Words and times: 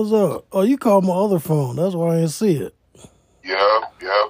what's 0.00 0.12
up? 0.12 0.46
Oh, 0.52 0.62
you 0.62 0.78
called 0.78 1.04
my 1.04 1.14
other 1.14 1.38
phone. 1.38 1.76
That's 1.76 1.94
why 1.94 2.14
I 2.14 2.16
didn't 2.16 2.30
see 2.30 2.56
it. 2.56 2.74
Yeah, 3.44 3.80
yeah. 4.02 4.24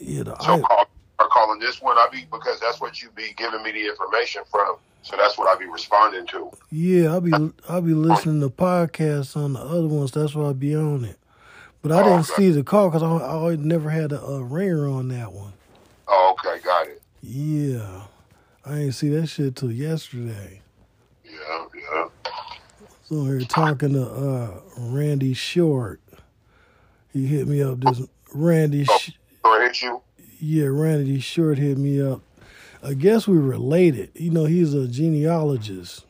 Yeah, 0.00 0.22
the 0.24 0.36
So 0.40 0.54
I, 0.54 0.60
call, 0.60 0.84
are 1.18 1.28
calling 1.28 1.58
this 1.60 1.80
one, 1.82 1.96
I 1.98 2.08
be 2.12 2.26
because 2.30 2.60
that's 2.60 2.80
what 2.80 3.02
you 3.02 3.10
be 3.16 3.32
giving 3.36 3.62
me 3.62 3.72
the 3.72 3.88
information 3.88 4.42
from. 4.50 4.76
So 5.02 5.16
that's 5.16 5.38
what 5.38 5.48
I 5.48 5.58
be 5.58 5.66
responding 5.70 6.26
to. 6.28 6.50
yeah, 6.70 7.12
I'll 7.12 7.20
be 7.20 7.50
I'll 7.68 7.80
be 7.82 7.94
listening 7.94 8.40
to 8.40 8.50
podcasts 8.50 9.36
on 9.36 9.54
the 9.54 9.60
other 9.60 9.86
ones. 9.88 10.12
That's 10.12 10.34
why 10.34 10.50
I 10.50 10.52
be 10.52 10.74
on 10.74 11.04
it. 11.04 11.18
But 11.82 11.92
I 11.92 12.02
Oh, 12.02 12.04
didn't 12.04 12.20
okay. 12.30 12.34
see 12.34 12.50
the 12.50 12.64
call 12.64 12.88
because 12.90 13.02
I, 13.02 13.06
I 13.06 13.30
always 13.30 13.58
never 13.58 13.90
had 13.90 14.12
a, 14.12 14.20
a 14.20 14.42
ringer 14.42 14.88
on 14.88 15.08
that 15.08 15.32
one. 15.32 15.52
Oh, 16.08 16.34
okay, 16.38 16.60
got 16.62 16.88
it. 16.88 17.00
Yeah, 17.22 18.02
I 18.64 18.70
didn't 18.70 18.92
see 18.92 19.08
that 19.10 19.28
shit 19.28 19.56
till 19.56 19.72
yesterday. 19.72 20.60
Yeah, 21.24 21.64
yeah. 21.74 22.08
So 23.08 23.24
here 23.24 23.40
talking 23.40 23.94
to 23.94 24.06
uh, 24.06 24.60
Randy 24.76 25.32
Short. 25.32 26.00
He 27.12 27.26
hit 27.26 27.48
me 27.48 27.62
up. 27.62 27.80
This 27.80 28.02
Randy, 28.34 28.84
Sh- 28.84 29.12
So 29.44 29.60
hit 29.60 29.80
you? 29.80 30.02
yeah, 30.38 30.66
Randy 30.66 31.18
Short 31.20 31.56
hit 31.58 31.78
me 31.78 32.02
up. 32.02 32.20
I 32.82 32.92
guess 32.94 33.26
we 33.26 33.38
related. 33.38 34.10
You 34.14 34.30
know, 34.30 34.44
he's 34.44 34.74
a 34.74 34.86
genealogist. 34.86 36.04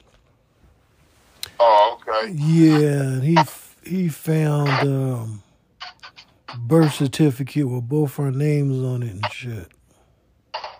Oh, 1.60 1.98
okay. 2.08 2.32
Yeah, 2.32 3.00
and 3.02 3.22
he 3.22 3.38
he 3.84 4.08
found 4.08 4.68
um, 4.88 5.42
birth 6.58 6.94
certificate 6.94 7.68
with 7.68 7.88
both 7.88 8.18
our 8.18 8.30
names 8.32 8.84
on 8.84 9.02
it 9.04 9.12
and 9.12 9.26
shit. 9.32 9.68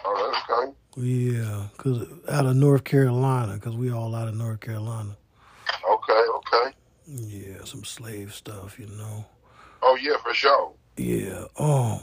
Oh, 0.04 0.42
okay. 0.50 0.72
Yeah, 0.96 1.68
cause 1.76 2.06
out 2.28 2.46
of 2.46 2.56
North 2.56 2.82
Carolina, 2.82 3.56
cause 3.60 3.76
we 3.76 3.92
all 3.92 4.14
out 4.16 4.26
of 4.28 4.34
North 4.34 4.58
Carolina. 4.60 5.16
Yeah, 7.10 7.64
some 7.64 7.84
slave 7.84 8.34
stuff, 8.34 8.78
you 8.78 8.86
know. 8.86 9.24
Oh, 9.80 9.96
yeah, 9.96 10.18
for 10.22 10.34
sure. 10.34 10.74
Yeah. 10.98 11.44
Oh. 11.58 12.02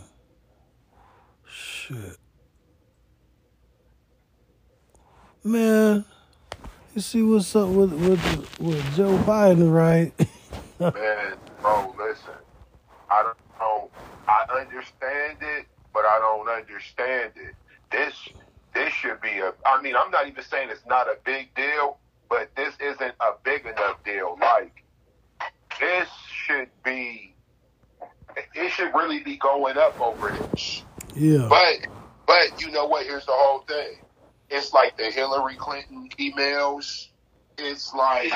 Shit. 1.48 2.17
Man, 5.44 6.03
you 6.95 7.02
see 7.02 7.22
what's 7.22 7.56
up 7.56 7.70
with 7.70 7.94
with 7.94 8.59
with 8.59 8.95
Joe 8.95 9.16
Biden, 9.20 9.72
right? 9.72 10.11
Man, 10.80 11.36
bro, 11.61 11.94
listen. 12.00 12.33
I 13.11 13.22
don't 13.22 13.38
know. 13.59 13.92
I 14.28 14.59
understand 14.59 15.38
it, 15.42 15.67
but 15.94 16.03
I 16.06 16.17
don't 16.17 16.50
understand 16.50 17.33
it. 17.36 17.53
This 17.92 18.16
this 18.73 18.92
should 18.92 19.22
be 19.22 19.38
a 19.38 19.53
I 19.67 19.80
mean, 19.83 19.95
I'm 19.95 20.09
not 20.09 20.26
even 20.28 20.44
saying 20.44 20.70
it's 20.72 20.86
not 20.88 21.08
a 21.08 21.17
big 21.23 21.53
deal, 21.53 22.00
but 22.28 22.50
this 22.56 22.73
isn't 22.80 23.14
a 23.20 23.33
big 23.44 23.67
enough 23.67 24.03
deal. 24.03 24.39
Like 24.42 24.81
this 25.79 26.09
should 26.45 26.69
be 26.83 27.35
it 28.53 28.69
should 28.71 28.93
really 28.93 29.19
be 29.19 29.37
going 29.37 29.77
up 29.77 29.99
over 29.99 30.29
this. 30.29 30.83
Yeah. 31.15 31.47
But 31.49 31.87
but 32.27 32.61
you 32.61 32.71
know 32.71 32.85
what? 32.85 33.05
Here's 33.05 33.25
the 33.25 33.33
whole 33.33 33.59
thing. 33.61 33.97
It's 34.49 34.73
like 34.73 34.97
the 34.97 35.05
Hillary 35.05 35.55
Clinton 35.55 36.09
emails. 36.19 37.07
It's 37.57 37.93
like 37.93 38.31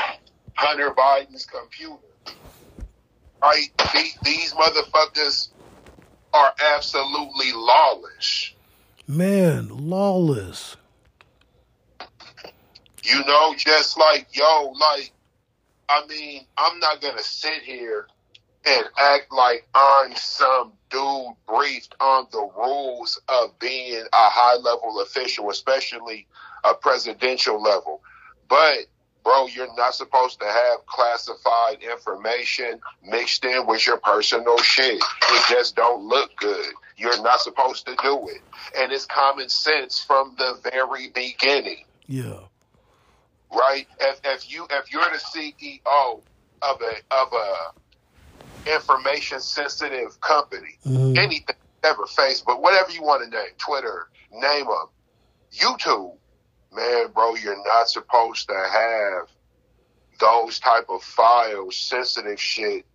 Hunter 0.56 0.92
Biden's 0.92 1.46
computer. 1.46 1.98
Right? 3.42 3.70
These, 3.94 4.18
these 4.24 4.54
motherfuckers 4.54 5.50
are 6.34 6.54
absolutely 6.76 7.52
lawless. 7.54 8.54
Man, 9.08 9.70
lawless. 9.70 10.76
You 13.04 13.24
know, 13.26 13.56
just 13.58 13.98
like 13.98 14.28
yo, 14.34 14.74
like 14.80 15.12
I 15.90 16.06
mean, 16.08 16.46
I'm 16.58 16.80
not 16.80 17.02
gonna 17.02 17.24
sit 17.24 17.64
here 17.64 18.08
and 18.66 18.86
act 18.98 19.32
like 19.32 19.68
I'm 19.74 20.16
some 20.16 20.74
dude 20.92 21.34
briefed 21.48 21.96
on 22.00 22.28
the 22.32 22.48
rules 22.58 23.20
of 23.28 23.58
being 23.60 24.02
a 24.02 24.30
high 24.30 24.58
level 24.58 25.02
official, 25.02 25.50
especially 25.50 26.28
a 26.64 26.76
presidential 26.76 27.62
level. 27.62 28.02
But 28.48 28.86
bro, 29.24 29.48
you're 29.48 29.74
not 29.76 29.96
supposed 29.96 30.40
to 30.40 30.46
have 30.46 30.86
classified 30.86 31.82
information 31.82 32.80
mixed 33.04 33.44
in 33.46 33.66
with 33.66 33.86
your 33.86 33.98
personal 33.98 34.58
shit. 34.60 35.02
It 35.02 35.44
just 35.50 35.76
don't 35.76 36.04
look 36.04 36.36
good. 36.38 36.74
You're 36.98 37.22
not 37.22 37.40
supposed 37.40 37.86
to 37.88 37.96
do 38.02 38.28
it. 38.30 38.42
And 38.78 38.92
it's 38.92 39.06
common 39.06 39.50
sense 39.50 40.04
from 40.04 40.36
the 40.38 40.60
very 40.72 41.10
beginning 41.10 41.86
Yeah. 42.08 42.40
Right? 43.52 43.88
If 44.00 44.20
if 44.24 44.52
you 44.52 44.68
if 44.70 44.92
you're 44.92 45.04
the 45.04 45.18
CEO 45.18 46.22
of 46.62 46.82
a 46.82 46.94
of 47.12 47.34
a 47.34 47.74
information 48.76 49.40
sensitive 49.40 50.20
company, 50.22 50.78
Mhm. 50.86 51.18
anything 51.18 51.56
ever 51.84 52.06
Facebook, 52.06 52.60
whatever 52.60 52.92
you 52.92 53.02
want 53.02 53.24
to 53.24 53.30
name, 53.30 53.54
Twitter, 53.58 54.10
name 54.32 54.66
them, 54.66 54.88
YouTube, 55.54 56.18
man, 56.72 57.08
bro, 57.14 57.36
you're 57.36 57.64
not 57.66 57.90
supposed 57.90 58.48
to 58.50 58.56
have 58.56 59.30
those 60.20 60.60
type 60.60 60.86
of 60.90 61.02
files, 61.02 61.78
sensitive 61.78 62.40
shit 62.40 62.86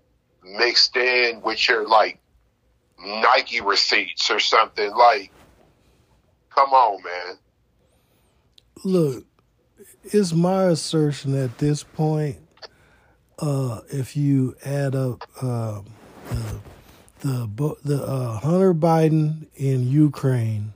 mixed 0.42 0.94
in 0.96 1.40
with 1.40 1.66
your 1.68 1.88
like 1.88 2.20
Nike 2.98 3.60
receipts 3.62 4.30
or 4.30 4.38
something. 4.38 4.94
Like, 4.94 5.32
come 6.50 6.72
on, 6.74 7.02
man. 7.02 7.38
Look, 8.84 9.24
it's 10.04 10.32
my 10.32 10.64
assertion 10.64 11.34
at 11.36 11.58
this 11.58 11.82
point. 11.82 12.36
Uh, 13.38 13.80
if 13.88 14.16
you 14.16 14.54
add 14.64 14.94
up 14.94 15.28
uh, 15.42 15.80
the 16.30 16.60
the 17.20 17.74
the 17.84 18.02
uh, 18.04 18.38
Hunter 18.38 18.74
Biden 18.74 19.48
in 19.56 19.88
Ukraine, 19.88 20.72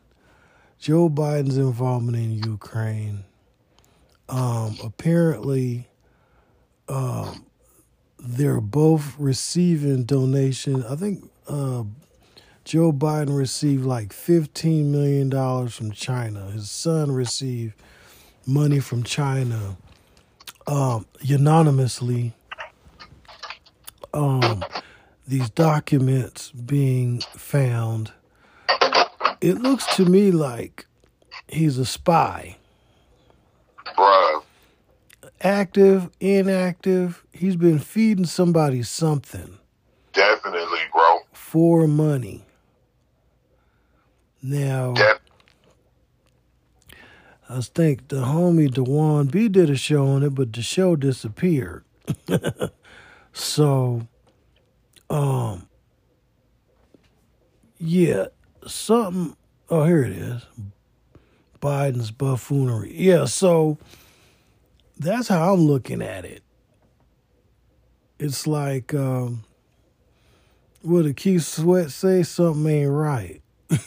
Joe 0.79 1.09
Biden's 1.09 1.57
involvement 1.57 2.17
in 2.17 2.33
Ukraine, 2.33 3.25
um, 4.29 4.77
apparently, 4.83 5.89
um, 6.89 7.47
they're 8.19 8.61
both 8.61 9.15
receiving 9.19 10.05
donation. 10.05 10.85
I 10.85 10.97
think 10.97 11.31
uh, 11.47 11.85
Joe 12.65 12.93
Biden 12.93 13.37
received 13.37 13.85
like 13.85 14.13
fifteen 14.13 14.91
million 14.91 15.29
dollars 15.29 15.77
from 15.77 15.93
China. 15.93 16.51
His 16.51 16.71
son 16.71 17.13
received 17.13 17.75
money 18.49 18.81
from 18.81 19.03
China 19.05 19.77
um, 20.67 21.07
anonymously. 21.29 22.33
Um, 24.15 24.65
these 25.27 25.51
documents 25.51 26.51
being 26.53 27.21
found, 27.21 28.13
it 29.43 29.59
looks 29.59 29.85
to 29.97 30.07
me 30.07 30.31
like 30.31 30.87
he's 31.47 31.77
a 31.79 31.85
spy. 31.85 32.57
Bruh. 33.87 34.43
Active, 35.43 36.11
inactive, 36.19 37.25
he's 37.33 37.55
been 37.57 37.79
feeding 37.79 38.25
somebody 38.25 38.83
something 38.83 39.59
Definitely, 40.13 40.81
bro. 40.93 41.19
for 41.33 41.87
money. 41.87 42.45
Now, 44.43 44.93
Def- 44.95 45.21
I 47.49 47.61
think 47.61 48.09
the 48.09 48.17
homie 48.17 48.73
Dewan 48.73 49.27
B 49.27 49.49
did 49.49 49.71
a 49.71 49.77
show 49.77 50.07
on 50.07 50.23
it, 50.23 50.35
but 50.35 50.53
the 50.53 50.61
show 50.61 50.97
disappeared. 50.97 51.85
so, 53.33 54.07
um, 55.09 55.67
yeah, 57.79 58.27
something. 58.67 59.35
Oh, 59.71 59.85
here 59.85 60.03
it 60.03 60.13
is. 60.13 60.43
Biden's 61.61 62.11
buffoonery. 62.11 62.95
Yeah, 62.95 63.25
so 63.25 63.79
that's 64.99 65.29
how 65.29 65.55
I'm 65.55 65.61
looking 65.61 66.03
at 66.03 66.25
it. 66.25 66.43
It's 68.19 68.47
like, 68.47 68.93
um, 68.93 69.45
what 70.83 71.03
did 71.03 71.17
Keith 71.17 71.45
Sweat 71.45 71.91
say? 71.91 72.23
Something 72.23 72.71
ain't 72.83 72.91
right. 72.91 73.41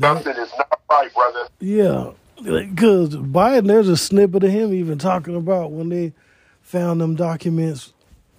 Something 0.00 0.36
is 0.36 0.52
not 0.58 0.80
right, 0.90 1.12
brother. 1.14 1.48
Yeah, 1.60 2.10
because 2.36 3.16
Biden, 3.16 3.66
there's 3.66 3.88
a 3.88 3.96
snippet 3.96 4.44
of 4.44 4.50
him 4.50 4.72
even 4.72 4.98
talking 4.98 5.34
about 5.34 5.72
when 5.72 5.88
they 5.88 6.12
found 6.60 7.00
them 7.00 7.14
documents 7.14 7.92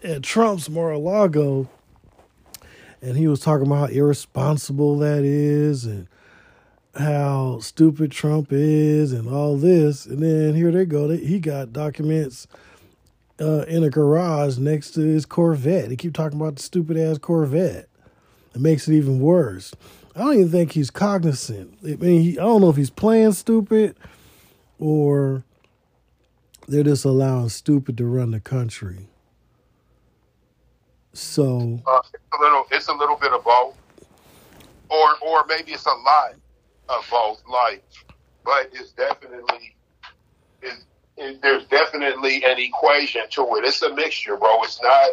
at 0.03 0.21
Trump's 0.21 0.69
Mar-a-Lago, 0.69 1.67
and 3.01 3.17
he 3.17 3.27
was 3.27 3.39
talking 3.39 3.65
about 3.65 3.89
how 3.89 3.95
irresponsible 3.95 4.97
that 4.99 5.23
is 5.23 5.85
and 5.85 6.07
how 6.95 7.59
stupid 7.59 8.11
Trump 8.11 8.49
is 8.51 9.13
and 9.13 9.27
all 9.27 9.55
this. 9.55 10.05
And 10.05 10.21
then 10.21 10.55
here 10.55 10.71
they 10.71 10.85
go. 10.85 11.09
He 11.09 11.39
got 11.39 11.73
documents 11.73 12.47
uh, 13.39 13.65
in 13.67 13.83
a 13.83 13.89
garage 13.89 14.57
next 14.57 14.91
to 14.91 15.01
his 15.01 15.25
Corvette. 15.25 15.89
They 15.89 15.95
keep 15.95 16.13
talking 16.13 16.39
about 16.39 16.55
the 16.55 16.63
stupid 16.63 16.97
ass 16.97 17.17
Corvette. 17.17 17.87
It 18.55 18.61
makes 18.61 18.87
it 18.87 18.95
even 18.95 19.19
worse. 19.19 19.73
I 20.17 20.21
don't 20.21 20.33
even 20.33 20.49
think 20.49 20.71
he's 20.71 20.89
cognizant. 20.89 21.77
I 21.83 21.95
mean, 21.95 22.21
he, 22.21 22.39
I 22.39 22.41
don't 22.41 22.61
know 22.61 22.71
if 22.71 22.75
he's 22.75 22.89
playing 22.89 23.33
stupid 23.33 23.95
or 24.79 25.43
they're 26.67 26.83
just 26.83 27.05
allowing 27.05 27.49
stupid 27.49 27.99
to 27.99 28.05
run 28.05 28.31
the 28.31 28.39
country. 28.39 29.09
So 31.13 31.81
uh, 31.85 32.01
it's 32.11 32.23
a 32.33 32.41
little, 32.41 32.65
it's 32.71 32.87
a 32.87 32.93
little 32.93 33.15
bit 33.15 33.31
of 33.31 33.43
both, 33.43 33.75
or 34.89 35.17
or 35.21 35.45
maybe 35.47 35.73
it's 35.73 35.85
a 35.85 35.89
lot 35.89 36.33
of 36.89 37.07
both. 37.11 37.43
Like, 37.47 37.83
but 38.43 38.71
it's 38.73 38.93
definitely, 38.93 39.75
it's, 40.63 40.85
it, 41.17 41.41
there's 41.43 41.65
definitely 41.67 42.43
an 42.43 42.57
equation 42.57 43.21
to 43.29 43.41
it. 43.57 43.65
It's 43.65 43.83
a 43.83 43.93
mixture, 43.93 44.35
bro. 44.35 44.63
It's 44.63 44.81
not, 44.81 45.11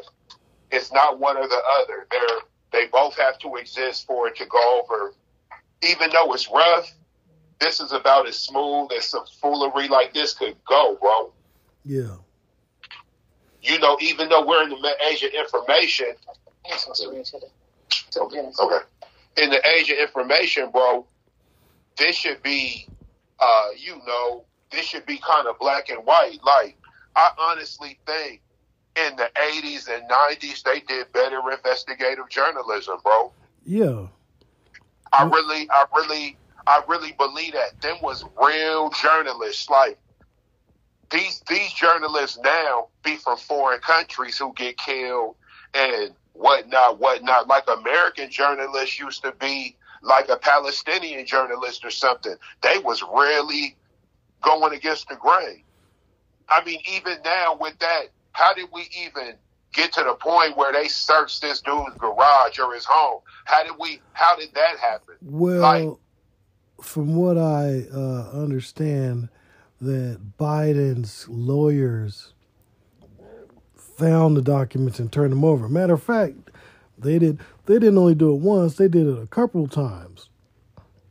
it's 0.71 0.93
not 0.93 1.19
one 1.19 1.37
or 1.37 1.47
the 1.47 1.63
other. 1.83 2.07
They're 2.11 2.39
they 2.75 2.87
both 2.89 3.17
have 3.17 3.39
to 3.39 3.55
exist 3.57 4.07
for 4.07 4.27
it 4.29 4.37
to 4.37 4.47
go 4.47 4.83
over. 4.83 5.15
Even 5.89 6.11
though 6.11 6.33
it's 6.33 6.51
rough, 6.51 6.93
this 7.61 7.81
is 7.81 7.93
about 7.93 8.27
as 8.27 8.37
smooth 8.39 8.91
as 8.97 9.07
some 9.07 9.25
foolery 9.41 9.87
like 9.89 10.13
this 10.13 10.35
could 10.35 10.57
go, 10.69 10.97
bro. 11.01 11.33
yeah, 11.85 12.17
You 13.63 13.79
know, 13.79 13.97
even 14.01 14.29
though 14.29 14.45
we're 14.45 14.65
in 14.65 14.71
the 14.71 14.95
age 15.09 15.23
of 15.23 15.31
information, 15.33 16.15
Okay. 18.61 18.85
In 19.37 19.51
the 19.51 19.61
age 19.77 19.91
of 19.91 19.99
information, 19.99 20.71
bro, 20.71 21.07
this 21.97 22.17
should 22.17 22.43
be, 22.43 22.89
uh, 23.39 23.69
you 23.77 23.97
know, 24.07 24.45
this 24.73 24.87
should 24.87 25.07
be 25.07 25.19
kind 25.19 25.47
of 25.47 25.59
black 25.59 25.91
and 25.91 26.05
white. 26.05 26.39
Like, 26.45 26.77
I 27.15 27.31
honestly 27.39 27.99
think 28.07 28.41
in 28.97 29.17
the 29.17 29.31
80s 29.35 29.89
and 29.89 30.09
90s, 30.09 30.63
they 30.63 30.81
did 30.81 31.13
better 31.13 31.41
investigative 31.51 32.29
journalism, 32.29 32.99
bro. 33.03 33.33
yeah, 33.65 34.07
I 35.13 35.25
really, 35.25 35.69
I 35.71 35.85
really, 35.95 36.37
I 36.67 36.83
really 36.89 37.13
believe 37.13 37.53
that. 37.53 37.81
Them 37.81 37.97
was 38.03 38.25
real 38.41 38.91
journalists. 38.91 39.69
Like, 39.69 39.99
these, 41.11 41.43
these 41.49 41.73
journalists 41.73 42.39
now 42.43 42.89
be 43.05 43.17
from 43.17 43.37
foreign 43.37 43.81
countries 43.81 44.39
who 44.39 44.53
get 44.55 44.77
killed 44.77 45.37
and 45.75 46.13
whatnot, 46.33 46.99
whatnot. 46.99 47.49
Like 47.49 47.65
American 47.69 48.31
journalists 48.31 48.99
used 48.99 49.23
to 49.23 49.33
be 49.33 49.77
like 50.03 50.29
a 50.29 50.37
Palestinian 50.37 51.27
journalist 51.27 51.85
or 51.85 51.91
something. 51.91 52.37
They 52.63 52.79
was 52.79 53.03
really 53.03 53.77
going 54.43 54.75
against 54.75 55.09
the 55.09 55.17
grain. 55.17 55.63
I 56.49 56.65
mean, 56.65 56.81
even 56.93 57.19
now 57.25 57.57
with 57.59 57.79
that, 57.79 58.07
how 58.35 58.53
did 58.53 58.69
we 58.73 58.89
even 58.97 59.35
get 59.73 59.93
to 59.95 60.05
the 60.05 60.15
point 60.15 60.57
where 60.57 60.73
they 60.73 60.87
searched 60.89 61.41
this 61.41 61.61
dude's 61.61 61.97
garage 61.99 62.59
or 62.59 62.75
his 62.75 62.85
home? 62.85 63.21
How 63.47 63.63
did 63.65 63.73
we? 63.81 64.01
How 64.13 64.37
did 64.37 64.53
that 64.55 64.79
happen? 64.79 65.15
Well, 65.23 65.61
Like- 65.61 65.99
from 66.85 67.17
what 67.17 67.39
I 67.39 67.87
uh, 67.95 68.31
understand, 68.33 69.29
that 69.81 70.21
Biden's 70.39 71.27
lawyers 71.29 72.33
found 73.77 74.37
the 74.37 74.43
documents 74.43 74.99
and 74.99 75.11
turned 75.11 75.33
them 75.33 75.45
over. 75.45 75.69
Matter 75.69 75.95
of 75.95 76.03
fact, 76.03 76.51
they 76.99 77.19
did. 77.19 77.39
They 77.67 77.75
didn't 77.75 77.99
only 77.99 78.15
do 78.17 78.33
it 78.33 78.41
once; 78.41 78.77
they 78.77 78.89
did 78.89 79.07
it 79.07 79.23
a 79.23 79.27
couple 79.29 79.63
of 79.65 79.71
times. 79.71 80.29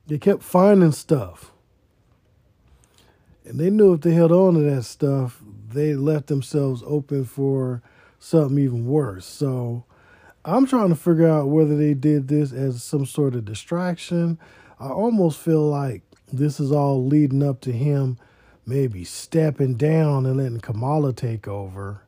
They 0.08 0.18
kept 0.18 0.44
finding 0.44 0.92
stuff, 0.92 1.52
and 3.46 3.60
they 3.60 3.70
knew 3.70 3.94
if 3.94 4.02
they 4.02 4.12
held 4.14 4.32
on 4.34 4.56
to 4.56 4.60
that 4.62 4.84
stuff, 4.84 5.42
they 5.74 5.94
left 5.96 6.28
themselves 6.28 6.84
open 6.86 7.26
for 7.26 7.82
something 8.20 8.58
even 8.60 8.86
worse. 8.86 9.26
So. 9.26 9.86
I'm 10.46 10.66
trying 10.66 10.90
to 10.90 10.96
figure 10.96 11.30
out 11.30 11.48
whether 11.48 11.74
they 11.78 11.94
did 11.94 12.28
this 12.28 12.52
as 12.52 12.84
some 12.84 13.06
sort 13.06 13.34
of 13.34 13.46
distraction. 13.46 14.38
I 14.78 14.90
almost 14.90 15.40
feel 15.40 15.62
like 15.62 16.02
this 16.34 16.60
is 16.60 16.70
all 16.70 17.06
leading 17.06 17.42
up 17.42 17.62
to 17.62 17.72
him 17.72 18.18
maybe 18.66 19.06
stepping 19.06 19.76
down 19.76 20.26
and 20.26 20.36
letting 20.36 20.60
Kamala 20.60 21.14
take 21.14 21.48
over. 21.48 22.04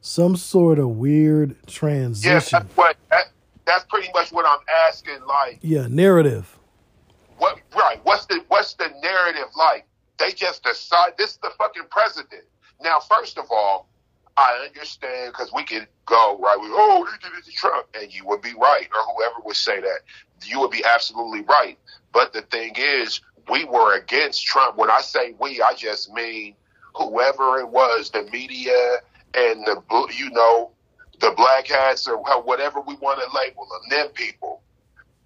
Some 0.00 0.34
sort 0.34 0.80
of 0.80 0.88
weird 0.90 1.50
Yes, 1.66 1.72
transition. 1.74 2.58
that's 2.58 2.76
what. 2.76 2.96
That, 3.10 3.26
that's 3.66 3.84
pretty 3.84 4.08
much 4.14 4.32
what 4.32 4.46
I'm 4.46 4.64
asking. 4.88 5.20
Like, 5.28 5.60
Yeah, 5.62 5.86
narrative. 5.88 6.58
what? 7.38 7.60
Right? 7.76 8.00
What's 8.02 8.26
the 8.26 8.44
What's 8.48 8.74
the 8.74 8.88
narrative 9.00 9.46
like? 9.56 9.86
They 10.18 10.32
just 10.32 10.64
decide 10.64 11.12
this 11.18 11.30
is 11.30 11.36
the 11.36 11.50
fucking 11.56 11.84
president. 11.88 12.42
Now, 12.82 13.00
first 13.00 13.38
of 13.38 13.46
all, 13.50 13.88
I 14.36 14.66
understand 14.66 15.32
because 15.32 15.52
we 15.52 15.64
could 15.64 15.86
go 16.06 16.38
right 16.38 16.58
with, 16.58 16.70
oh, 16.72 17.06
they 17.10 17.28
did 17.28 17.38
it 17.38 17.44
to 17.44 17.52
Trump, 17.52 17.86
and 17.94 18.12
you 18.12 18.26
would 18.26 18.42
be 18.42 18.54
right, 18.54 18.88
or 18.94 19.14
whoever 19.14 19.34
would 19.44 19.56
say 19.56 19.80
that, 19.80 20.00
you 20.44 20.60
would 20.60 20.70
be 20.70 20.84
absolutely 20.84 21.42
right. 21.42 21.78
But 22.12 22.32
the 22.32 22.42
thing 22.42 22.74
is, 22.76 23.20
we 23.50 23.64
were 23.64 23.96
against 23.96 24.46
Trump. 24.46 24.76
When 24.76 24.90
I 24.90 25.00
say 25.00 25.34
we, 25.38 25.60
I 25.60 25.74
just 25.74 26.12
mean 26.12 26.54
whoever 26.94 27.58
it 27.58 27.68
was, 27.68 28.10
the 28.10 28.22
media 28.32 28.98
and 29.34 29.64
the 29.66 29.82
you 30.16 30.30
know 30.30 30.70
the 31.20 31.32
black 31.36 31.66
hats 31.66 32.08
or 32.08 32.16
whatever 32.42 32.80
we 32.80 32.94
want 32.96 33.20
to 33.20 33.36
label 33.36 33.66
them, 33.66 33.98
them 33.98 34.08
people. 34.14 34.62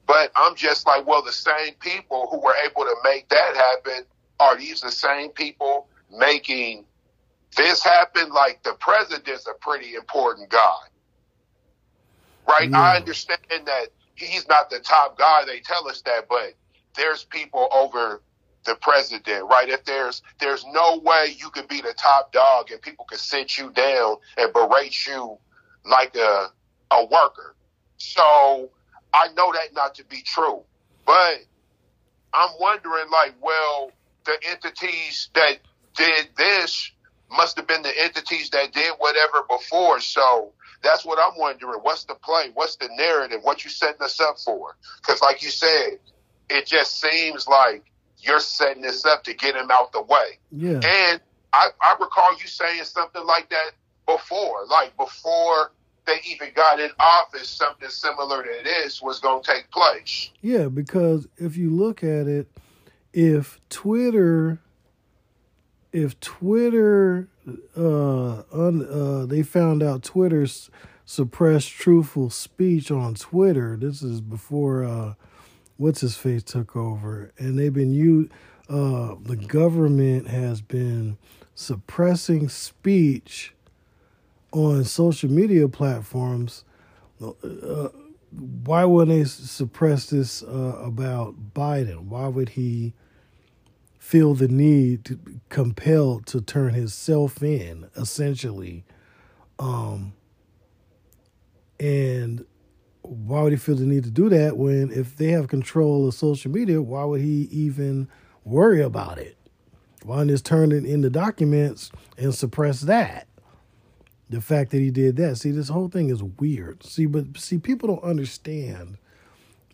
But 0.07 0.31
I'm 0.37 0.55
just 0.55 0.87
like, 0.87 1.07
well, 1.07 1.23
the 1.23 1.33
same 1.33 1.75
people 1.81 2.29
who 2.31 2.39
were 2.41 2.55
able 2.67 2.83
to 2.83 2.97
make 3.05 3.29
that 3.29 3.57
happen 3.57 4.05
are 4.41 4.57
these 4.59 4.81
the 4.81 4.91
same 4.91 5.31
people 5.31 5.87
making 6.11 6.85
this 7.55 7.83
happened, 7.83 8.33
Like 8.33 8.63
the 8.63 8.75
president's 8.75 9.47
a 9.47 9.55
pretty 9.61 9.95
important 9.95 10.51
guy, 10.51 10.79
right? 12.49 12.71
Yeah. 12.71 12.81
I 12.81 12.97
understand 12.97 13.41
that 13.67 13.89
he's 14.15 14.49
not 14.49 14.71
the 14.71 14.81
top 14.81 15.19
guy. 15.19 15.45
They 15.47 15.61
tell 15.61 15.89
us 15.89 16.03
that, 16.03 16.29
but 16.29 16.55
there's 16.97 17.25
people 17.25 17.69
over 17.73 18.23
the 18.65 18.77
president, 18.77 19.45
right? 19.49 19.69
If 19.69 19.85
there's 19.85 20.23
there's 20.41 20.65
no 20.73 21.01
way 21.05 21.35
you 21.39 21.51
could 21.51 21.69
be 21.69 21.81
the 21.81 21.95
top 21.97 22.33
dog 22.33 22.71
and 22.71 22.81
people 22.81 23.05
could 23.07 23.19
sit 23.21 23.59
you 23.59 23.71
down 23.71 24.17
and 24.37 24.53
berate 24.53 25.07
you 25.07 25.39
like 25.85 26.17
a 26.17 26.49
a 26.91 27.05
worker. 27.07 27.55
So 27.99 28.71
I 29.13 29.29
know 29.37 29.53
that 29.53 29.75
not 29.75 29.95
to 29.97 30.05
be 30.05 30.23
true, 30.23 30.63
but 31.07 31.39
I'm 32.35 32.51
wondering, 32.59 33.11
like, 33.11 33.35
well, 33.41 33.93
the 34.25 34.37
entities 34.51 35.31
that 35.35 35.59
did 35.97 36.29
this 36.37 36.91
must 37.31 37.57
have 37.57 37.67
been 37.67 37.83
the 37.83 38.03
entities 38.03 38.51
that 38.51 38.73
did 38.73 38.93
whatever 38.99 39.43
before. 39.49 40.01
So 40.01 40.53
that's 40.83 41.05
what 41.05 41.19
I'm 41.19 41.39
wondering. 41.39 41.81
What's 41.83 42.05
the 42.05 42.15
play? 42.15 42.51
What's 42.55 42.77
the 42.77 42.89
narrative? 42.97 43.41
What 43.43 43.65
you 43.65 43.71
setting 43.71 44.03
us 44.03 44.21
up 44.21 44.39
for? 44.39 44.77
Because, 45.01 45.21
like 45.23 45.43
you 45.43 45.51
said, 45.51 45.99
it 46.51 46.67
just 46.67 47.01
seems 47.01 47.49
like 47.49 47.85
you're 48.19 48.41
setting 48.41 48.83
this 48.83 49.05
up 49.05 49.25
to 49.25 49.35
get 49.35 49.55
him 49.55 49.71
out 49.71 49.93
the 49.93 50.03
way. 50.03 50.39
Yeah. 50.51 50.81
And 50.85 51.21
I, 51.53 51.69
I 51.81 51.97
recall 52.01 52.33
you 52.39 52.47
saying 52.47 52.85
something 52.85 53.25
like 53.25 53.49
that 53.51 53.73
before, 54.07 54.67
like 54.67 54.97
before 54.97 55.73
they 56.07 56.19
even 56.31 56.49
got 56.55 56.81
in 56.81 56.91
office, 56.99 57.49
something 57.49 57.89
similar 57.89 58.43
to 58.43 58.51
this 58.65 59.01
was 59.01 59.21
going 59.21 59.43
to 59.43 59.53
take 59.53 59.71
place. 59.71 60.31
Yeah, 60.43 60.69
because 60.69 61.27
if 61.37 61.57
you 61.57 61.71
look 61.71 62.05
at 62.05 62.27
it, 62.27 62.49
if 63.13 63.61
Twitter, 63.71 64.61
if 65.95 66.19
Twitter, 66.19 67.29
uh, 67.77 68.43
un, 68.53 68.85
uh, 68.85 69.27
they 69.27 69.45
found 69.45 69.81
out 69.81 70.03
Twitter's 70.03 70.69
suppressed 71.05 71.71
truthful 71.71 72.31
speech 72.31 72.91
on 72.91 73.15
Twitter. 73.15 73.77
This 73.77 74.03
is 74.03 74.21
before 74.21 74.83
uh, 74.85 75.15
what's 75.77 76.01
his 76.01 76.17
face 76.17 76.43
took 76.43 76.75
over, 76.75 77.33
and 77.39 77.57
they've 77.57 77.73
been 77.73 77.95
you. 77.95 78.29
Uh, 78.69 79.15
the 79.23 79.37
government 79.37 80.27
has 80.27 80.61
been 80.61 81.17
suppressing 81.55 82.49
speech 82.49 83.55
on 84.51 84.83
social 84.83 85.31
media 85.31 85.69
platforms. 85.69 86.65
Uh, 87.23 87.89
why 88.65 88.85
would 88.85 89.09
they 89.09 89.23
suppress 89.23 90.07
this 90.07 90.43
uh, 90.43 90.81
about 90.83 91.55
Biden? 91.55 92.07
Why 92.09 92.27
would 92.27 92.51
he 92.51 92.95
feel 94.05 94.35
the 94.35 94.49
need 94.49 95.03
to 95.03 95.19
compelled 95.49 96.27
to 96.27 96.39
turn 96.39 96.75
himself 96.75 97.43
in, 97.43 97.89
essentially? 97.97 98.85
Um, 99.59 100.13
and 101.81 102.45
why 103.01 103.41
would 103.41 103.53
he 103.53 103.57
feel 103.57 103.77
the 103.77 103.87
need 103.87 104.05
to 104.05 104.11
do 104.11 104.29
that 104.29 104.59
when 104.59 104.93
if 104.93 105.17
they 105.17 105.29
have 105.29 105.49
control 105.49 106.07
of 106.07 106.13
social 106.13 106.51
media, 106.51 106.83
why 106.83 107.05
would 107.05 107.23
he 107.23 107.49
even 107.51 108.07
worry 108.45 108.83
about 108.83 109.17
it? 109.17 109.39
Why 110.03 110.19
not 110.19 110.27
just 110.27 110.45
turn 110.45 110.71
it 110.71 110.85
into 110.85 111.09
documents 111.09 111.91
and 112.19 112.35
suppress 112.35 112.83
that? 112.83 113.27
The 114.29 114.43
fact 114.43 114.71
that 114.73 114.81
he 114.81 114.91
did 114.91 115.17
that. 115.17 115.37
See, 115.39 115.51
this 115.51 115.71
whole 115.71 115.89
thing 115.89 116.11
is 116.11 116.23
weird. 116.23 116.85
See, 116.85 117.07
but 117.07 117.39
see, 117.39 117.57
people 117.57 117.89
don't 117.89 118.05
understand 118.05 118.99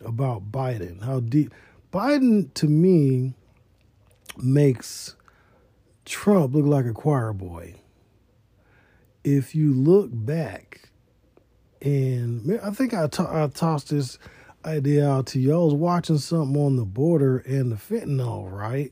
about 0.05 0.53
Biden. 0.53 1.03
How 1.03 1.19
deep 1.19 1.53
Biden 1.91 2.53
to 2.53 2.67
me 2.67 3.35
makes 4.37 5.15
Trump 6.05 6.53
look 6.53 6.65
like 6.65 6.85
a 6.85 6.93
choir 6.93 7.33
boy. 7.33 7.75
If 9.23 9.53
you 9.53 9.73
look 9.73 10.09
back, 10.11 10.89
and 11.81 12.59
I 12.63 12.71
think 12.71 12.93
I, 12.93 13.07
to- 13.07 13.29
I 13.29 13.47
tossed 13.53 13.89
this 13.89 14.17
idea 14.65 15.09
out 15.09 15.27
to 15.27 15.39
you. 15.39 15.53
I 15.53 15.57
was 15.57 15.73
watching 15.73 16.17
something 16.17 16.59
on 16.61 16.75
the 16.75 16.85
border 16.85 17.39
and 17.39 17.71
the 17.71 17.75
fentanyl, 17.75 18.51
right? 18.51 18.91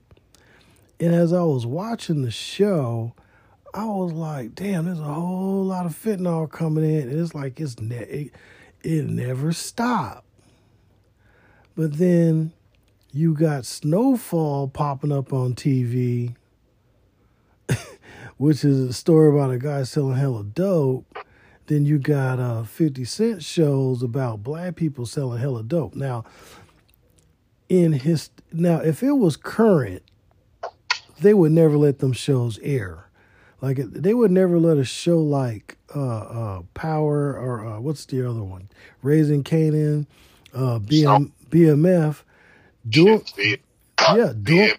And 1.00 1.14
as 1.14 1.32
I 1.32 1.44
was 1.44 1.66
watching 1.66 2.24
the 2.24 2.32
show, 2.32 3.14
I 3.74 3.86
was 3.86 4.12
like, 4.12 4.56
damn, 4.56 4.86
there's 4.86 5.00
a 5.00 5.04
whole 5.04 5.64
lot 5.64 5.86
of 5.86 5.94
fentanyl 5.94 6.50
coming 6.50 6.84
in, 6.84 7.10
and 7.10 7.20
it's 7.20 7.36
like 7.36 7.60
it's 7.60 7.80
ne- 7.80 7.98
it, 7.98 8.32
it 8.84 9.06
never 9.06 9.52
stopped. 9.52 10.26
But 11.76 11.98
then 11.98 12.52
you 13.12 13.34
got 13.34 13.66
Snowfall 13.66 14.68
popping 14.68 15.12
up 15.12 15.34
on 15.34 15.56
TV, 15.56 16.36
which 18.38 18.64
is 18.64 18.80
a 18.80 18.94
story 18.94 19.30
about 19.30 19.52
a 19.52 19.58
guy 19.58 19.84
selling 19.84 20.18
hella 20.18 20.44
dope. 20.44 21.18
Then 21.68 21.86
you 21.86 22.00
got 22.00 22.40
uh, 22.40 22.64
50 22.64 23.06
Cent 23.06 23.44
shows 23.44 24.02
about 24.02 24.44
black 24.44 24.76
people 24.76 25.06
selling 25.06 25.40
hella 25.40 25.64
dope. 25.64 25.96
Now, 25.96 26.24
in 27.68 27.94
his 27.94 28.30
now, 28.52 28.78
if 28.80 29.04
it 29.04 29.12
was 29.12 29.38
current, 29.38 30.04
they 31.22 31.34
would 31.34 31.52
never 31.52 31.78
let 31.78 32.00
them 32.00 32.14
shows 32.14 32.58
air. 32.60 33.10
Like 33.62 33.78
they 33.78 34.14
would 34.14 34.32
never 34.32 34.58
let 34.58 34.78
a 34.78 34.86
show 34.86 35.20
like 35.20 35.78
uh, 35.96 36.20
uh, 36.20 36.62
Power 36.74 37.38
or 37.38 37.66
uh, 37.66 37.80
what's 37.80 38.06
the 38.06 38.28
other 38.28 38.44
one, 38.44 38.70
Raising 39.04 39.44
Kanan, 39.44 40.08
uh, 40.54 40.80
BM, 40.80 41.32
BMF, 41.50 42.24
do 42.88 43.24
it. 43.38 43.62
yeah, 44.00 44.34
do, 44.42 44.72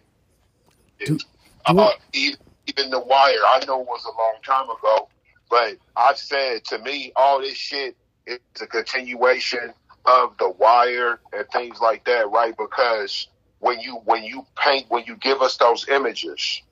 do, 1.04 1.18
uh, 1.66 1.90
even, 2.12 2.38
even 2.66 2.90
the 2.90 3.00
Wire. 3.00 3.34
I 3.46 3.62
know 3.66 3.80
it 3.80 3.86
was 3.86 4.04
a 4.04 4.16
long 4.16 4.36
time 4.44 4.70
ago, 4.70 5.08
but 5.48 5.76
I've 5.96 6.18
said 6.18 6.64
to 6.66 6.78
me, 6.78 7.12
all 7.16 7.40
this 7.40 7.56
shit 7.56 7.96
is 8.26 8.38
a 8.60 8.66
continuation 8.66 9.74
of 10.06 10.36
the 10.38 10.50
Wire 10.50 11.20
and 11.32 11.46
things 11.52 11.80
like 11.80 12.04
that, 12.06 12.30
right? 12.30 12.54
Because 12.56 13.28
when 13.58 13.80
you 13.80 13.96
when 14.04 14.24
you 14.24 14.46
paint 14.56 14.86
when 14.88 15.04
you 15.06 15.16
give 15.16 15.42
us 15.42 15.56
those 15.58 15.86
images 15.88 16.62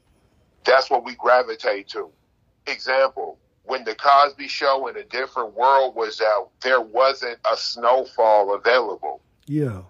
that's 0.68 0.90
what 0.90 1.04
we 1.04 1.14
gravitate 1.14 1.88
to. 1.88 2.10
Example, 2.66 3.38
when 3.64 3.84
the 3.84 3.94
Cosby 3.94 4.48
Show 4.48 4.86
in 4.88 4.96
a 4.96 5.04
different 5.04 5.54
world 5.54 5.94
was 5.94 6.20
out, 6.20 6.50
there 6.62 6.80
wasn't 6.80 7.38
a 7.50 7.56
snowfall 7.56 8.54
available. 8.54 9.20
Yeah. 9.46 9.82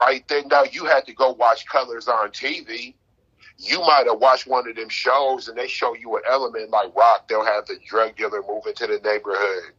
Right 0.00 0.26
then, 0.28 0.48
now 0.48 0.64
you 0.64 0.84
had 0.84 1.06
to 1.06 1.14
go 1.14 1.32
watch 1.32 1.66
Colors 1.66 2.08
on 2.08 2.30
TV. 2.30 2.94
You 3.58 3.80
might 3.80 4.06
have 4.06 4.18
watched 4.18 4.46
one 4.46 4.68
of 4.68 4.76
them 4.76 4.90
shows 4.90 5.48
and 5.48 5.56
they 5.56 5.68
show 5.68 5.94
you 5.94 6.16
an 6.16 6.22
element 6.28 6.70
like 6.70 6.94
Roc. 6.94 7.26
They'll 7.28 7.44
have 7.44 7.66
the 7.66 7.78
drug 7.86 8.16
dealer 8.16 8.42
move 8.46 8.66
into 8.66 8.86
the 8.86 9.00
neighborhood 9.02 9.72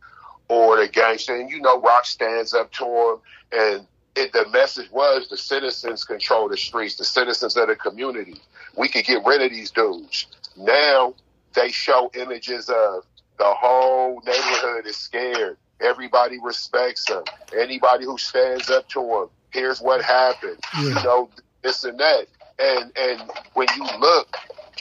or 0.50 0.78
the 0.78 0.88
gangster, 0.88 1.36
and 1.36 1.50
you 1.50 1.60
know 1.60 1.80
Roc 1.82 2.06
stands 2.06 2.54
up 2.54 2.72
to 2.74 2.86
him, 2.86 3.18
and 3.52 3.88
it, 4.16 4.34
the 4.34 4.48
message 4.50 4.90
was 4.92 5.28
the 5.30 5.38
citizens 5.38 6.04
control 6.04 6.50
the 6.50 6.58
streets, 6.58 6.96
the 6.96 7.06
citizens 7.06 7.56
of 7.58 7.68
the 7.68 7.76
community. 7.76 8.36
We 8.76 8.88
could 8.88 9.06
get 9.06 9.24
rid 9.26 9.42
of 9.42 9.52
these 9.52 9.72
dudes. 9.72 10.26
Now 10.56 11.14
they 11.54 11.70
show 11.70 12.10
images 12.16 12.70
of 12.70 13.04
the 13.38 13.46
whole 13.46 14.22
neighborhood 14.26 14.88
is 14.88 14.98
scared. 14.98 15.58
Everybody 15.80 16.40
respects 16.42 17.06
them. 17.06 17.24
Anybody 17.56 18.06
who 18.06 18.18
stands 18.18 18.70
up 18.72 18.88
to 18.90 19.02
them, 19.02 19.30
here's 19.52 19.80
what 19.80 20.02
happened. 20.04 20.60
Yeah. 20.76 20.84
You 20.84 20.94
know, 20.96 21.30
this 21.64 21.84
and 21.84 22.00
that. 22.00 22.28
And 22.60 22.92
and 22.98 23.30
when 23.54 23.68
you 23.76 23.84
look 24.00 24.36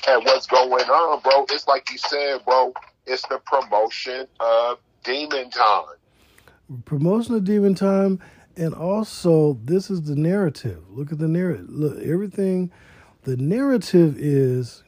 at 0.08 0.24
what's 0.24 0.46
going 0.46 0.72
on, 0.72 1.20
bro, 1.20 1.46
it's 1.50 1.66
like 1.66 1.90
you 1.90 1.98
said, 1.98 2.44
bro, 2.44 2.72
it's 3.06 3.22
the 3.28 3.38
promotion 3.38 4.26
of 4.40 4.78
demon 5.04 5.50
time. 5.50 5.84
Promotion 6.84 7.34
of 7.34 7.44
demon 7.44 7.74
time 7.74 8.20
and 8.56 8.74
also 8.74 9.58
this 9.64 9.90
is 9.90 10.02
the 10.02 10.16
narrative. 10.16 10.82
Look 10.90 11.12
at 11.12 11.18
the 11.18 11.28
narrative. 11.28 11.66
Look, 11.68 12.02
everything 12.02 12.72
the 13.24 13.36
narrative 13.36 14.16
is 14.18 14.82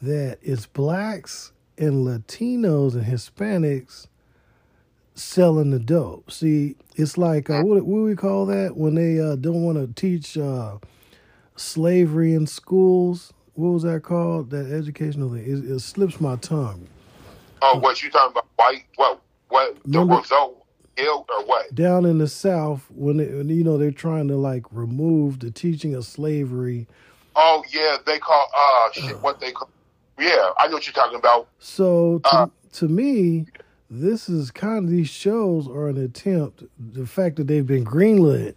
that 0.00 0.38
it's 0.42 0.66
blacks 0.66 1.52
and 1.76 2.06
Latinos 2.06 2.94
and 2.94 3.04
Hispanics 3.04 4.06
selling 5.20 5.70
the 5.70 5.78
dope. 5.78 6.30
See, 6.30 6.76
it's 6.96 7.18
like 7.18 7.50
uh, 7.50 7.62
what, 7.62 7.84
what 7.84 7.98
do 7.98 8.04
we 8.04 8.16
call 8.16 8.46
that 8.46 8.76
when 8.76 8.94
they 8.94 9.20
uh, 9.20 9.36
don't 9.36 9.62
want 9.62 9.78
to 9.78 10.00
teach 10.00 10.36
uh, 10.36 10.78
slavery 11.56 12.34
in 12.34 12.46
schools? 12.46 13.32
What 13.54 13.70
was 13.70 13.82
that 13.82 14.02
called? 14.02 14.50
That 14.50 14.72
educational 14.72 15.30
thing. 15.30 15.44
It, 15.44 15.70
it 15.70 15.80
slips 15.80 16.20
my 16.20 16.36
tongue. 16.36 16.88
Oh, 17.62 17.78
what 17.78 18.02
you 18.02 18.10
talking 18.10 18.32
about? 18.32 18.46
White? 18.56 18.84
What? 18.96 19.20
What? 19.48 19.76
Remember, 19.84 20.14
the 20.14 20.20
result? 20.20 20.66
Ill 20.96 21.26
or 21.28 21.44
what? 21.44 21.74
Down 21.74 22.04
in 22.04 22.18
the 22.18 22.28
South, 22.28 22.86
when 22.90 23.16
they, 23.18 23.26
you 23.26 23.64
know 23.64 23.78
they're 23.78 23.90
trying 23.90 24.28
to 24.28 24.36
like 24.36 24.64
remove 24.70 25.40
the 25.40 25.50
teaching 25.50 25.94
of 25.94 26.04
slavery. 26.04 26.86
Oh 27.36 27.62
yeah, 27.70 27.96
they 28.04 28.18
call 28.18 28.48
uh 28.56 28.92
shit. 28.92 29.14
Uh, 29.14 29.18
what 29.18 29.40
they 29.40 29.52
call 29.52 29.70
yeah, 30.18 30.50
I 30.58 30.68
know 30.68 30.74
what 30.74 30.86
you're 30.86 30.92
talking 30.92 31.18
about. 31.18 31.48
So 31.58 32.20
to, 32.24 32.36
uh, 32.36 32.46
to 32.74 32.88
me, 32.88 33.46
this 33.90 34.28
is 34.28 34.52
kind 34.52 34.84
of 34.84 34.90
these 34.90 35.08
shows 35.08 35.66
are 35.66 35.88
an 35.88 35.98
attempt. 35.98 36.62
The 36.78 37.06
fact 37.06 37.36
that 37.36 37.48
they've 37.48 37.66
been 37.66 37.84
greenlit 37.84 38.54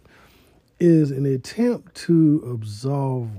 is 0.78 1.10
an 1.10 1.26
attempt 1.26 1.94
to 1.96 2.42
absolve, 2.52 3.30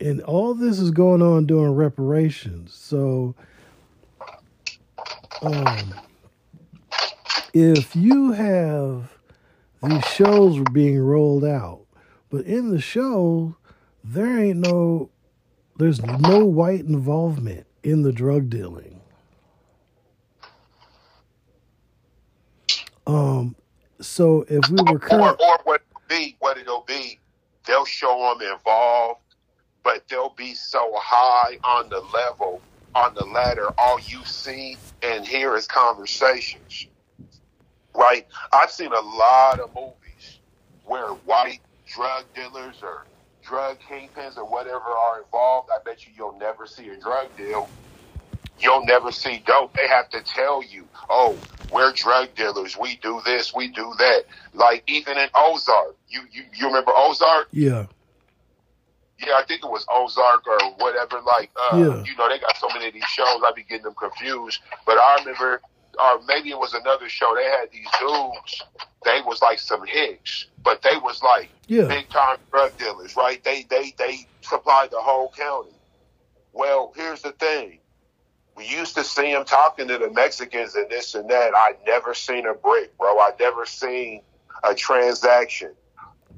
and 0.00 0.22
all 0.22 0.54
this 0.54 0.78
is 0.78 0.92
going 0.92 1.22
on 1.22 1.46
during 1.46 1.74
reparations. 1.74 2.72
So, 2.72 3.34
um, 5.42 5.94
if 7.52 7.96
you 7.96 8.32
have 8.32 9.12
these 9.82 10.04
shows 10.04 10.62
being 10.72 10.98
rolled 10.98 11.44
out, 11.44 11.80
but 12.30 12.44
in 12.44 12.70
the 12.70 12.80
show 12.80 13.56
there 14.04 14.38
ain't 14.38 14.58
no 14.58 15.10
there's 15.78 16.00
no 16.02 16.44
white 16.44 16.80
involvement 16.80 17.66
in 17.82 18.02
the 18.02 18.12
drug 18.12 18.48
dealing. 18.48 18.95
Um, 23.06 23.56
so 24.00 24.44
if 24.48 24.68
we 24.68 24.82
were 24.92 24.98
current, 24.98 25.40
or, 25.40 25.52
or 25.52 25.58
what 25.64 25.82
be 26.08 26.36
what 26.38 26.58
it'll 26.58 26.84
be, 26.86 27.18
they'll 27.66 27.84
show 27.84 28.36
them 28.38 28.48
involved, 28.50 29.20
but 29.82 30.06
they'll 30.08 30.34
be 30.36 30.54
so 30.54 30.92
high 30.96 31.58
on 31.64 31.88
the 31.88 32.00
level 32.14 32.60
on 32.94 33.14
the 33.14 33.24
ladder. 33.24 33.68
All 33.78 34.00
you 34.00 34.24
see 34.24 34.76
and 35.02 35.26
hear 35.26 35.56
is 35.56 35.66
conversations. 35.66 36.86
Right? 37.94 38.26
I've 38.52 38.70
seen 38.70 38.92
a 38.92 39.00
lot 39.00 39.60
of 39.60 39.74
movies 39.74 40.40
where 40.84 41.08
white 41.08 41.60
drug 41.86 42.24
dealers 42.34 42.76
or 42.82 43.06
drug 43.42 43.78
kingpins 43.88 44.36
or 44.36 44.44
whatever 44.44 44.84
are 44.84 45.22
involved, 45.22 45.70
I 45.72 45.82
bet 45.84 46.06
you 46.06 46.12
you'll 46.16 46.38
never 46.38 46.66
see 46.66 46.88
a 46.88 46.96
drug 46.96 47.28
deal. 47.36 47.68
You'll 48.58 48.84
never 48.84 49.12
see 49.12 49.42
dope. 49.46 49.74
They 49.74 49.86
have 49.86 50.08
to 50.10 50.20
tell 50.22 50.62
you, 50.62 50.88
oh, 51.08 51.36
we're 51.72 51.92
drug 51.92 52.34
dealers. 52.34 52.76
We 52.76 52.96
do 52.96 53.20
this. 53.24 53.54
We 53.54 53.68
do 53.68 53.92
that. 53.98 54.24
Like 54.54 54.82
even 54.86 55.18
in 55.18 55.28
Ozark, 55.34 55.96
you 56.08 56.22
you, 56.30 56.42
you 56.54 56.66
remember 56.66 56.92
Ozark? 56.94 57.48
Yeah. 57.52 57.86
Yeah, 59.18 59.32
I 59.34 59.44
think 59.48 59.64
it 59.64 59.70
was 59.70 59.86
Ozark 59.90 60.46
or 60.46 60.58
whatever. 60.76 61.22
Like, 61.22 61.50
uh, 61.56 61.78
yeah. 61.78 62.04
you 62.04 62.14
know, 62.18 62.28
they 62.28 62.38
got 62.38 62.54
so 62.58 62.68
many 62.74 62.88
of 62.88 62.92
these 62.92 63.04
shows. 63.04 63.40
I 63.42 63.50
be 63.56 63.62
getting 63.62 63.84
them 63.84 63.94
confused. 63.94 64.60
But 64.84 64.98
I 64.98 65.16
remember, 65.20 65.62
or 65.98 66.20
maybe 66.28 66.50
it 66.50 66.58
was 66.58 66.74
another 66.74 67.08
show. 67.08 67.34
They 67.34 67.44
had 67.44 67.70
these 67.72 67.88
dudes. 67.98 68.62
They 69.04 69.22
was 69.24 69.40
like 69.40 69.58
some 69.58 69.86
hicks 69.86 70.48
but 70.66 70.82
they 70.82 70.98
was 70.98 71.22
like 71.22 71.48
yeah. 71.68 71.86
big 71.86 72.08
time 72.08 72.38
drug 72.50 72.76
dealers, 72.76 73.16
right? 73.16 73.42
They 73.44 73.62
they 73.70 73.94
they 73.96 74.26
supplied 74.40 74.90
the 74.90 74.98
whole 74.98 75.32
county. 75.34 75.70
Well, 76.52 76.92
here's 76.96 77.22
the 77.22 77.30
thing. 77.32 77.78
We 78.56 78.66
used 78.66 78.94
to 78.94 79.04
see 79.04 79.32
them 79.32 79.44
talking 79.44 79.86
to 79.88 79.98
the 79.98 80.10
Mexicans 80.10 80.74
and 80.74 80.88
this 80.88 81.14
and 81.14 81.28
that. 81.28 81.52
I 81.54 81.74
never 81.86 82.14
seen 82.14 82.46
a 82.46 82.54
break, 82.54 82.96
bro. 82.96 83.18
I 83.18 83.32
never 83.38 83.66
seen 83.66 84.22
a 84.64 84.74
transaction. 84.74 85.72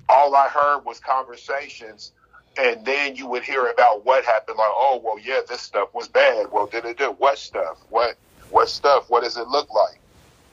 All 0.09 0.35
I 0.35 0.49
heard 0.49 0.85
was 0.85 0.99
conversations, 0.99 2.13
and 2.57 2.85
then 2.85 3.15
you 3.15 3.29
would 3.29 3.45
hear 3.45 3.67
about 3.67 4.05
what 4.05 4.25
happened. 4.25 4.59
Like, 4.59 4.71
oh, 4.71 5.01
well, 5.05 5.19
yeah, 5.19 5.41
this 5.49 5.61
stuff 5.61 5.95
was 5.95 6.09
bad. 6.09 6.51
Well, 6.51 6.67
did 6.67 6.85
it 6.87 6.99
do 6.99 7.15
what 7.19 7.39
stuff? 7.39 7.79
What 7.91 8.17
what 8.51 8.69
stuff? 8.69 9.09
What 9.09 9.23
does 9.23 9.37
it 9.37 9.47
look 9.49 9.73
like? 9.73 10.01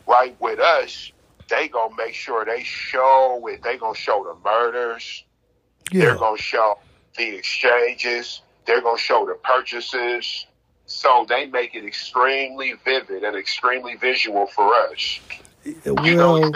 Right 0.08 0.36
with 0.40 0.60
us, 0.60 1.12
they 1.50 1.68
gonna 1.68 1.96
make 1.98 2.14
sure 2.14 2.46
they 2.46 2.64
show 2.64 3.48
it. 3.48 3.64
They 3.64 3.78
gonna 3.78 3.96
show 3.96 4.24
the 4.24 4.48
murders. 4.48 5.24
Yeah. 5.92 6.02
They're 6.02 6.18
gonna 6.18 6.38
show 6.38 6.80
the 7.18 7.36
exchanges. 7.36 8.42
They're 8.66 8.82
gonna 8.82 8.98
show 8.98 9.26
the 9.26 9.36
purchases. 9.36 10.46
So 10.88 11.26
they 11.28 11.48
make 11.48 11.76
it 11.76 11.86
extremely 11.86 12.74
vivid 12.84 13.24
and 13.24 13.36
extremely 13.36 13.96
visual 13.96 14.48
for 14.48 14.74
us. 14.74 15.20
Well, 15.86 16.06
you 16.06 16.16
know, 16.16 16.52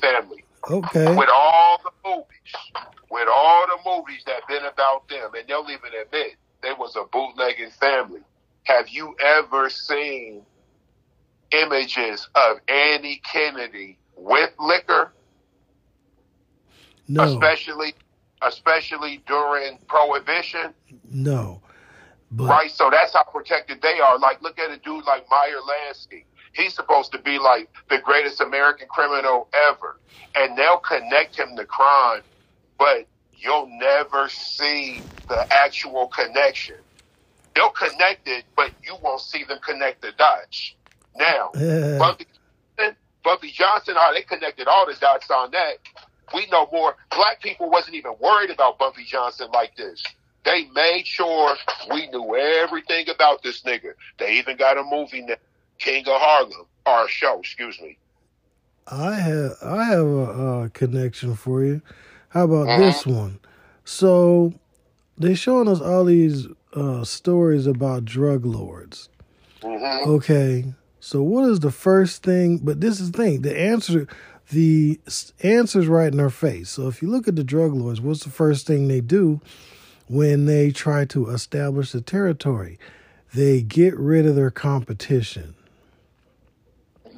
family. 0.00 0.44
Okay. 0.70 1.14
With 1.14 1.28
all 1.32 1.80
the 1.84 1.90
movies, 2.08 2.84
with 3.10 3.28
all 3.32 3.66
the 3.66 3.78
movies 3.84 4.22
that 4.26 4.46
been 4.48 4.64
about 4.64 5.08
them, 5.08 5.30
and 5.36 5.46
they'll 5.46 5.68
even 5.70 5.90
admit 6.00 6.36
they 6.62 6.72
was 6.72 6.96
a 6.96 7.04
bootlegging 7.12 7.70
family. 7.70 8.20
Have 8.64 8.88
you 8.88 9.14
ever 9.20 9.70
seen 9.70 10.42
images 11.52 12.28
of 12.34 12.58
Andy 12.68 13.20
Kennedy 13.30 13.98
with 14.16 14.50
liquor, 14.58 15.12
no. 17.06 17.22
especially 17.24 17.94
especially 18.42 19.22
during 19.26 19.78
Prohibition. 19.88 20.72
No, 21.10 21.60
But 22.30 22.44
right? 22.44 22.70
So 22.70 22.90
that's 22.90 23.14
how 23.14 23.24
protected 23.24 23.80
they 23.80 24.00
are. 24.00 24.18
Like, 24.18 24.42
look 24.42 24.58
at 24.58 24.70
a 24.70 24.76
dude 24.78 25.04
like 25.04 25.26
Meyer 25.30 25.60
Lansky. 25.60 26.24
He's 26.52 26.74
supposed 26.74 27.12
to 27.12 27.18
be 27.18 27.38
like 27.38 27.68
the 27.88 27.98
greatest 27.98 28.40
American 28.40 28.88
criminal 28.88 29.48
ever, 29.68 29.98
and 30.34 30.56
they'll 30.56 30.78
connect 30.78 31.38
him 31.38 31.56
to 31.56 31.64
crime, 31.64 32.22
but 32.78 33.06
you'll 33.36 33.68
never 33.78 34.28
see 34.28 35.00
the 35.28 35.46
actual 35.52 36.08
connection. 36.08 36.76
They'll 37.54 37.70
connect 37.70 38.28
it, 38.28 38.44
but 38.56 38.72
you 38.84 38.96
won't 39.02 39.20
see 39.20 39.44
them 39.44 39.58
connect 39.64 40.02
the 40.02 40.12
dots. 40.16 40.74
Now. 41.16 41.50
Uh. 41.58 41.98
Bumpy, 41.98 42.26
Bumpy 43.24 43.50
Johnson, 43.50 43.94
how 43.94 44.10
ah, 44.10 44.12
they 44.14 44.22
connected 44.22 44.68
all 44.68 44.86
the 44.86 44.94
dots 44.94 45.30
on 45.30 45.50
that. 45.50 45.78
We 46.34 46.46
know 46.46 46.68
more. 46.72 46.96
Black 47.10 47.42
people 47.42 47.68
wasn't 47.68 47.96
even 47.96 48.12
worried 48.20 48.50
about 48.50 48.78
Bumpy 48.78 49.04
Johnson 49.04 49.48
like 49.52 49.76
this. 49.76 50.02
They 50.44 50.66
made 50.74 51.06
sure 51.06 51.56
we 51.90 52.06
knew 52.08 52.36
everything 52.36 53.08
about 53.10 53.42
this 53.42 53.62
nigga. 53.62 53.92
They 54.18 54.38
even 54.38 54.56
got 54.56 54.78
a 54.78 54.82
movie 54.82 55.22
now, 55.22 55.34
King 55.78 56.06
of 56.08 56.20
Harlem, 56.20 56.66
or 56.86 57.04
a 57.04 57.08
show, 57.08 57.40
excuse 57.40 57.80
me. 57.80 57.98
I 58.90 59.14
have 59.16 59.52
I 59.62 59.84
have 59.84 60.06
a, 60.06 60.22
uh 60.22 60.68
connection 60.68 61.34
for 61.34 61.62
you. 61.64 61.82
How 62.30 62.44
about 62.44 62.68
Mhm. 62.68 62.78
this 62.78 63.06
one? 63.06 63.38
So 63.84 64.54
they 65.18 65.34
showing 65.34 65.68
us 65.68 65.80
all 65.80 66.04
these 66.04 66.46
uh, 66.74 67.04
stories 67.04 67.66
about 67.66 68.04
drug 68.04 68.44
lords. 68.44 69.08
hmm 69.62 70.08
Okay, 70.08 70.74
so 71.00 71.22
what 71.22 71.48
is 71.48 71.60
the 71.60 71.70
first 71.72 72.22
thing? 72.22 72.58
But 72.58 72.80
this 72.80 73.00
is 73.00 73.10
the 73.12 73.18
thing. 73.18 73.42
The 73.42 73.58
answer, 73.58 74.06
the 74.50 75.00
answer's 75.42 75.86
right 75.88 76.12
in 76.12 76.20
our 76.20 76.30
face. 76.30 76.70
So 76.70 76.86
if 76.88 77.02
you 77.02 77.08
look 77.08 77.26
at 77.26 77.36
the 77.36 77.44
drug 77.44 77.72
lords, 77.72 78.00
what's 78.00 78.24
the 78.24 78.30
first 78.30 78.66
thing 78.66 78.86
they 78.88 79.00
do 79.00 79.40
when 80.08 80.46
they 80.46 80.70
try 80.70 81.04
to 81.06 81.28
establish 81.30 81.92
the 81.92 82.00
territory? 82.00 82.78
They 83.34 83.62
get 83.62 83.96
rid 83.96 84.26
of 84.26 84.36
their 84.36 84.50
competition. 84.50 85.54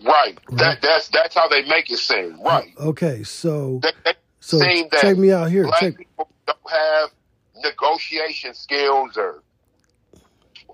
Right. 0.05 0.39
Right. 0.51 0.59
That 0.59 0.83
that's 0.83 1.09
that's 1.09 1.35
how 1.35 1.49
they 1.49 1.63
make 1.63 1.91
it 1.91 1.99
seem. 1.99 2.41
Uh, 2.41 2.45
right. 2.45 2.73
Okay, 2.79 3.23
so 3.23 3.81
They, 3.83 3.91
they 4.05 4.15
so 4.41 4.59
check 4.99 5.17
me 5.17 5.31
out 5.31 5.51
here. 5.51 5.65
black 5.65 5.81
Check 5.81 5.99
people 5.99 6.29
don't 6.47 6.71
have 6.71 7.11
negotiation 7.63 8.55
skills 8.55 9.17
or 9.17 9.43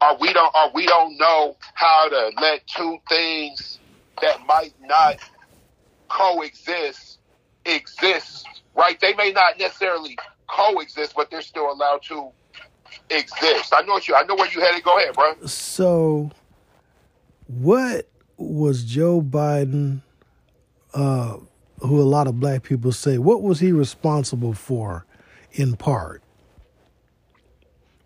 or 0.01 0.17
we 0.21 0.33
don't 0.33 0.55
or 0.55 0.71
we 0.75 0.87
don't 0.87 1.19
know 1.19 1.57
how 1.75 2.09
to 2.09 2.31
let 2.41 2.67
two 2.67 2.99
things 3.09 3.79
that 4.23 4.47
might 4.47 4.75
not 4.83 5.17
coexist 6.09 7.19
exist. 7.65 8.47
Right? 8.75 8.99
They 9.01 9.15
may 9.15 9.33
not 9.33 9.59
necessarily 9.59 10.17
coexist, 10.49 11.15
but 11.15 11.31
they're 11.31 11.43
still 11.43 11.71
allowed 11.71 12.03
to 12.03 12.31
exist. 13.11 13.73
I 13.75 13.83
know 13.83 13.95
what 13.95 14.09
you 14.09 14.15
I 14.15 14.25
know 14.25 14.35
where 14.35 14.51
you 14.51 14.61
headed. 14.61 14.83
Go 14.83 14.99
ahead, 14.99 15.15
bro. 15.15 15.47
So, 15.47 16.31
what 17.47 18.09
was 18.37 18.85
Joe 18.85 19.23
Biden, 19.23 20.01
uh, 20.95 21.37
who 21.81 22.01
a 22.01 22.05
lot 22.05 22.27
of 22.27 22.41
black 22.41 22.63
people 22.63 22.93
say, 22.93 23.19
what 23.19 23.43
was 23.43 23.61
he 23.61 23.73
responsible 23.73 24.55
for, 24.55 25.05
in 25.53 25.77
part? 25.77 26.23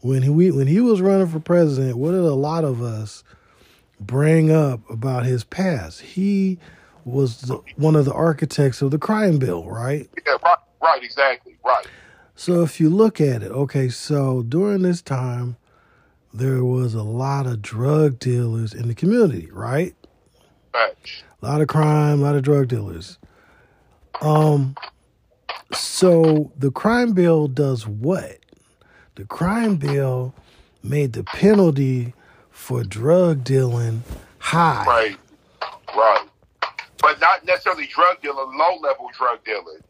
When 0.00 0.22
he 0.22 0.30
when 0.30 0.66
he 0.66 0.80
was 0.80 1.00
running 1.00 1.26
for 1.26 1.40
president, 1.40 1.98
what 1.98 2.12
did 2.12 2.20
a 2.20 2.34
lot 2.34 2.64
of 2.64 2.82
us 2.82 3.22
bring 4.00 4.50
up 4.50 4.88
about 4.88 5.26
his 5.26 5.44
past? 5.44 6.00
He 6.00 6.58
was 7.04 7.42
the, 7.42 7.60
one 7.76 7.96
of 7.96 8.06
the 8.06 8.12
architects 8.12 8.80
of 8.82 8.90
the 8.90 8.98
crime 8.98 9.38
bill, 9.38 9.64
right? 9.64 10.08
Yeah, 10.26 10.36
right, 10.42 10.56
right, 10.82 11.02
exactly. 11.02 11.56
Right. 11.64 11.86
So 12.40 12.62
if 12.62 12.80
you 12.80 12.88
look 12.88 13.20
at 13.20 13.42
it, 13.42 13.50
okay, 13.50 13.90
so 13.90 14.42
during 14.42 14.80
this 14.80 15.02
time, 15.02 15.58
there 16.32 16.64
was 16.64 16.94
a 16.94 17.02
lot 17.02 17.46
of 17.46 17.60
drug 17.60 18.18
dealers 18.18 18.72
in 18.72 18.88
the 18.88 18.94
community, 18.94 19.50
right? 19.52 19.94
Facts. 20.72 21.22
A 21.42 21.46
lot 21.46 21.60
of 21.60 21.68
crime, 21.68 22.20
a 22.20 22.22
lot 22.22 22.36
of 22.36 22.42
drug 22.42 22.68
dealers. 22.68 23.18
Um, 24.22 24.74
so 25.74 26.50
the 26.56 26.70
crime 26.70 27.12
bill 27.12 27.46
does 27.46 27.86
what? 27.86 28.38
The 29.16 29.26
crime 29.26 29.76
bill 29.76 30.32
made 30.82 31.12
the 31.12 31.24
penalty 31.24 32.14
for 32.48 32.84
drug 32.84 33.44
dealing 33.44 34.02
high. 34.38 34.86
Right. 34.86 35.18
Right. 35.94 36.26
But 37.02 37.20
not 37.20 37.44
necessarily 37.44 37.86
drug 37.88 38.22
dealer, 38.22 38.46
low 38.46 38.78
level 38.80 39.10
drug 39.14 39.44
dealer. 39.44 39.82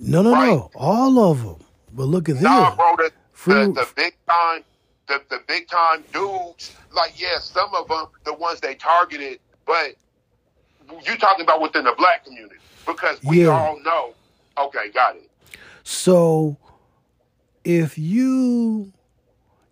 No, 0.00 0.22
no, 0.22 0.32
Right. 0.32 0.48
no, 0.48 0.70
all 0.74 1.18
of 1.18 1.42
them. 1.42 1.56
But 1.92 2.04
look 2.04 2.28
at 2.28 2.36
this. 2.36 2.44
Nah, 2.44 2.74
bro, 2.76 2.96
the, 2.96 3.12
the, 3.46 3.72
the 3.74 3.88
big 3.96 4.14
time, 4.28 4.64
the, 5.08 5.22
the 5.30 5.40
big 5.46 5.68
time 5.68 6.04
dudes, 6.12 6.72
like, 6.92 7.20
yeah, 7.20 7.38
some 7.40 7.74
of 7.74 7.88
them, 7.88 8.06
the 8.24 8.34
ones 8.34 8.60
they 8.60 8.74
targeted, 8.74 9.40
but 9.66 9.94
you 11.04 11.16
talking 11.16 11.44
about 11.44 11.60
within 11.60 11.84
the 11.84 11.94
black 11.98 12.24
community 12.24 12.56
because 12.86 13.18
we 13.24 13.44
Yeah. 13.44 13.50
all 13.50 13.78
know. 13.80 14.14
Okay, 14.58 14.90
got 14.92 15.16
it. 15.16 15.30
So 15.84 16.56
if 17.64 17.98
you 17.98 18.92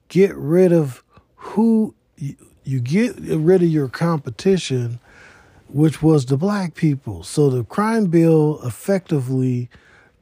get 0.08 0.34
rid 0.36 0.72
of 0.72 1.02
who 1.36 1.94
you, 2.16 2.36
you 2.64 2.80
get 2.80 3.16
rid 3.18 3.62
of 3.62 3.68
your 3.68 3.88
competition, 3.88 5.00
which 5.68 6.02
was 6.02 6.26
the 6.26 6.36
black 6.36 6.74
people. 6.74 7.22
So 7.22 7.50
the 7.50 7.64
crime 7.64 8.06
bill 8.06 8.60
effectively 8.64 9.68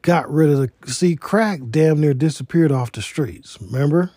got 0.04 0.30
rid 0.30 0.50
of 0.50 0.58
the 0.58 0.92
see 0.92 1.16
crack 1.16 1.60
damn 1.70 1.98
near 1.98 2.14
disappeared 2.14 2.70
off 2.70 2.92
the 2.92 3.02
streets. 3.02 3.58
Remember? 3.60 4.10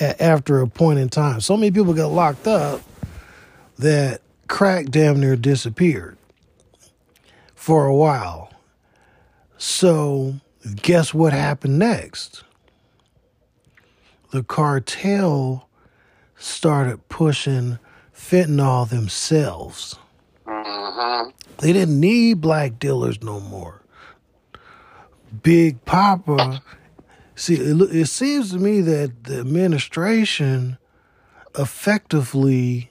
A- 0.00 0.22
after 0.22 0.60
a 0.60 0.66
point 0.66 0.98
in 0.98 1.10
time, 1.10 1.40
so 1.40 1.56
many 1.56 1.70
people 1.70 1.92
got 1.92 2.10
locked 2.10 2.46
up 2.46 2.80
that 3.78 4.22
crack 4.48 4.86
damn 4.86 5.20
near 5.20 5.36
disappeared 5.36 6.16
for 7.54 7.84
a 7.84 7.94
while. 7.94 8.50
So, 9.58 10.40
guess 10.76 11.12
what 11.12 11.32
happened 11.32 11.78
next? 11.78 12.42
The 14.30 14.42
cartel 14.42 15.68
started 16.38 17.08
pushing 17.08 17.78
fentanyl 18.14 18.88
themselves. 18.88 19.96
Mm-hmm. 20.46 21.30
They 21.58 21.72
didn't 21.74 22.00
need 22.00 22.40
black 22.40 22.78
dealers 22.78 23.22
no 23.22 23.40
more. 23.40 23.82
Big 25.42 25.84
Papa, 25.84 26.62
see, 27.34 27.54
it, 27.54 27.80
it 27.94 28.06
seems 28.06 28.50
to 28.52 28.58
me 28.58 28.80
that 28.80 29.24
the 29.24 29.40
administration 29.40 30.78
effectively 31.58 32.90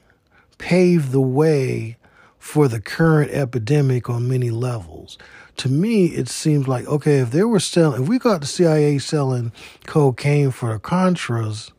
paved 0.58 1.12
the 1.12 1.22
way 1.22 1.98
for 2.38 2.68
the 2.68 2.80
current 2.80 3.32
epidemic 3.32 4.10
on 4.10 4.28
many 4.28 4.50
levels. 4.50 5.18
To 5.58 5.70
me, 5.70 6.08
it 6.08 6.30
seems 6.30 6.68
like 6.68 6.86
okay, 6.88 7.18
if 7.18 7.32
they 7.32 7.44
were 7.44 7.60
selling, 7.60 8.04
if 8.04 8.08
we 8.08 8.20
got 8.20 8.42
the 8.42 8.48
CIA 8.48 9.00
selling 9.00 9.52
cocaine 9.86 10.52
for 10.52 10.74
the 10.74 10.80
Contras, 10.80 11.72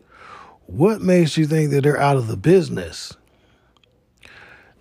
what 0.67 1.01
makes 1.01 1.39
you 1.39 1.47
think 1.47 1.71
that 1.71 1.83
they're 1.83 2.01
out 2.01 2.17
of 2.17 2.27
the 2.27 2.37
business? 2.37 3.17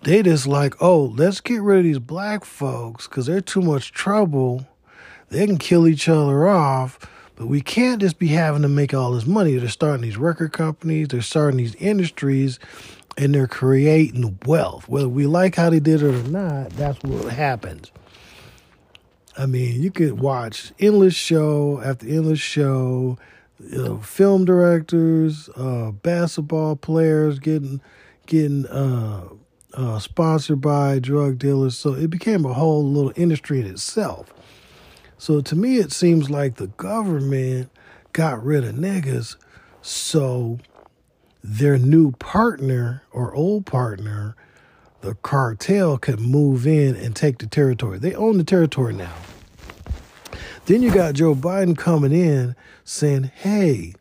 They 0.02 0.22
just 0.22 0.46
like, 0.46 0.74
oh, 0.80 1.14
let's 1.16 1.40
get 1.40 1.62
rid 1.62 1.78
of 1.78 1.84
these 1.84 1.98
black 1.98 2.44
folks 2.44 3.08
because 3.08 3.26
they're 3.26 3.40
too 3.40 3.62
much 3.62 3.90
trouble. 3.92 4.66
They 5.30 5.46
can 5.46 5.58
kill 5.58 5.86
each 5.86 6.08
other 6.08 6.46
off, 6.46 6.98
but 7.36 7.46
we 7.46 7.60
can't 7.60 8.00
just 8.00 8.18
be 8.18 8.28
having 8.28 8.62
to 8.62 8.68
make 8.68 8.94
all 8.94 9.12
this 9.12 9.26
money. 9.26 9.56
They're 9.56 9.68
starting 9.68 10.02
these 10.02 10.16
record 10.16 10.52
companies, 10.52 11.08
they're 11.08 11.22
starting 11.22 11.58
these 11.58 11.74
industries, 11.76 12.58
and 13.16 13.34
they're 13.34 13.46
creating 13.46 14.38
wealth. 14.46 14.88
Whether 14.88 15.08
we 15.08 15.26
like 15.26 15.56
how 15.56 15.70
they 15.70 15.80
did 15.80 16.02
it 16.02 16.14
or 16.14 16.28
not, 16.28 16.70
that's 16.70 17.02
what 17.02 17.32
happens. 17.32 17.90
I 19.36 19.46
mean, 19.46 19.80
you 19.80 19.90
could 19.90 20.18
watch 20.18 20.72
endless 20.80 21.14
show 21.14 21.80
after 21.84 22.08
endless 22.08 22.40
show, 22.40 23.18
you 23.60 23.78
know, 23.78 23.98
film 23.98 24.44
directors, 24.44 25.48
uh, 25.56 25.92
basketball 25.92 26.74
players 26.74 27.38
getting 27.38 27.80
getting 28.26 28.66
uh, 28.66 29.28
uh, 29.74 29.98
sponsored 30.00 30.60
by 30.60 30.98
drug 30.98 31.38
dealers. 31.38 31.78
So 31.78 31.94
it 31.94 32.10
became 32.10 32.44
a 32.44 32.52
whole 32.52 32.84
little 32.84 33.12
industry 33.14 33.60
in 33.60 33.66
itself. 33.66 34.32
So 35.18 35.40
to 35.40 35.56
me, 35.56 35.78
it 35.78 35.90
seems 35.90 36.30
like 36.30 36.54
the 36.54 36.68
government 36.68 37.70
got 38.12 38.42
rid 38.42 38.64
of 38.64 38.76
niggas, 38.76 39.36
so 39.82 40.58
their 41.42 41.76
new 41.76 42.12
partner 42.12 43.02
or 43.10 43.34
old 43.34 43.66
partner, 43.66 44.36
the 45.00 45.14
cartel, 45.16 45.98
could 45.98 46.20
move 46.20 46.66
in 46.66 46.94
and 46.94 47.16
take 47.16 47.38
the 47.38 47.46
territory. 47.46 47.98
They 47.98 48.14
own 48.14 48.38
the 48.38 48.44
territory 48.44 48.94
now. 48.94 49.14
Then 50.66 50.82
you 50.82 50.92
got 50.92 51.14
Joe 51.14 51.34
Biden 51.34 51.76
coming 51.76 52.12
in 52.12 52.54
saying, 52.84 53.32
hey, 53.34 53.94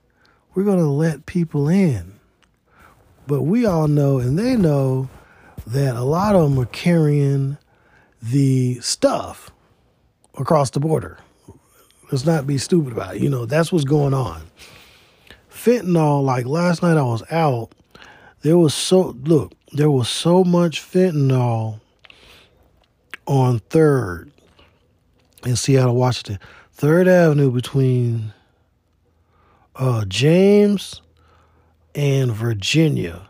we're 0.54 0.64
going 0.64 0.80
to 0.80 0.86
let 0.86 1.26
people 1.26 1.68
in. 1.68 2.20
But 3.26 3.42
we 3.42 3.66
all 3.66 3.88
know, 3.88 4.20
and 4.20 4.38
they 4.38 4.56
know, 4.56 5.10
that 5.66 5.96
a 5.96 6.04
lot 6.04 6.36
of 6.36 6.50
them 6.50 6.60
are 6.60 6.66
carrying 6.66 7.58
the 8.22 8.80
stuff 8.82 9.52
across 10.38 10.70
the 10.70 10.80
border. 10.80 11.18
Let's 12.12 12.26
not 12.26 12.48
be 12.48 12.58
stupid 12.58 12.94
about 12.94 13.16
it. 13.16 13.22
You 13.22 13.30
know, 13.30 13.46
that's 13.46 13.72
what's 13.72 13.84
going 13.84 14.14
on. 14.14 14.44
fentanyl. 15.52 16.24
Like 16.24 16.46
last 16.46 16.82
night, 16.82 16.98
I 16.98 17.04
was 17.04 17.24
out. 17.32 17.70
There 18.42 18.58
was 18.58 18.74
so 18.74 19.16
look. 19.24 19.54
There 19.74 19.92
was 19.92 20.08
so 20.08 20.44
much 20.44 20.82
fentanyl 20.82 21.82
on 23.26 23.60
Third 23.60 24.32
in 25.46 25.56
Seattle, 25.56 25.96
Washington. 25.96 26.40
Third 26.72 27.08
Avenue 27.08 27.52
between 27.52 28.34
uh, 29.76 30.06
James 30.06 31.02
and 31.94 32.32
Virginia. 32.32 33.28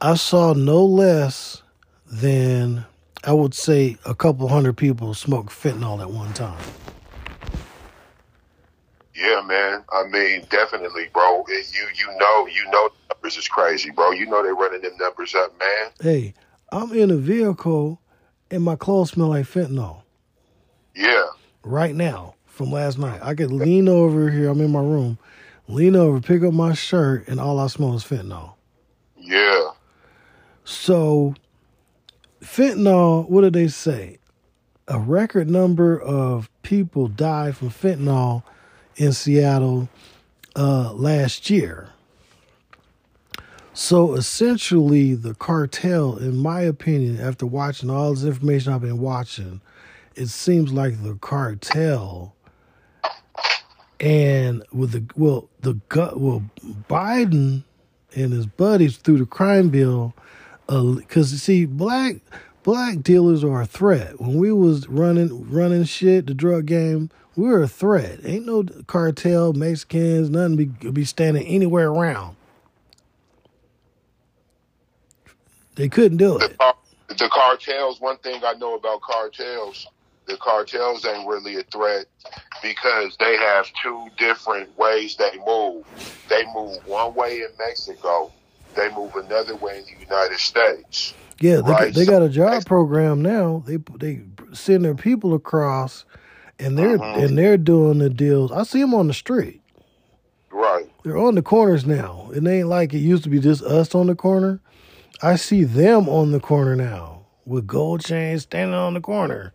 I 0.00 0.14
saw 0.14 0.52
no 0.52 0.84
less 0.84 1.62
than 2.06 2.84
I 3.26 3.32
would 3.32 3.54
say 3.54 3.98
a 4.06 4.14
couple 4.14 4.48
hundred 4.48 4.76
people 4.76 5.12
smoke 5.12 5.50
fentanyl 5.50 6.00
at 6.00 6.10
one 6.10 6.32
time. 6.32 6.62
Yeah, 9.14 9.42
man. 9.44 9.82
I 9.92 10.04
mean, 10.04 10.46
definitely, 10.48 11.08
bro. 11.12 11.44
It, 11.48 11.74
you 11.74 11.86
you 11.94 12.18
know 12.18 12.46
you 12.46 12.64
know 12.70 12.88
the 12.88 13.14
numbers 13.14 13.36
is 13.36 13.48
crazy, 13.48 13.90
bro. 13.90 14.12
You 14.12 14.26
know 14.26 14.42
they're 14.42 14.54
running 14.54 14.82
them 14.82 14.96
numbers 14.98 15.34
up, 15.34 15.58
man. 15.58 15.90
Hey, 16.00 16.34
I'm 16.70 16.92
in 16.92 17.10
a 17.10 17.16
vehicle 17.16 18.00
and 18.50 18.62
my 18.62 18.76
clothes 18.76 19.10
smell 19.10 19.28
like 19.28 19.46
fentanyl. 19.46 20.02
Yeah. 20.94 21.26
Right 21.64 21.94
now, 21.94 22.34
from 22.46 22.70
last 22.70 22.98
night. 22.98 23.20
I 23.22 23.34
could 23.34 23.50
lean 23.50 23.88
over 23.88 24.30
here, 24.30 24.48
I'm 24.48 24.60
in 24.60 24.70
my 24.70 24.80
room, 24.80 25.18
lean 25.68 25.96
over, 25.96 26.20
pick 26.20 26.42
up 26.42 26.52
my 26.52 26.74
shirt, 26.74 27.26
and 27.28 27.40
all 27.40 27.58
I 27.58 27.66
smell 27.66 27.94
is 27.94 28.04
fentanyl. 28.04 28.54
Yeah. 29.16 29.70
So 30.64 31.34
fentanyl, 32.46 33.28
what 33.28 33.42
do 33.42 33.50
they 33.50 33.68
say? 33.68 34.18
A 34.88 34.98
record 34.98 35.50
number 35.50 36.00
of 36.00 36.48
people 36.62 37.08
died 37.08 37.56
from 37.56 37.70
fentanyl 37.70 38.42
in 38.96 39.12
Seattle 39.12 39.88
uh, 40.54 40.92
last 40.92 41.50
year. 41.50 41.90
So 43.74 44.14
essentially, 44.14 45.14
the 45.14 45.34
cartel, 45.34 46.16
in 46.16 46.36
my 46.38 46.62
opinion, 46.62 47.20
after 47.20 47.44
watching 47.44 47.90
all 47.90 48.14
this 48.14 48.24
information 48.24 48.72
I've 48.72 48.80
been 48.80 49.00
watching, 49.00 49.60
it 50.14 50.28
seems 50.28 50.72
like 50.72 51.02
the 51.02 51.16
cartel 51.16 52.34
and 54.00 54.62
with 54.72 54.92
the 54.92 55.04
well, 55.14 55.48
the 55.60 55.74
gut, 55.88 56.18
well, 56.18 56.42
Biden 56.88 57.64
and 58.14 58.32
his 58.32 58.46
buddies 58.46 58.96
through 58.96 59.18
the 59.18 59.26
crime 59.26 59.68
bill, 59.68 60.14
because 60.66 61.32
uh, 61.32 61.36
see, 61.36 61.64
black 61.64 62.16
black 62.62 63.02
dealers 63.02 63.44
are 63.44 63.62
a 63.62 63.66
threat. 63.66 64.20
When 64.20 64.34
we 64.38 64.52
was 64.52 64.88
running 64.88 65.50
running 65.50 65.84
shit, 65.84 66.26
the 66.26 66.34
drug 66.34 66.66
game, 66.66 67.10
we 67.36 67.48
were 67.48 67.62
a 67.62 67.68
threat. 67.68 68.20
Ain't 68.24 68.46
no 68.46 68.64
cartel, 68.86 69.52
Mexicans, 69.52 70.30
nothing 70.30 70.56
be 70.56 70.64
be 70.90 71.04
standing 71.04 71.46
anywhere 71.46 71.88
around. 71.88 72.36
They 75.76 75.88
couldn't 75.88 76.16
do 76.16 76.38
it. 76.38 76.56
The, 76.58 76.74
the 77.08 77.28
cartels. 77.30 78.00
One 78.00 78.16
thing 78.18 78.40
I 78.44 78.54
know 78.54 78.74
about 78.74 79.02
cartels, 79.02 79.86
the 80.26 80.36
cartels 80.38 81.04
ain't 81.04 81.28
really 81.28 81.56
a 81.56 81.62
threat 81.64 82.06
because 82.62 83.16
they 83.20 83.36
have 83.36 83.66
two 83.82 84.08
different 84.18 84.76
ways 84.78 85.16
they 85.16 85.38
move. 85.46 85.84
They 86.28 86.44
move 86.54 86.78
one 86.86 87.14
way 87.14 87.42
in 87.42 87.48
Mexico. 87.58 88.32
They 88.76 88.94
move 88.94 89.14
another 89.16 89.56
way 89.56 89.78
in 89.78 89.84
the 89.84 90.00
United 90.00 90.38
States. 90.38 91.14
Yeah, 91.40 91.56
they, 91.56 91.72
right? 91.72 91.94
they 91.94 92.06
got 92.06 92.22
a 92.22 92.28
job 92.28 92.64
program 92.64 93.22
now. 93.22 93.62
They 93.66 93.78
they 93.98 94.22
send 94.52 94.84
their 94.84 94.94
people 94.94 95.34
across, 95.34 96.04
and 96.58 96.78
they're 96.78 96.98
mm-hmm. 96.98 97.20
and 97.20 97.38
they're 97.38 97.56
doing 97.56 97.98
the 97.98 98.10
deals. 98.10 98.52
I 98.52 98.62
see 98.62 98.80
them 98.80 98.94
on 98.94 99.08
the 99.08 99.14
street. 99.14 99.60
Right. 100.50 100.90
They're 101.04 101.18
on 101.18 101.34
the 101.34 101.42
corners 101.42 101.84
now. 101.84 102.30
It 102.34 102.46
ain't 102.46 102.68
like 102.68 102.94
it 102.94 102.98
used 102.98 103.24
to 103.24 103.28
be 103.28 103.40
just 103.40 103.62
us 103.62 103.94
on 103.94 104.06
the 104.06 104.14
corner. 104.14 104.60
I 105.22 105.36
see 105.36 105.64
them 105.64 106.08
on 106.08 106.32
the 106.32 106.40
corner 106.40 106.76
now 106.76 107.26
with 107.44 107.66
gold 107.66 108.04
chains 108.04 108.42
standing 108.42 108.74
on 108.74 108.94
the 108.94 109.00
corner. 109.00 109.52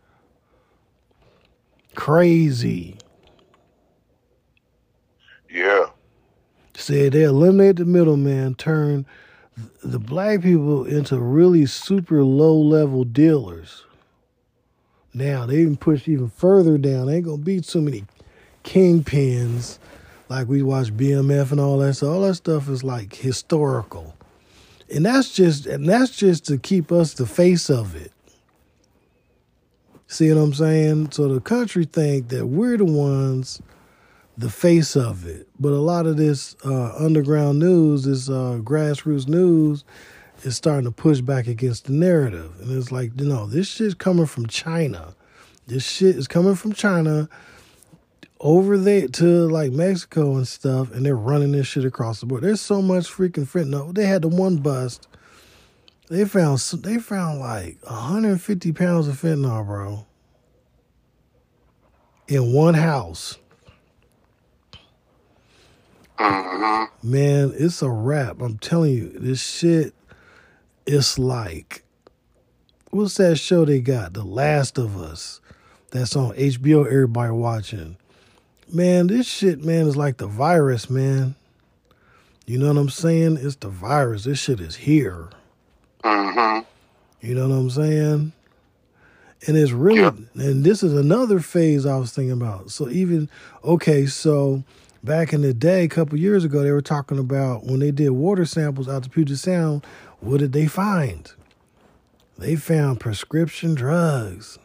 Crazy. 1.96 2.98
Yeah. 5.50 5.88
Said 6.82 7.14
they 7.14 7.24
eliminate 7.24 7.78
the 7.78 7.86
middleman, 7.86 8.56
turn 8.56 9.06
the 9.84 10.00
black 10.00 10.42
people 10.42 10.86
into 10.86 11.20
really 11.20 11.66
super 11.66 12.24
low 12.24 12.58
level 12.58 13.04
dealers. 13.04 13.84
Now 15.14 15.46
they 15.46 15.60
even 15.60 15.78
push 15.78 16.08
even 16.08 16.30
further 16.30 16.78
down. 16.78 17.10
Ain't 17.10 17.26
gonna 17.26 17.38
be 17.38 17.62
too 17.62 17.82
many 17.82 18.06
kingpins 18.64 19.78
like 20.30 20.48
we 20.48 20.64
watch 20.64 20.96
BMF 20.96 21.52
and 21.52 21.60
all 21.60 21.78
that. 21.80 21.96
So 21.96 22.12
all 22.12 22.22
that 22.22 22.36
stuff 22.36 22.70
is 22.70 22.84
like 22.84 23.16
historical 23.16 24.16
and 24.92 25.06
that's 25.06 25.34
just 25.34 25.66
and 25.66 25.88
that's 25.88 26.16
just 26.16 26.46
to 26.46 26.58
keep 26.58 26.92
us 26.92 27.14
the 27.14 27.26
face 27.26 27.70
of 27.70 27.96
it. 27.96 28.12
See 30.08 30.32
what 30.32 30.42
I'm 30.42 30.54
saying? 30.54 31.12
So 31.12 31.34
the 31.34 31.40
country 31.40 31.86
think 31.86 32.28
that 32.30 32.48
we're 32.48 32.78
the 32.78 32.86
ones 32.86 33.62
the 34.38 34.50
face 34.50 34.96
of 34.96 35.26
it, 35.26 35.48
but 35.60 35.72
a 35.72 35.82
lot 35.82 36.06
of 36.06 36.18
this 36.18 36.56
uh, 36.66 36.96
underground 36.96 37.60
news, 37.60 38.06
this 38.06 38.30
uh, 38.30 38.60
grassroots 38.64 39.28
news, 39.28 39.84
is 40.44 40.56
starting 40.56 40.86
to 40.86 40.92
push 40.92 41.22
back 41.22 41.48
against 41.48 41.86
the 41.86 41.94
narrative, 41.94 42.52
and 42.60 42.76
it's 42.76 42.92
like, 42.92 43.12
you 43.20 43.28
know, 43.28 43.46
this 43.46 43.68
shit's 43.68 43.94
coming 43.94 44.26
from 44.26 44.48
China. 44.48 45.16
This 45.68 45.88
shit 45.88 46.16
is 46.16 46.28
coming 46.28 46.56
from 46.56 46.74
China 46.74 47.30
over 48.40 48.78
there 48.78 49.08
to 49.08 49.48
like 49.48 49.72
Mexico 49.72 50.36
and 50.36 50.48
stuff, 50.48 50.92
and 50.92 51.06
they're 51.06 51.16
running 51.16 51.52
this 51.52 51.68
shit 51.68 51.86
across 51.86 52.20
the 52.20 52.26
board. 52.26 52.44
There's 52.44 52.62
so 52.62 52.82
much 52.82 53.06
freaking 53.06 53.48
fentanyl. 53.48 53.94
They 53.94 54.06
had 54.06 54.24
the 54.24 54.28
one 54.28 54.58
bust. 54.58 55.08
They 56.10 56.26
found 56.26 56.60
they 56.60 56.98
found 56.98 57.40
like 57.40 57.78
150 57.84 58.72
pounds 58.74 59.08
of 59.08 59.22
fentanyl, 59.22 59.66
bro, 59.66 60.06
in 62.28 62.54
one 62.54 62.74
house. 62.74 63.38
Mm-hmm. 66.22 67.12
Man, 67.12 67.54
it's 67.56 67.82
a 67.82 67.90
wrap. 67.90 68.42
I'm 68.42 68.58
telling 68.58 68.94
you, 68.94 69.10
this 69.10 69.42
shit. 69.42 69.94
It's 70.86 71.20
like, 71.20 71.84
what's 72.90 73.16
that 73.18 73.38
show 73.38 73.66
they 73.66 73.82
got? 73.82 74.14
The 74.14 74.24
Last 74.24 74.78
of 74.78 74.98
Us. 74.98 75.40
That's 75.92 76.16
on 76.16 76.36
HBO. 76.36 76.86
Everybody 76.86 77.32
watching 77.32 77.98
man, 78.74 79.08
this 79.08 79.28
shit, 79.28 79.64
man, 79.64 79.88
is 79.88 79.98
like 79.98 80.18
the 80.18 80.28
virus, 80.28 80.90
man. 80.90 81.36
You 82.46 82.58
know 82.58 82.68
what 82.68 82.78
I'm 82.78 82.90
saying? 82.90 83.38
It's 83.42 83.56
the 83.58 83.70
virus. 83.70 84.24
This 84.24 84.40
shit 84.40 84.60
is 84.60 84.76
here. 84.76 85.30
Mm-hmm. 86.04 86.66
You 87.26 87.36
know 87.36 87.48
what 87.48 87.56
I'm 87.56 87.70
saying? 87.70 88.32
And 89.48 89.58
it's 89.58 89.72
really, 89.72 90.02
yeah. 90.02 90.12
and 90.36 90.64
this 90.64 90.84
is 90.84 90.94
another 90.94 91.40
phase 91.40 91.86
I 91.86 91.98
was 91.98 92.12
thinking 92.12 92.32
about. 92.32 92.72
So 92.72 92.90
even, 92.90 93.30
okay, 93.64 94.06
so 94.06 94.64
back 95.04 95.34
in 95.34 95.42
the 95.42 95.54
day, 95.54 95.84
a 95.84 95.88
couple 95.88 96.18
years 96.18 96.44
ago, 96.44 96.64
they 96.64 96.72
were 96.72 96.82
talking 96.82 97.20
about 97.20 97.66
when 97.66 97.80
they 97.80 97.92
did 97.92 98.12
water 98.12 98.46
samples 98.46 98.88
out 98.88 99.04
to 99.04 99.10
Puget 99.10 99.38
Sound, 99.38 99.86
what 100.20 100.40
did 100.40 100.54
they 100.54 100.68
find? 100.68 101.32
They 102.38 102.56
found 102.56 103.00
prescription 103.00 103.76
drugs 103.76 104.58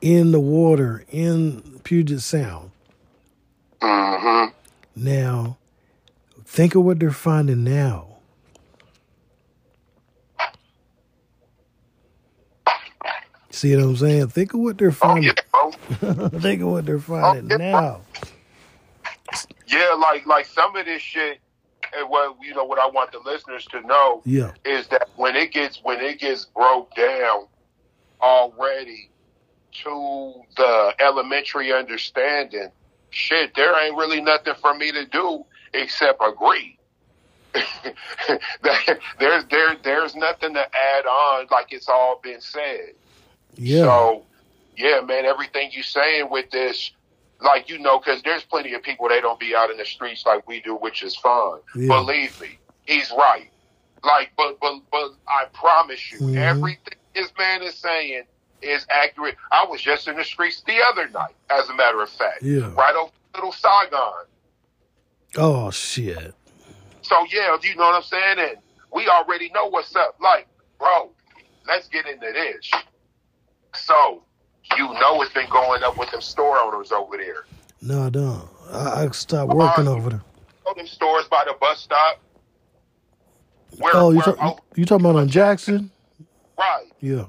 in 0.00 0.32
the 0.32 0.40
water 0.40 1.04
in 1.08 1.80
Puget 1.84 2.20
Sound. 2.20 2.70
Mm-hmm. 3.80 4.52
Now, 4.96 5.58
think 6.44 6.74
of 6.74 6.82
what 6.84 6.98
they're 6.98 7.10
finding 7.10 7.64
now. 7.64 8.06
See 13.50 13.74
what 13.74 13.84
I'm 13.84 13.96
saying? 13.96 14.28
Think 14.28 14.54
of 14.54 14.60
what 14.60 14.78
they're 14.78 14.92
finding. 14.92 15.32
Oh, 15.54 15.72
yeah, 16.02 16.28
think 16.40 16.62
of 16.62 16.68
what 16.68 16.86
they're 16.86 17.00
finding 17.00 17.52
oh, 17.52 17.56
yeah. 17.58 17.70
now. 17.70 18.00
Yeah, 19.68 19.94
like 19.98 20.26
like 20.26 20.46
some 20.46 20.76
of 20.76 20.86
this 20.86 21.02
shit. 21.02 21.38
And 21.96 22.10
what 22.10 22.36
you 22.42 22.54
know, 22.54 22.64
what 22.64 22.78
I 22.78 22.86
want 22.86 23.12
the 23.12 23.20
listeners 23.20 23.64
to 23.66 23.80
know, 23.80 24.20
yeah. 24.26 24.52
is 24.64 24.88
that 24.88 25.08
when 25.16 25.36
it 25.36 25.52
gets 25.52 25.80
when 25.82 26.00
it 26.00 26.20
gets 26.20 26.44
broke 26.44 26.94
down 26.94 27.46
already 28.20 29.10
to 29.84 30.32
the 30.56 30.94
elementary 31.00 31.72
understanding, 31.72 32.70
shit, 33.10 33.54
there 33.54 33.78
ain't 33.82 33.96
really 33.96 34.20
nothing 34.20 34.54
for 34.60 34.74
me 34.74 34.92
to 34.92 35.06
do 35.06 35.44
except 35.72 36.20
agree. 36.26 36.78
there's 39.18 39.44
there 39.50 39.76
there's 39.82 40.14
nothing 40.14 40.54
to 40.54 40.60
add 40.60 41.06
on 41.06 41.46
like 41.50 41.72
it's 41.72 41.88
all 41.88 42.20
been 42.22 42.40
said. 42.40 42.92
Yeah. 43.56 43.82
So 43.84 44.22
yeah, 44.76 45.00
man, 45.00 45.24
everything 45.24 45.70
you're 45.72 45.82
saying 45.82 46.28
with 46.30 46.50
this, 46.50 46.92
like 47.40 47.68
you 47.68 47.78
know, 47.78 47.98
because 47.98 48.22
there's 48.22 48.44
plenty 48.44 48.74
of 48.74 48.82
people 48.82 49.08
they 49.08 49.20
don't 49.20 49.38
be 49.38 49.54
out 49.54 49.70
in 49.70 49.76
the 49.76 49.84
streets 49.84 50.24
like 50.26 50.46
we 50.48 50.60
do, 50.60 50.76
which 50.76 51.02
is 51.02 51.16
fine. 51.16 51.60
Yeah. 51.74 51.88
Believe 51.88 52.40
me, 52.40 52.58
he's 52.86 53.12
right. 53.16 53.50
Like, 54.04 54.32
but 54.36 54.58
but 54.60 54.80
but 54.90 55.12
I 55.26 55.46
promise 55.52 56.12
you, 56.12 56.18
mm-hmm. 56.18 56.38
everything 56.38 56.94
this 57.14 57.30
man 57.38 57.62
is 57.62 57.74
saying 57.74 58.24
is 58.62 58.86
accurate. 58.90 59.36
I 59.52 59.66
was 59.68 59.80
just 59.80 60.08
in 60.08 60.16
the 60.16 60.24
streets 60.24 60.62
the 60.66 60.78
other 60.90 61.08
night, 61.08 61.34
as 61.50 61.68
a 61.68 61.74
matter 61.74 62.00
of 62.02 62.08
fact. 62.08 62.42
Yeah. 62.42 62.72
Right 62.74 62.94
over 62.94 63.12
Little 63.34 63.52
Saigon. 63.52 64.24
Oh 65.36 65.70
shit. 65.70 66.34
So 67.02 67.16
yeah, 67.30 67.56
you 67.62 67.76
know 67.76 67.84
what 67.84 67.94
I'm 67.94 68.02
saying? 68.02 68.38
And 68.38 68.56
we 68.92 69.08
already 69.08 69.50
know 69.50 69.66
what's 69.66 69.94
up. 69.96 70.16
Like, 70.20 70.46
bro, 70.78 71.10
let's 71.66 71.88
get 71.88 72.06
into 72.06 72.30
this. 72.32 72.70
So, 73.74 74.22
you 74.76 74.86
know 74.94 75.07
it's 75.22 75.32
been 75.32 75.48
going 75.50 75.82
up 75.82 75.96
with 75.98 76.10
them 76.10 76.20
store 76.20 76.58
owners 76.58 76.92
over 76.92 77.16
there. 77.16 77.44
No, 77.80 78.06
I 78.06 78.10
don't. 78.10 78.48
I, 78.72 79.04
I 79.04 79.10
stopped 79.10 79.52
working 79.52 79.86
Uh, 79.88 79.92
over 79.92 80.10
there. 80.10 80.22
Know 80.66 80.74
them 80.76 80.86
stores 80.86 81.26
by 81.30 81.44
the 81.46 81.54
bus 81.60 81.80
stop. 81.80 82.20
Where, 83.78 83.92
Oh, 83.94 84.10
you 84.10 84.20
talk, 84.20 84.64
you 84.74 84.84
talking 84.84 85.06
about 85.06 85.18
on 85.18 85.28
Jackson? 85.28 85.90
right. 86.58 86.86
Yeah. 87.00 87.26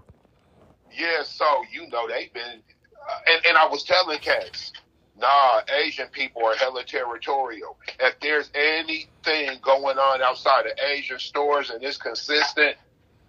Yeah, 0.97 1.23
so 1.23 1.45
you 1.71 1.88
know 1.89 2.08
they've 2.08 2.34
been, 2.34 2.43
uh, 2.43 3.32
and 3.32 3.45
and 3.47 3.58
I 3.58 3.67
was 3.67 3.84
telling 3.84 4.19
cats, 4.19 4.73
nah, 5.17 5.62
Asian 5.84 6.08
people 6.08 6.43
are 6.45 6.56
hella 6.56 6.84
territorial. 6.84 7.78
If 7.99 8.19
there's 8.19 8.49
anything 8.56 9.60
going 9.62 9.97
on 9.97 10.21
outside 10.21 10.65
of 10.65 10.71
Asian 10.91 11.19
stores 11.19 11.69
and 11.69 11.82
it's 11.84 11.97
consistent, 11.97 12.75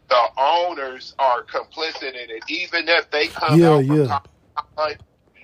the 0.08 0.22
owners 0.38 1.14
are 1.18 1.44
complicit 1.44 2.08
in 2.14 2.30
it. 2.30 2.42
Even 2.48 2.88
if 2.88 3.10
they 3.10 3.26
come 3.28 3.60
Yeah, 3.60 3.74
out 3.76 3.84
from 3.86 3.96
yeah. 3.96 4.20
Time 4.76 4.96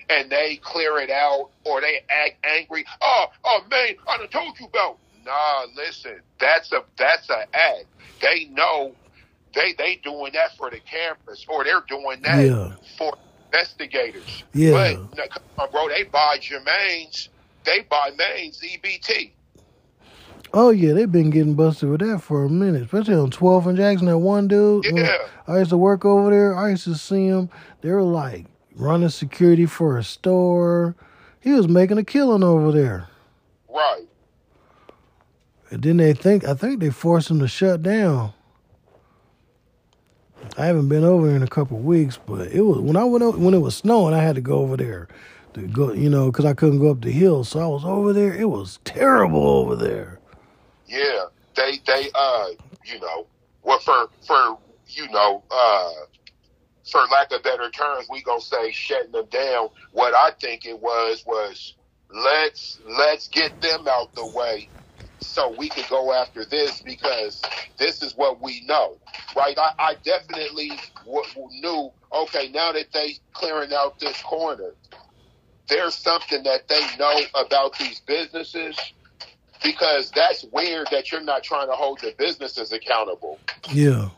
and 0.09 0.29
they 0.29 0.57
clear 0.63 0.99
it 0.99 1.09
out 1.09 1.49
or 1.65 1.81
they 1.81 2.01
act 2.09 2.45
angry, 2.45 2.85
oh, 3.01 3.25
oh 3.43 3.59
man, 3.69 3.95
I 4.07 4.17
done 4.17 4.27
told 4.29 4.59
you 4.59 4.67
about. 4.67 4.97
Nah, 5.25 5.65
listen, 5.75 6.21
that's 6.39 6.71
a 6.71 6.83
that's 6.97 7.29
a 7.29 7.41
act. 7.53 7.85
They 8.21 8.45
know 8.45 8.95
they 9.53 9.73
they 9.77 9.95
doing 10.03 10.31
that 10.33 10.55
for 10.57 10.69
the 10.69 10.79
cameras 10.79 11.45
or 11.49 11.63
they're 11.65 11.83
doing 11.87 12.21
that 12.21 12.45
Yeah. 12.45 12.71
for 12.97 13.17
investigators. 13.51 14.43
Yeah. 14.53 14.71
But 15.11 15.29
come 15.29 15.43
on, 15.59 15.71
bro, 15.71 15.89
they 15.89 16.03
buy 16.03 16.37
Jermaine's, 16.39 17.27
they 17.65 17.81
buy 17.89 18.11
Maine's 18.17 18.61
EBT. 18.61 19.31
Oh 20.53 20.69
yeah, 20.69 20.93
they've 20.93 21.11
been 21.11 21.29
getting 21.29 21.55
busted 21.55 21.89
with 21.89 21.99
that 21.99 22.19
for 22.21 22.45
a 22.45 22.49
minute, 22.49 22.83
especially 22.83 23.15
on 23.15 23.29
12th 23.29 23.65
and 23.67 23.77
Jackson. 23.77 24.07
That 24.07 24.17
one 24.19 24.47
dude. 24.47 24.85
Yeah. 24.85 25.17
I 25.45 25.59
used 25.59 25.71
to 25.71 25.77
work 25.77 26.05
over 26.05 26.29
there. 26.29 26.55
I 26.55 26.69
used 26.69 26.85
to 26.85 26.95
see 26.95 27.25
him. 27.25 27.49
They 27.81 27.91
were 27.91 28.01
like 28.03 28.45
running 28.77 29.09
security 29.09 29.65
for 29.65 29.97
a 29.97 30.03
store. 30.03 30.95
He 31.39 31.51
was 31.51 31.67
making 31.67 31.97
a 31.97 32.03
killing 32.03 32.43
over 32.43 32.71
there. 32.71 33.07
Right. 33.69 34.05
And 35.69 35.81
then 35.83 35.97
they 35.97 36.13
think 36.13 36.45
I 36.45 36.53
think 36.53 36.79
they 36.79 36.89
forced 36.89 37.29
him 37.29 37.39
to 37.39 37.47
shut 37.47 37.83
down. 37.83 38.33
I 40.57 40.65
haven't 40.65 40.87
been 40.89 41.03
over 41.03 41.27
there 41.27 41.35
in 41.35 41.43
a 41.43 41.47
couple 41.47 41.77
of 41.77 41.83
weeks, 41.85 42.17
but 42.25 42.47
it 42.47 42.61
was 42.61 42.79
when 42.79 42.95
I 42.95 43.03
went 43.03 43.23
o- 43.23 43.31
when 43.37 43.53
it 43.53 43.59
was 43.59 43.75
snowing. 43.75 44.13
I 44.13 44.21
had 44.23 44.35
to 44.35 44.41
go 44.41 44.59
over 44.59 44.77
there 44.77 45.07
to 45.53 45.61
go, 45.67 45.91
you 45.91 46.09
know, 46.09 46.31
because 46.31 46.45
I 46.45 46.53
couldn't 46.53 46.79
go 46.79 46.91
up 46.91 47.01
the 47.01 47.11
hill. 47.11 47.43
So 47.43 47.59
I 47.59 47.67
was 47.67 47.83
over 47.83 48.13
there. 48.13 48.33
It 48.33 48.49
was 48.49 48.79
terrible 48.85 49.45
over 49.47 49.75
there. 49.75 50.19
Yeah. 50.87 51.25
They 51.55 51.79
they 51.85 52.09
uh 52.15 52.47
you 52.85 52.99
know 52.99 53.27
what 53.63 53.81
for 53.83 54.09
for 54.25 54.57
you 54.87 55.09
know 55.09 55.43
uh 55.51 55.89
for 56.91 57.01
lack 57.11 57.31
of 57.31 57.43
better 57.43 57.69
terms 57.69 58.07
we 58.09 58.21
gonna 58.23 58.41
say 58.41 58.71
shutting 58.71 59.11
them 59.11 59.27
down. 59.31 59.69
What 59.91 60.13
I 60.13 60.31
think 60.39 60.65
it 60.65 60.79
was 60.81 61.23
was 61.25 61.75
let's 62.13 62.79
let's 62.97 63.27
get 63.29 63.59
them 63.61 63.87
out 63.87 64.15
the 64.15 64.27
way 64.27 64.71
so 65.19 65.53
we 65.57 65.69
could 65.69 65.87
go 65.89 66.13
after 66.13 66.45
this 66.45 66.81
because 66.81 67.41
this 67.79 68.03
is 68.03 68.13
what 68.15 68.41
we 68.41 68.65
know, 68.67 68.97
right? 69.35 69.57
I, 69.57 69.71
I 69.79 69.95
definitely 70.03 70.71
w- 71.05 71.23
knew. 71.61 71.89
Okay, 72.13 72.49
now 72.49 72.71
that 72.71 72.87
they 72.93 73.15
clearing 73.33 73.73
out 73.73 73.99
this 73.99 74.21
corner, 74.21 74.71
there's 75.69 75.95
something 75.95 76.43
that 76.43 76.67
they 76.67 76.81
know 76.97 77.19
about 77.35 77.77
these 77.79 78.01
businesses 78.01 78.77
because 79.63 80.11
that's 80.11 80.45
weird 80.51 80.87
that 80.91 81.11
you're 81.11 81.21
not 81.21 81.43
trying 81.43 81.67
to 81.67 81.73
hold 81.73 81.99
the 82.01 82.13
businesses 82.17 82.71
accountable. 82.71 83.39
Yeah, 83.71 84.09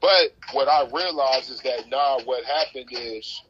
But 0.00 0.30
what 0.52 0.68
I 0.68 0.86
realize 0.92 1.50
is 1.50 1.60
that 1.62 1.88
nah, 1.90 2.20
what 2.24 2.44
happened 2.44 2.88
is 2.92 3.42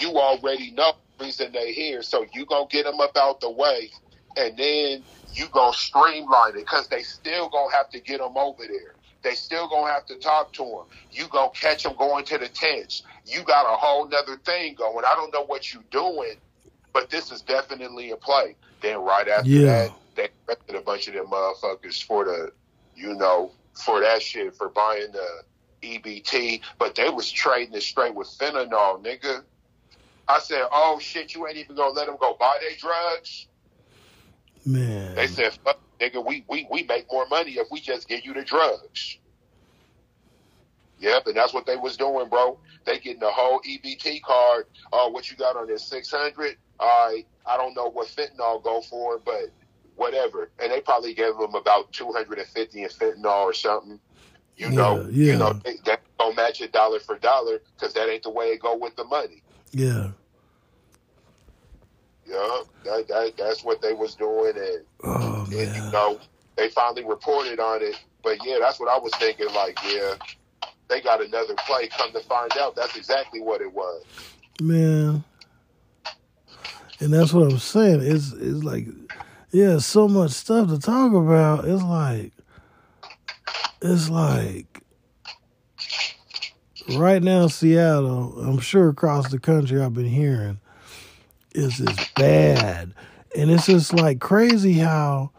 you 0.00 0.18
already 0.18 0.72
know 0.72 0.92
the 1.18 1.26
reason 1.26 1.52
they 1.52 1.72
here, 1.72 2.02
so 2.02 2.26
you 2.34 2.46
gonna 2.46 2.66
get 2.70 2.84
them 2.84 3.00
up 3.00 3.16
out 3.16 3.40
the 3.40 3.50
way, 3.50 3.90
and 4.36 4.56
then 4.58 5.04
you 5.32 5.48
gonna 5.52 5.74
streamline 5.74 6.50
it 6.52 6.56
because 6.56 6.88
they 6.88 7.02
still 7.02 7.48
gonna 7.50 7.74
have 7.74 7.90
to 7.90 8.00
get 8.00 8.20
them 8.20 8.36
over 8.36 8.64
there. 8.66 8.96
They 9.24 9.34
still 9.34 9.68
gonna 9.68 9.92
have 9.92 10.06
to 10.06 10.16
talk 10.18 10.52
to 10.54 10.64
them. 10.64 10.84
You 11.10 11.28
gonna 11.28 11.50
catch 11.60 11.84
them 11.84 11.96
going 11.98 12.24
to 12.26 12.38
the 12.38 12.48
tents. 12.48 13.02
You 13.24 13.44
got 13.44 13.72
a 13.72 13.76
whole 13.76 14.08
nother 14.08 14.38
thing 14.46 14.74
going. 14.76 15.04
I 15.06 15.14
don't 15.16 15.34
know 15.34 15.46
what 15.46 15.72
you 15.72 15.82
doing, 15.90 16.34
but 16.94 17.10
this 17.10 17.32
is 17.32 17.42
definitely 17.42 18.10
a 18.12 18.16
play. 18.16 18.56
Then 18.82 18.98
right 18.98 19.28
after 19.28 19.60
Yeah. 19.60 19.62
that, 19.62 19.90
they 20.16 20.28
arrested 20.48 20.76
a 20.76 20.82
bunch 20.82 21.08
of 21.08 21.14
them 21.14 21.26
motherfuckers 21.28 22.02
for 22.02 22.24
the, 22.24 22.50
you 22.94 23.14
know, 23.14 23.52
for 23.84 24.00
that 24.00 24.22
shit 24.22 24.54
for 24.56 24.70
buying 24.70 25.12
the 25.12 25.26
EBT, 25.86 26.60
but 26.78 26.94
they 26.94 27.08
was 27.08 27.30
trading 27.30 27.74
it 27.74 27.82
straight 27.82 28.14
with 28.14 28.28
fentanyl, 28.28 29.02
nigga. 29.04 29.42
I 30.28 30.40
said, 30.40 30.66
"Oh 30.72 30.98
shit, 31.00 31.34
you 31.34 31.46
ain't 31.46 31.56
even 31.56 31.76
gonna 31.76 31.92
let 31.92 32.06
them 32.06 32.16
go 32.20 32.36
buy 32.38 32.58
their 32.60 32.76
drugs." 32.76 33.46
man. 34.66 35.14
They 35.14 35.26
said, 35.26 35.52
"Fuck, 35.64 35.80
nigga, 36.00 36.24
we 36.24 36.44
we 36.48 36.66
we 36.70 36.82
make 36.82 37.06
more 37.10 37.26
money 37.28 37.52
if 37.52 37.68
we 37.70 37.80
just 37.80 38.08
give 38.08 38.24
you 38.24 38.34
the 38.34 38.42
drugs." 38.44 39.18
Yep, 40.98 41.26
and 41.26 41.36
that's 41.36 41.52
what 41.52 41.66
they 41.66 41.76
was 41.76 41.96
doing, 41.96 42.28
bro. 42.28 42.58
They 42.84 42.98
getting 42.98 43.20
the 43.20 43.30
whole 43.30 43.60
EBT 43.60 44.22
card. 44.22 44.64
Oh, 44.92 45.08
what 45.10 45.30
you 45.30 45.36
got 45.36 45.56
on 45.56 45.66
this 45.66 45.88
six 45.88 46.10
hundred? 46.10 46.56
All 46.80 47.10
right, 47.10 47.26
I 47.46 47.56
don't 47.56 47.74
know 47.74 47.90
what 47.90 48.08
fentanyl 48.08 48.62
go 48.62 48.80
for, 48.82 49.18
but 49.18 49.52
whatever. 49.96 50.50
And 50.60 50.72
they 50.72 50.80
probably 50.80 51.14
gave 51.14 51.36
them 51.36 51.54
about 51.54 51.92
two 51.92 52.12
hundred 52.12 52.38
and 52.38 52.48
fifty 52.48 52.82
in 52.82 52.88
fentanyl 52.88 53.44
or 53.44 53.52
something. 53.52 54.00
You 54.56 54.70
know, 54.70 55.02
Yeah, 55.02 55.08
yeah. 55.10 55.32
you 55.32 55.38
know, 55.38 55.52
that 55.84 56.00
don't 56.18 56.34
match 56.36 56.60
it 56.60 56.72
dollar 56.72 56.98
for 56.98 57.18
dollar 57.18 57.60
because 57.76 57.92
that 57.94 58.08
ain't 58.08 58.22
the 58.22 58.30
way 58.30 58.46
it 58.46 58.62
go 58.62 58.76
with 58.76 58.96
the 58.96 59.04
money. 59.04 59.42
yeah. 59.72 60.08
Yeah, 62.28 62.62
that, 62.84 63.06
that 63.06 63.32
that's 63.38 63.62
what 63.62 63.80
they 63.80 63.92
was 63.92 64.16
doing, 64.16 64.56
and 64.56 64.82
Oh 65.04 65.44
and, 65.44 65.52
you 65.52 65.92
know, 65.92 66.18
they 66.56 66.68
finally 66.70 67.04
reported 67.04 67.60
on 67.60 67.82
it. 67.82 68.02
But 68.24 68.44
yeah, 68.44 68.56
that's 68.60 68.80
what 68.80 68.88
I 68.88 68.98
was 68.98 69.14
thinking. 69.14 69.46
Like, 69.54 69.78
yeah, 69.84 70.14
they 70.88 71.00
got 71.00 71.24
another 71.24 71.54
play. 71.54 71.86
Come 71.86 72.10
to 72.12 72.20
find 72.20 72.50
out, 72.58 72.74
that's 72.74 72.96
exactly 72.96 73.40
what 73.40 73.60
it 73.60 73.72
was. 73.72 74.02
Man. 74.60 75.22
And 76.98 77.12
that's 77.14 77.32
what 77.32 77.52
I'm 77.52 77.58
saying. 77.58 78.00
It's 78.02 78.32
it's 78.32 78.64
like 78.64 78.88
yeah, 79.52 79.78
so 79.78 80.08
much 80.08 80.32
stuff 80.32 80.68
to 80.68 80.80
talk 80.80 81.12
about. 81.12 81.64
It's 81.64 81.82
like 81.84 82.32
it's 83.82 84.08
like 84.08 84.82
right 86.96 87.22
now 87.22 87.48
Seattle, 87.48 88.38
I'm 88.40 88.58
sure 88.58 88.88
across 88.88 89.30
the 89.30 89.38
country 89.38 89.80
I've 89.80 89.94
been 89.94 90.04
hearing 90.06 90.60
is 91.52 91.80
is 91.80 91.96
bad. 92.14 92.94
And 93.34 93.50
it's 93.50 93.66
just 93.66 93.92
like 93.92 94.20
crazy 94.20 94.74
how 94.74 95.30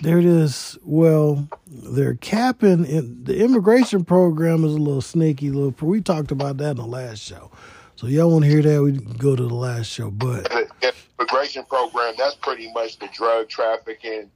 they're 0.00 0.22
just 0.22 0.78
well, 0.82 1.48
they're 1.66 2.14
capping 2.16 2.84
in, 2.84 3.24
the 3.24 3.38
immigration 3.42 4.04
program 4.04 4.64
is 4.64 4.74
a 4.74 4.78
little 4.78 5.00
sneaky 5.00 5.50
little 5.50 5.74
we 5.86 6.00
talked 6.00 6.30
about 6.30 6.58
that 6.58 6.72
in 6.72 6.76
the 6.76 6.86
last 6.86 7.22
show. 7.22 7.50
So 7.96 8.08
y'all 8.08 8.30
want 8.30 8.44
to 8.44 8.50
hear 8.50 8.62
that? 8.62 8.82
We 8.82 8.92
go 8.92 9.36
to 9.36 9.46
the 9.46 9.54
last 9.54 9.86
show, 9.86 10.10
but 10.10 10.50
The 10.50 10.92
immigration 11.18 11.64
program, 11.64 12.14
that's 12.18 12.34
pretty 12.34 12.72
much 12.72 12.98
the 12.98 13.08
drug 13.12 13.48
trafficking 13.48 14.30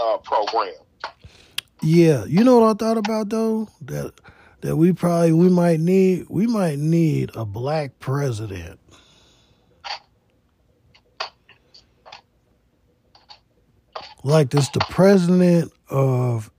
uh, 0.00 0.18
program. 0.18 0.74
Yeah, 1.82 2.24
you 2.26 2.44
know 2.44 2.60
what 2.60 2.70
I 2.70 2.74
thought 2.84 2.98
about 2.98 3.28
though 3.30 3.68
that 3.82 4.12
that 4.62 4.76
we 4.76 4.92
probably 4.92 5.32
we 5.32 5.48
might 5.48 5.80
need 5.80 6.26
we 6.28 6.46
might 6.46 6.78
need 6.78 7.30
a 7.34 7.44
black 7.44 7.98
president. 7.98 8.78
Like 14.24 14.50
this, 14.50 14.68
the 14.70 14.80
president 14.80 15.72
of 15.88 16.50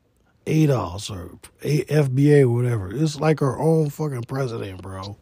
ADOS 0.45 1.11
or 1.11 1.37
A- 1.63 1.85
FBA 1.85 2.41
or 2.43 2.49
whatever. 2.49 2.93
It's 2.93 3.19
like 3.19 3.41
our 3.41 3.59
own 3.59 3.89
fucking 3.89 4.23
president, 4.23 4.81
bro. 4.81 5.17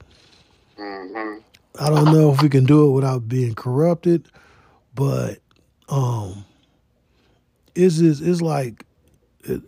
hmm 0.78 1.38
I 1.80 1.90
don't 1.90 2.12
know 2.12 2.32
if 2.34 2.42
we 2.42 2.50
can 2.50 2.66
do 2.66 2.88
it 2.88 2.92
without 2.92 3.28
being 3.30 3.56
corrupted, 3.56 4.28
but 4.96 5.40
um, 5.90 6.46
it's 7.76 7.98
just 8.00 8.22
it's 8.22 8.42
like 8.42 8.86
it, 9.44 9.62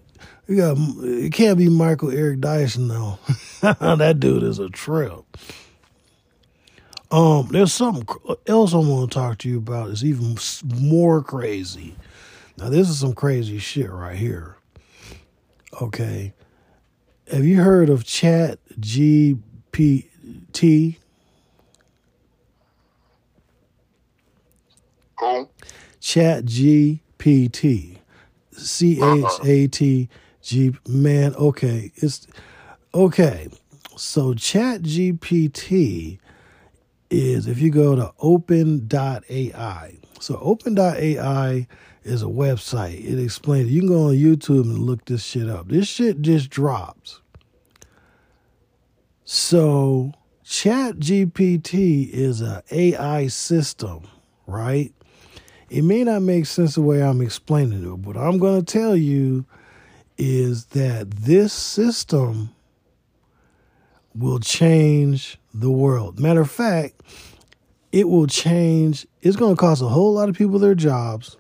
you 0.52 0.58
got 0.58 0.78
it 1.04 1.32
can't 1.34 1.58
be 1.58 1.70
Michael 1.70 2.12
Eric 2.12 2.42
Dyson 2.42 2.90
though. 2.90 3.18
that 3.62 4.20
dude 4.20 4.44
is 4.44 4.60
a 4.60 4.70
trip. 4.70 5.24
Um, 7.10 7.48
there's 7.52 7.74
something 7.74 8.08
else 8.48 8.74
I 8.74 8.78
want 8.78 9.12
to 9.12 9.16
talk 9.16 9.38
to 9.40 9.50
you 9.50 9.58
about. 9.58 9.90
It's 9.90 10.04
even 10.04 10.38
more 10.66 11.24
crazy. 11.24 11.96
Now 12.58 12.70
this 12.70 12.90
is 12.90 13.00
some 13.00 13.14
crazy 13.14 13.60
shit 13.60 13.90
right 13.90 14.18
here. 14.18 14.58
Okay, 15.82 16.34
have 17.32 17.46
you 17.46 17.62
heard 17.62 17.90
of 17.90 18.04
Chat 18.04 18.60
GPT? 18.80 20.08
Chat 26.02 26.46
GPT. 26.46 27.98
C 28.52 29.02
H 29.02 29.26
A 29.44 29.68
T 29.68 30.10
G 30.42 30.76
man, 30.88 31.36
okay. 31.36 31.92
It's 31.96 32.28
okay. 32.94 33.50
So 33.96 34.34
Chat 34.34 34.82
GPT 34.82 36.20
is 37.10 37.48
if 37.48 37.60
you 37.60 37.70
go 37.70 37.96
to 37.96 38.14
open.ai. 38.20 39.98
So 40.20 40.38
open.ai 40.42 41.68
is 42.04 42.24
a 42.24 42.28
website. 42.28 43.04
It 43.06 43.22
explains 43.22 43.70
you 43.70 43.82
can 43.82 43.90
go 43.90 44.08
on 44.08 44.16
YouTube 44.16 44.64
and 44.64 44.80
look 44.80 45.06
this 45.06 45.24
shit 45.24 45.50
up. 45.50 45.68
This 45.70 45.88
shit 45.88 46.22
just 46.22 46.50
drops. 46.50 47.22
So 49.24 50.14
Chat 50.44 50.98
GPT 50.98 52.10
is 52.10 52.42
a 52.42 52.64
AI 52.72 53.28
system, 53.28 54.08
right? 54.48 54.94
It 55.70 55.84
may 55.84 56.04
not 56.04 56.22
make 56.22 56.46
sense 56.46 56.76
the 56.76 56.82
way 56.82 57.02
I'm 57.02 57.22
explaining 57.22 57.94
it, 57.94 58.02
but 58.02 58.18
I'm 58.18 58.40
going 58.40 58.64
to 58.64 58.74
tell 58.74 58.96
you 58.96 59.46
is 60.24 60.66
that 60.66 61.10
this 61.10 61.52
system 61.52 62.52
will 64.14 64.38
change 64.40 65.40
the 65.52 65.72
world. 65.72 66.20
Matter 66.20 66.42
of 66.42 66.52
fact, 66.52 67.02
it 67.92 68.08
will 68.08 68.28
change, 68.28 69.08
it's 69.24 69.36
going 69.36 69.56
to 69.56 69.60
cost 69.60 69.82
a 69.82 69.88
whole 69.88 70.14
lot 70.14 70.30
of 70.30 70.36
people 70.36 70.60
their 70.60 70.76
jobs. 70.76 71.38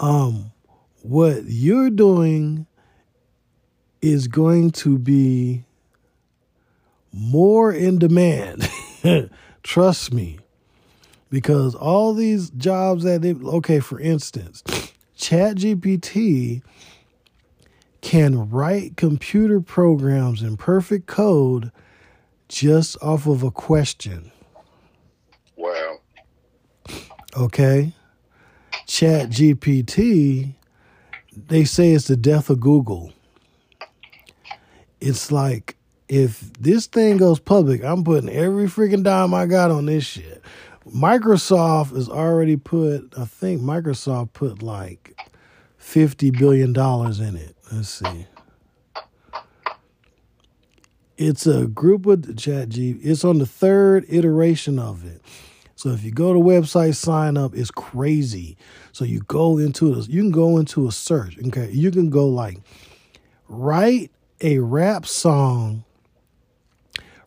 Um, 0.00 0.50
what 1.02 1.44
you're 1.44 1.88
doing 1.88 2.66
is 4.02 4.26
going 4.26 4.72
to 4.72 4.98
be 4.98 5.62
more 7.12 7.72
in 7.72 8.00
demand. 8.00 8.68
Trust 9.62 10.12
me. 10.12 10.40
Because 11.30 11.76
all 11.76 12.12
these 12.12 12.50
jobs 12.50 13.04
that 13.04 13.22
they, 13.22 13.34
okay, 13.34 13.78
for 13.78 14.00
instance, 14.00 14.64
ChatGPT 15.20 16.62
can 18.00 18.48
write 18.48 18.96
computer 18.96 19.60
programs 19.60 20.42
in 20.42 20.56
perfect 20.56 21.06
code 21.06 21.70
just 22.48 22.96
off 23.02 23.26
of 23.26 23.42
a 23.42 23.50
question. 23.50 24.32
Wow. 25.56 25.98
Okay. 27.36 27.92
ChatGPT, 28.86 30.54
they 31.36 31.64
say 31.64 31.92
it's 31.92 32.08
the 32.08 32.16
death 32.16 32.48
of 32.48 32.60
Google. 32.60 33.12
It's 35.00 35.30
like 35.30 35.76
if 36.08 36.52
this 36.54 36.86
thing 36.86 37.18
goes 37.18 37.38
public, 37.38 37.84
I'm 37.84 38.02
putting 38.04 38.30
every 38.30 38.66
freaking 38.66 39.04
dime 39.04 39.34
I 39.34 39.44
got 39.46 39.70
on 39.70 39.86
this 39.86 40.04
shit. 40.04 40.42
Microsoft 40.94 41.94
has 41.94 42.08
already 42.08 42.56
put, 42.56 43.14
I 43.16 43.24
think 43.24 43.62
Microsoft 43.62 44.32
put 44.32 44.62
like 44.62 45.16
$50 45.80 46.36
billion 46.38 46.70
in 46.70 47.36
it. 47.36 47.56
Let's 47.72 47.88
see. 47.88 48.26
It's 51.16 51.46
a 51.46 51.66
group 51.66 52.06
with 52.06 52.36
ChatG. 52.36 52.98
It's 53.02 53.24
on 53.24 53.38
the 53.38 53.46
third 53.46 54.06
iteration 54.08 54.78
of 54.78 55.04
it. 55.04 55.20
So 55.76 55.90
if 55.90 56.02
you 56.02 56.10
go 56.10 56.32
to 56.32 56.38
website 56.38 56.94
sign 56.94 57.36
up, 57.36 57.54
it's 57.54 57.70
crazy. 57.70 58.56
So 58.92 59.04
you 59.04 59.20
go 59.20 59.58
into 59.58 59.98
it, 59.98 60.08
you 60.08 60.22
can 60.22 60.30
go 60.30 60.58
into 60.58 60.88
a 60.88 60.92
search. 60.92 61.38
Okay. 61.46 61.70
You 61.70 61.90
can 61.90 62.10
go 62.10 62.26
like 62.28 62.58
write 63.48 64.10
a 64.40 64.58
rap 64.58 65.06
song 65.06 65.84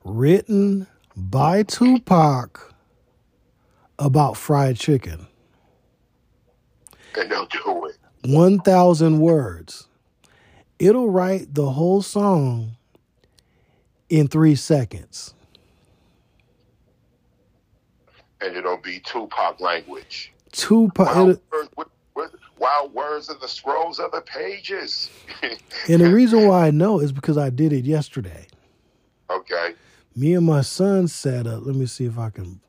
written 0.04 0.88
by 1.16 1.64
Tupac 1.64 2.73
about 4.00 4.38
fried 4.38 4.78
chicken. 4.78 5.28
And 7.18 7.32
they'll 7.32 7.46
do 7.46 7.86
it. 7.86 7.98
1,000 8.26 9.20
words. 9.20 9.88
It'll 10.80 11.10
write 11.10 11.54
the 11.54 11.72
whole 11.72 12.02
song 12.02 12.76
in 14.10 14.28
three 14.28 14.56
seconds. 14.56 15.34
And 18.42 18.56
it'll 18.56 18.78
be 18.78 19.00
Tupac 19.00 19.60
language. 19.62 20.34
Tupac. 20.52 21.08
Wild 21.08 21.28
words, 21.52 21.70
with, 21.78 21.88
with 22.16 22.32
wild 22.58 22.94
words 22.94 23.30
of 23.30 23.40
the 23.40 23.48
scrolls 23.48 24.00
of 24.00 24.12
the 24.12 24.22
pages. 24.22 25.10
and 25.42 26.02
the 26.02 26.14
reason 26.14 26.48
why 26.48 26.68
I 26.68 26.72
know 26.72 27.00
is 27.00 27.12
because 27.12 27.38
I 27.38 27.50
did 27.50 27.72
it 27.74 27.86
yesterday. 27.86 28.48
okay. 29.30 29.74
Me 30.16 30.36
and 30.36 30.46
my 30.46 30.62
son 30.62 31.08
sat 31.08 31.48
up. 31.48 31.66
Let 31.66 31.76
me 31.76 31.88
see 31.88 32.06
if 32.06 32.20
I 32.20 32.30
can. 32.30 32.60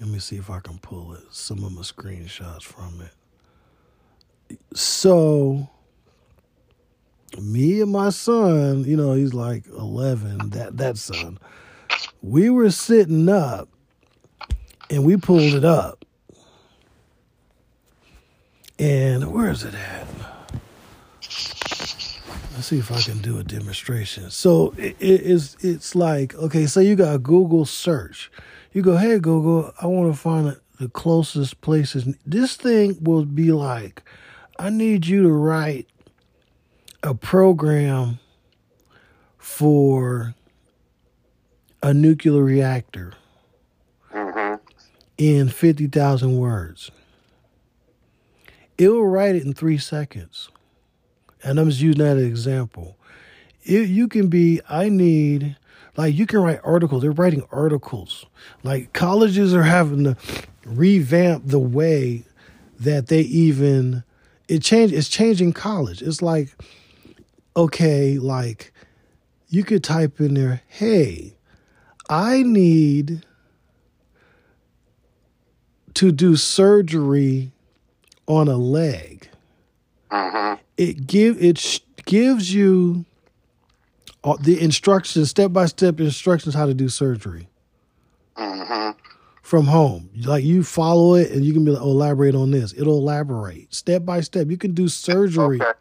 Let 0.00 0.08
me 0.10 0.20
see 0.20 0.36
if 0.36 0.48
I 0.48 0.60
can 0.60 0.78
pull 0.78 1.14
it. 1.14 1.24
Some 1.30 1.64
of 1.64 1.72
my 1.72 1.82
screenshots 1.82 2.62
from 2.62 3.00
it. 3.00 4.58
So, 4.72 5.68
me 7.40 7.80
and 7.80 7.90
my 7.90 8.10
son, 8.10 8.84
you 8.84 8.96
know, 8.96 9.12
he's 9.14 9.34
like 9.34 9.66
eleven. 9.66 10.50
That 10.50 10.76
that 10.76 10.98
son, 10.98 11.38
we 12.22 12.48
were 12.48 12.70
sitting 12.70 13.28
up, 13.28 13.68
and 14.88 15.04
we 15.04 15.16
pulled 15.16 15.54
it 15.54 15.64
up. 15.64 16.04
And 18.78 19.32
where 19.32 19.50
is 19.50 19.64
it 19.64 19.74
at? 19.74 20.06
Let's 22.54 22.68
see 22.68 22.78
if 22.78 22.92
I 22.92 23.00
can 23.00 23.18
do 23.18 23.38
a 23.38 23.44
demonstration. 23.44 24.30
So 24.30 24.74
it, 24.76 24.96
it 25.00 25.20
is 25.22 25.56
it's 25.60 25.96
like 25.96 26.34
okay, 26.36 26.66
so 26.66 26.78
you 26.80 26.94
got 26.94 27.22
Google 27.22 27.64
search. 27.64 28.30
You 28.72 28.82
go, 28.82 28.96
hey 28.96 29.18
Google, 29.18 29.72
I 29.80 29.86
want 29.86 30.12
to 30.12 30.18
find 30.18 30.56
the 30.78 30.88
closest 30.88 31.60
places. 31.60 32.06
This 32.24 32.56
thing 32.56 32.98
will 33.00 33.24
be 33.24 33.50
like, 33.50 34.02
I 34.58 34.70
need 34.70 35.06
you 35.06 35.22
to 35.22 35.32
write 35.32 35.88
a 37.02 37.14
program 37.14 38.18
for 39.38 40.34
a 41.82 41.94
nuclear 41.94 42.42
reactor 42.42 43.14
hmm 44.10 44.54
in 45.16 45.48
fifty 45.48 45.86
thousand 45.88 46.38
words. 46.38 46.90
It 48.76 48.88
will 48.88 49.06
write 49.06 49.34
it 49.34 49.44
in 49.44 49.52
three 49.54 49.78
seconds. 49.78 50.50
And 51.42 51.58
I'm 51.58 51.68
just 51.68 51.80
using 51.80 52.02
that 52.02 52.16
as 52.16 52.22
an 52.22 52.28
example. 52.28 52.96
It, 53.62 53.88
you 53.88 54.06
can 54.06 54.28
be, 54.28 54.60
I 54.68 54.88
need, 54.88 55.56
like, 55.98 56.14
you 56.14 56.26
can 56.26 56.40
write 56.40 56.60
articles. 56.62 57.02
They're 57.02 57.10
writing 57.10 57.44
articles. 57.50 58.24
Like, 58.62 58.92
colleges 58.92 59.52
are 59.52 59.64
having 59.64 60.04
to 60.04 60.16
revamp 60.64 61.48
the 61.48 61.58
way 61.58 62.22
that 62.78 63.08
they 63.08 63.22
even, 63.22 64.04
it 64.46 64.62
change, 64.62 64.92
it's 64.92 65.08
changing 65.08 65.54
college. 65.54 66.00
It's 66.00 66.22
like, 66.22 66.56
okay, 67.56 68.16
like, 68.16 68.72
you 69.48 69.64
could 69.64 69.82
type 69.82 70.20
in 70.20 70.34
there, 70.34 70.62
hey, 70.68 71.34
I 72.08 72.44
need 72.44 73.26
to 75.94 76.12
do 76.12 76.36
surgery 76.36 77.50
on 78.28 78.46
a 78.46 78.56
leg 78.56 79.28
hmm 80.10 80.54
it 80.76 81.06
give 81.06 81.42
it 81.42 81.58
sh- 81.58 81.80
gives 82.06 82.54
you 82.54 83.04
the 84.40 84.60
instructions 84.60 85.30
step 85.30 85.52
by 85.52 85.66
step 85.66 86.00
instructions 86.00 86.54
how 86.54 86.66
to 86.66 86.74
do 86.74 86.88
surgery 86.88 87.48
hmm 88.36 88.90
from 89.42 89.66
home 89.66 90.10
like 90.24 90.44
you 90.44 90.62
follow 90.62 91.14
it 91.14 91.30
and 91.30 91.44
you 91.44 91.52
can 91.54 91.64
be 91.64 91.70
like 91.70 91.82
oh, 91.82 91.90
elaborate 91.90 92.34
on 92.34 92.50
this 92.50 92.74
it'll 92.76 92.98
elaborate 92.98 93.72
step 93.74 94.04
by 94.04 94.20
step 94.20 94.48
you 94.50 94.58
can 94.58 94.72
do 94.74 94.88
surgery 94.88 95.60
Okay. 95.60 95.72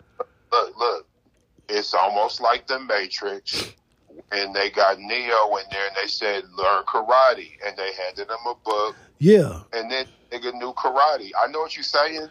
Look, 0.51 0.77
look. 0.77 1.05
It's 1.69 1.93
almost 1.93 2.39
like 2.39 2.65
the 2.67 2.79
Matrix. 2.79 3.73
And 4.31 4.55
they 4.55 4.69
got 4.69 4.97
Neo 4.99 5.55
in 5.57 5.63
there 5.71 5.87
and 5.87 5.95
they 6.01 6.07
said, 6.07 6.43
learn 6.57 6.83
karate. 6.83 7.51
And 7.65 7.77
they 7.77 7.91
handed 7.93 8.29
him 8.29 8.37
a 8.47 8.55
book. 8.63 8.95
yeah 9.19 9.61
And 9.73 9.91
then 9.91 10.05
they 10.31 10.39
nigga 10.39 10.53
knew 10.53 10.73
karate. 10.73 11.31
I 11.41 11.47
know 11.51 11.59
what 11.59 11.75
you're 11.75 11.83
saying. 11.83 12.27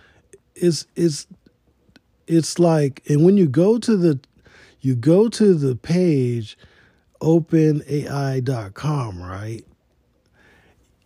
it's 0.55 0.87
it's 0.97 1.27
it's 2.27 2.59
like 2.59 3.03
and 3.09 3.25
when 3.25 3.37
you 3.37 3.47
go 3.47 3.79
to 3.79 3.97
the 3.97 4.19
you 4.87 4.95
go 4.95 5.29
to 5.29 5.55
the 5.55 5.75
page 5.75 6.57
openai.com 7.21 9.23
right? 9.23 9.65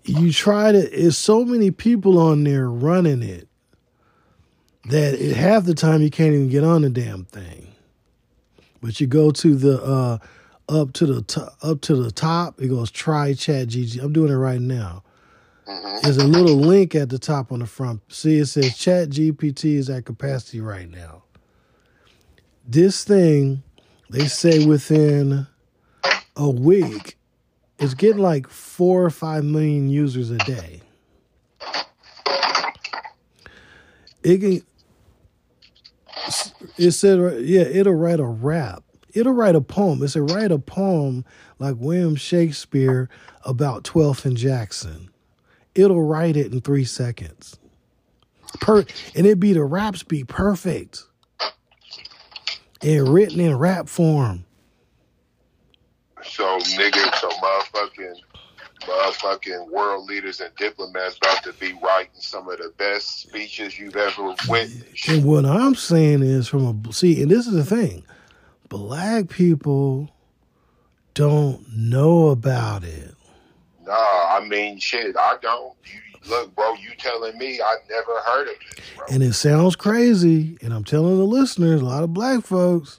You 0.04 0.32
try 0.32 0.72
to 0.72 0.78
it's 0.78 1.16
so 1.16 1.44
many 1.44 1.70
people 1.70 2.18
on 2.18 2.44
there 2.44 2.68
running 2.68 3.22
it 3.22 3.48
that 4.86 5.14
it, 5.14 5.36
half 5.36 5.64
the 5.64 5.74
time 5.74 6.02
you 6.02 6.10
can't 6.10 6.34
even 6.34 6.48
get 6.48 6.64
on 6.64 6.82
the 6.82 6.90
damn 6.90 7.24
thing. 7.24 7.68
But 8.82 9.00
you 9.00 9.06
go 9.06 9.30
to 9.30 9.54
the 9.54 9.82
uh 9.82 10.18
up 10.68 10.92
to 10.94 11.06
the 11.06 11.22
to, 11.22 11.52
up 11.62 11.80
to 11.82 11.96
the 11.96 12.10
top 12.10 12.60
it 12.60 12.68
goes 12.68 12.92
try 12.92 13.34
chat 13.34 13.68
gg 13.68 14.00
i'm 14.00 14.12
doing 14.12 14.30
it 14.30 14.36
right 14.36 14.60
now. 14.60 15.02
Hmm 15.66 15.90
there's 16.02 16.18
a 16.18 16.26
little 16.26 16.56
link 16.56 16.94
at 16.94 17.10
the 17.10 17.18
top 17.18 17.52
on 17.52 17.60
the 17.60 17.66
front. 17.66 18.00
See, 18.08 18.38
it 18.38 18.46
says 18.46 18.76
Chat 18.76 19.10
GPT 19.10 19.76
is 19.76 19.90
at 19.90 20.06
capacity 20.06 20.60
right 20.60 20.90
now. 20.90 21.24
This 22.66 23.04
thing, 23.04 23.62
they 24.10 24.26
say 24.26 24.66
within 24.66 25.46
a 26.36 26.50
week, 26.50 27.16
it's 27.78 27.94
getting 27.94 28.20
like 28.20 28.48
four 28.48 29.04
or 29.04 29.10
five 29.10 29.44
million 29.44 29.88
users 29.88 30.30
a 30.30 30.38
day. 30.38 30.82
It 34.22 34.38
can. 34.38 34.62
It 36.76 36.90
said, 36.92 37.42
yeah, 37.42 37.62
it'll 37.62 37.94
write 37.94 38.20
a 38.20 38.26
rap. 38.26 38.82
It'll 39.14 39.32
write 39.32 39.54
a 39.54 39.60
poem. 39.60 40.02
It's 40.02 40.16
a 40.16 40.22
write 40.22 40.52
a 40.52 40.58
poem 40.58 41.24
like 41.58 41.76
William 41.78 42.16
Shakespeare 42.16 43.08
about 43.44 43.84
12th 43.84 44.24
and 44.24 44.36
Jackson. 44.36 45.08
It'll 45.74 46.02
write 46.02 46.36
it 46.36 46.52
in 46.52 46.60
three 46.60 46.84
seconds. 46.84 47.58
Per 48.60 48.84
and 49.14 49.26
it 49.26 49.38
be 49.38 49.52
the 49.52 49.64
raps 49.64 50.02
be 50.02 50.24
perfect 50.24 51.04
and 52.82 53.08
written 53.08 53.40
in 53.40 53.56
rap 53.56 53.88
form. 53.88 54.44
So 56.22 56.58
nigga, 56.58 57.14
so 57.16 57.28
motherfucking 57.28 58.14
motherfucking 58.80 59.70
world 59.70 60.08
leaders 60.08 60.40
and 60.40 60.54
diplomats 60.56 61.16
about 61.18 61.42
to 61.44 61.52
be 61.54 61.72
writing 61.82 62.10
some 62.14 62.48
of 62.48 62.58
the 62.58 62.72
best 62.78 63.20
speeches 63.20 63.78
you've 63.78 63.96
ever 63.96 64.34
witnessed. 64.48 65.08
And 65.08 65.24
what 65.24 65.44
I'm 65.44 65.74
saying 65.74 66.22
is 66.22 66.48
from 66.48 66.82
a 66.88 66.92
see, 66.92 67.20
and 67.22 67.30
this 67.30 67.46
is 67.46 67.54
the 67.54 67.64
thing, 67.64 68.04
black 68.68 69.28
people 69.28 70.10
don't 71.14 71.66
know 71.76 72.28
about 72.28 72.84
it. 72.84 73.14
Nah, 73.84 73.94
I 73.94 74.46
mean 74.48 74.78
shit, 74.78 75.16
I 75.16 75.36
don't. 75.42 75.74
You, 75.84 76.09
look, 76.28 76.54
bro, 76.54 76.74
you 76.74 76.90
telling 76.98 77.36
me 77.38 77.60
I 77.60 77.76
never 77.88 78.20
heard 78.26 78.48
of 78.48 78.54
it, 78.54 78.80
bro. 78.96 79.06
And 79.10 79.22
it 79.22 79.34
sounds 79.34 79.76
crazy, 79.76 80.58
and 80.62 80.72
I'm 80.72 80.84
telling 80.84 81.18
the 81.18 81.24
listeners, 81.24 81.80
a 81.80 81.84
lot 81.84 82.02
of 82.02 82.12
black 82.12 82.44
folks, 82.44 82.98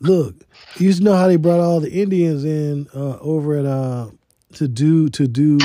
look, 0.00 0.34
you 0.76 0.86
used 0.86 0.98
to 0.98 1.04
know 1.04 1.16
how 1.16 1.26
they 1.26 1.36
brought 1.36 1.60
all 1.60 1.80
the 1.80 1.92
Indians 1.92 2.44
in 2.44 2.88
uh, 2.94 3.18
over 3.18 3.56
at 3.56 3.66
uh 3.66 4.10
to 4.54 4.68
do 4.68 5.08
to 5.10 5.26
do 5.28 5.58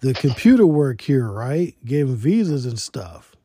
the 0.00 0.14
computer 0.14 0.66
work 0.66 1.00
here, 1.00 1.28
right? 1.30 1.74
Gave 1.84 2.08
them 2.08 2.16
visas 2.16 2.66
and 2.66 2.78
stuff. 2.78 3.36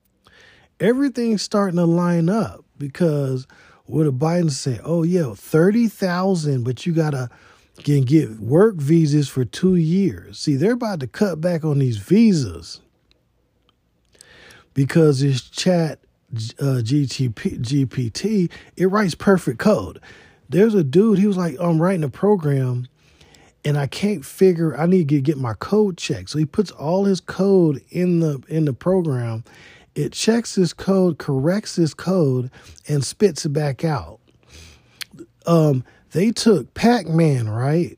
Everything's 0.80 1.42
starting 1.42 1.78
to 1.78 1.86
line 1.86 2.30
up 2.30 2.66
because 2.78 3.48
what 3.86 4.04
did 4.04 4.20
Biden 4.20 4.52
say, 4.52 4.80
oh 4.84 5.04
yeah, 5.04 5.34
thirty 5.36 5.88
thousand, 5.88 6.64
but 6.64 6.86
you 6.86 6.94
gotta 6.94 7.30
can 7.78 8.02
get 8.02 8.40
work 8.40 8.76
visas 8.76 9.28
for 9.28 9.46
two 9.46 9.76
years. 9.76 10.40
See, 10.40 10.56
they're 10.56 10.74
about 10.74 11.00
to 11.00 11.08
cut 11.08 11.42
back 11.42 11.64
on 11.64 11.80
these 11.80 11.98
visas 11.98 12.82
because 14.74 15.22
this 15.22 15.42
chat 15.42 16.00
uh, 16.34 16.82
GTP, 16.82 17.60
GPT, 17.60 18.52
it 18.78 18.86
writes 18.88 19.16
perfect 19.16 19.60
code. 19.60 20.00
There's 20.50 20.76
a 20.76 20.84
dude, 20.84 21.18
he 21.18 21.28
was 21.28 21.38
like, 21.38 21.56
I'm 21.60 21.82
writing 21.82 22.04
a 22.04 22.10
program 22.10 22.88
and 23.66 23.78
I 23.78 23.88
can't 23.88 24.26
figure 24.26 24.78
I 24.78 24.86
need 24.86 25.10
to 25.10 25.22
get 25.22 25.38
my 25.38 25.54
code 25.54 25.98
checked. 25.98 26.30
So 26.30 26.40
he 26.40 26.46
puts 26.46 26.72
all 26.72 27.06
his 27.06 27.22
code 27.22 27.82
in 27.90 28.20
the 28.20 28.42
in 28.48 28.66
the 28.66 28.74
program. 28.74 29.44
It 29.96 30.12
checks 30.12 30.56
his 30.56 30.74
code, 30.74 31.18
corrects 31.18 31.76
his 31.76 31.94
code, 31.94 32.50
and 32.88 33.06
spits 33.06 33.46
it 33.46 33.50
back 33.50 33.86
out. 33.86 34.20
Um, 35.46 35.84
they 36.14 36.32
took 36.32 36.74
Pac-Man, 36.74 37.50
right? 37.50 37.98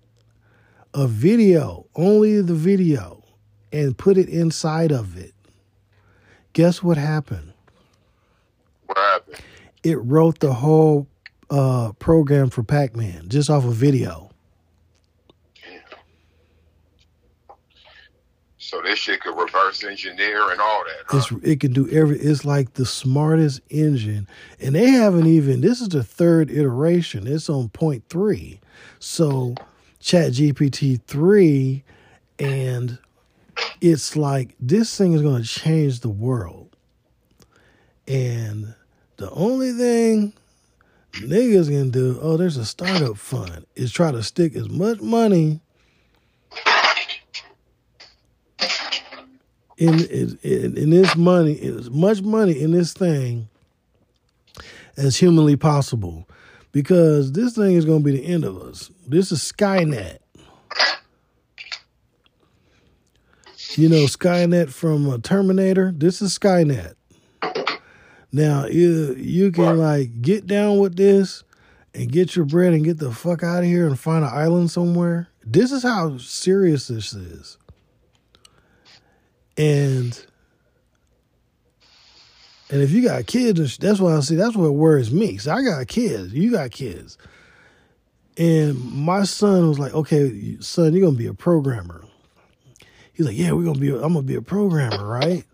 A 0.93 1.07
video, 1.07 1.85
only 1.95 2.41
the 2.41 2.55
video, 2.55 3.23
and 3.71 3.97
put 3.97 4.17
it 4.17 4.29
inside 4.29 4.91
of 4.91 5.17
it. 5.17 5.33
Guess 6.53 6.81
what 6.81 6.97
happened? 6.97 7.53
What 8.87 8.97
happened? 8.97 9.41
It 9.83 9.97
wrote 9.97 10.39
the 10.39 10.53
whole 10.53 11.07
uh, 11.49 11.91
program 11.99 12.49
for 12.49 12.63
Pac-Man 12.63 13.27
just 13.27 13.49
off 13.49 13.65
a 13.65 13.71
video. 13.71 14.31
So 18.75 18.81
this 18.81 18.99
shit 18.99 19.21
could 19.21 19.37
reverse 19.37 19.85
engineer 19.85 20.51
and 20.51 20.59
all 20.59 20.83
that. 20.83 21.29
Huh? 21.29 21.37
It 21.43 21.61
can 21.61 21.71
do 21.71 21.89
every. 21.89 22.19
It's 22.19 22.43
like 22.43 22.73
the 22.73 22.85
smartest 22.85 23.61
engine, 23.69 24.27
and 24.59 24.75
they 24.75 24.89
haven't 24.89 25.27
even. 25.27 25.61
This 25.61 25.79
is 25.79 25.87
the 25.87 26.03
third 26.03 26.51
iteration. 26.51 27.25
It's 27.25 27.49
on 27.49 27.69
point 27.69 28.03
three. 28.09 28.59
So, 28.99 29.55
Chat 30.01 30.33
GPT 30.33 31.01
three, 31.03 31.85
and 32.37 32.97
it's 33.79 34.17
like 34.17 34.55
this 34.59 34.97
thing 34.97 35.13
is 35.13 35.21
going 35.21 35.43
to 35.43 35.47
change 35.47 36.01
the 36.01 36.09
world. 36.09 36.75
And 38.09 38.75
the 39.15 39.31
only 39.31 39.71
thing 39.71 40.33
niggas 41.13 41.69
can 41.69 41.91
do, 41.91 42.19
oh, 42.21 42.35
there's 42.35 42.57
a 42.57 42.65
startup 42.65 43.15
fund, 43.17 43.65
is 43.77 43.93
try 43.93 44.11
to 44.11 44.21
stick 44.21 44.53
as 44.53 44.67
much 44.67 44.99
money 44.99 45.61
in 49.77 50.05
in, 50.05 50.77
in 50.77 50.89
this 50.89 51.15
money, 51.15 51.59
as 51.61 51.89
much 51.89 52.21
money 52.21 52.59
in 52.59 52.71
this 52.71 52.93
thing 52.93 53.47
as 54.97 55.17
humanly 55.17 55.55
possible, 55.55 56.27
because 56.71 57.31
this 57.33 57.55
thing 57.55 57.73
is 57.73 57.85
going 57.85 57.99
to 57.99 58.05
be 58.05 58.17
the 58.17 58.25
end 58.25 58.45
of 58.45 58.57
us. 58.57 58.89
This 59.07 59.31
is 59.31 59.39
Skynet. 59.39 60.19
You 63.77 63.89
know 63.89 64.05
Skynet 64.05 64.69
from 64.69 65.21
Terminator. 65.21 65.91
This 65.95 66.21
is 66.21 66.37
Skynet. 66.37 66.93
Now 68.31 68.65
you 68.67 69.15
you 69.15 69.51
can 69.51 69.77
like 69.77 70.21
get 70.21 70.47
down 70.47 70.79
with 70.79 70.95
this 70.95 71.43
and 71.93 72.11
get 72.11 72.35
your 72.35 72.45
bread 72.45 72.73
and 72.73 72.83
get 72.83 72.99
the 72.99 73.11
fuck 73.11 73.43
out 73.43 73.59
of 73.59 73.65
here 73.65 73.87
and 73.87 73.99
find 73.99 74.23
an 74.23 74.31
island 74.33 74.71
somewhere. 74.71 75.27
This 75.45 75.71
is 75.71 75.83
how 75.83 76.17
serious 76.17 76.87
this 76.87 77.13
is. 77.13 77.57
And 79.57 80.25
and 82.69 82.81
if 82.81 82.91
you 82.91 83.03
got 83.03 83.27
kids, 83.27 83.77
that's 83.77 83.99
what 83.99 84.13
I 84.13 84.19
see. 84.21 84.35
That's 84.35 84.55
what 84.55 84.73
worries 84.73 85.11
me. 85.11 85.37
So 85.37 85.53
I 85.53 85.61
got 85.61 85.87
kids. 85.87 86.33
You 86.33 86.51
got 86.51 86.71
kids. 86.71 87.17
And 88.37 88.77
my 88.91 89.23
son 89.23 89.69
was 89.69 89.79
like, 89.79 89.93
"Okay, 89.93 90.57
son, 90.59 90.93
you're 90.93 91.05
gonna 91.05 91.17
be 91.17 91.27
a 91.27 91.33
programmer." 91.33 92.03
He's 93.13 93.25
like, 93.25 93.37
"Yeah, 93.37 93.51
we're 93.51 93.63
gonna 93.63 93.79
be. 93.79 93.91
I'm 93.91 94.13
gonna 94.13 94.23
be 94.23 94.35
a 94.35 94.41
programmer, 94.41 95.07
right?" 95.07 95.45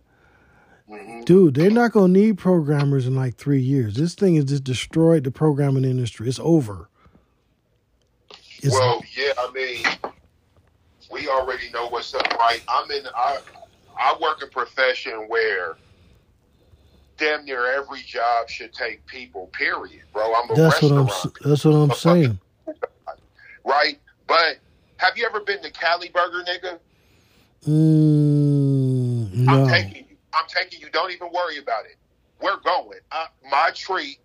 Mm-hmm. 0.90 1.22
Dude, 1.22 1.54
they're 1.54 1.70
not 1.70 1.92
gonna 1.92 2.14
need 2.14 2.38
programmers 2.38 3.06
in 3.06 3.16
like 3.16 3.36
three 3.36 3.62
years. 3.62 3.96
This 3.96 4.16
thing 4.16 4.36
has 4.36 4.46
just 4.46 4.64
destroyed 4.64 5.26
the 5.26 5.32
programming 5.32 5.86
industry. 5.86 6.28
It's 6.28 6.40
over. 6.40 6.90
It's, 8.64 8.74
well, 8.74 9.04
yeah, 9.16 9.34
I 9.38 9.52
mean, 9.54 10.14
we 11.12 11.28
already 11.28 11.70
know 11.72 11.88
what's 11.88 12.14
up, 12.16 12.28
right? 12.40 12.62
I'm 12.68 12.90
in. 12.90 13.04
I 13.16 13.40
I 14.02 14.18
work 14.20 14.42
a 14.42 14.48
profession 14.48 15.28
where 15.28 15.76
damn 17.18 17.46
near 17.46 17.72
every 17.72 18.02
job 18.02 18.50
should 18.50 18.74
take 18.74 19.06
people. 19.06 19.48
Period, 19.54 20.02
bro. 20.12 20.34
I'm 20.34 20.50
a 20.50 20.56
that's 20.56 20.82
what 20.82 20.92
I'm. 20.92 21.06
restaurant. 21.06 21.38
That's 21.46 21.66
what 21.66 21.76
I'm 21.76 21.92
saying. 21.92 22.40
right? 23.64 24.00
But 24.26 24.58
have 24.98 25.18
you 25.18 25.26
ever 25.26 25.40
been 25.42 25.62
to 25.62 25.70
Cali 25.70 26.10
Burger, 26.10 26.44
nigga? 26.44 26.80
Mm, 27.68 29.48
I'm 29.48 29.64
no. 29.64 29.68
taking 29.68 30.08
you. 30.10 30.18
I'm 30.34 30.48
taking 30.48 30.82
you. 30.82 30.90
Don't 30.90 31.12
even 31.12 31.30
worry 31.32 31.60
about 31.60 31.86
it. 31.86 31.98
We're 32.42 32.60
going. 32.60 33.00
Uh, 33.12 33.28
my 33.52 33.70
treat. 33.76 34.18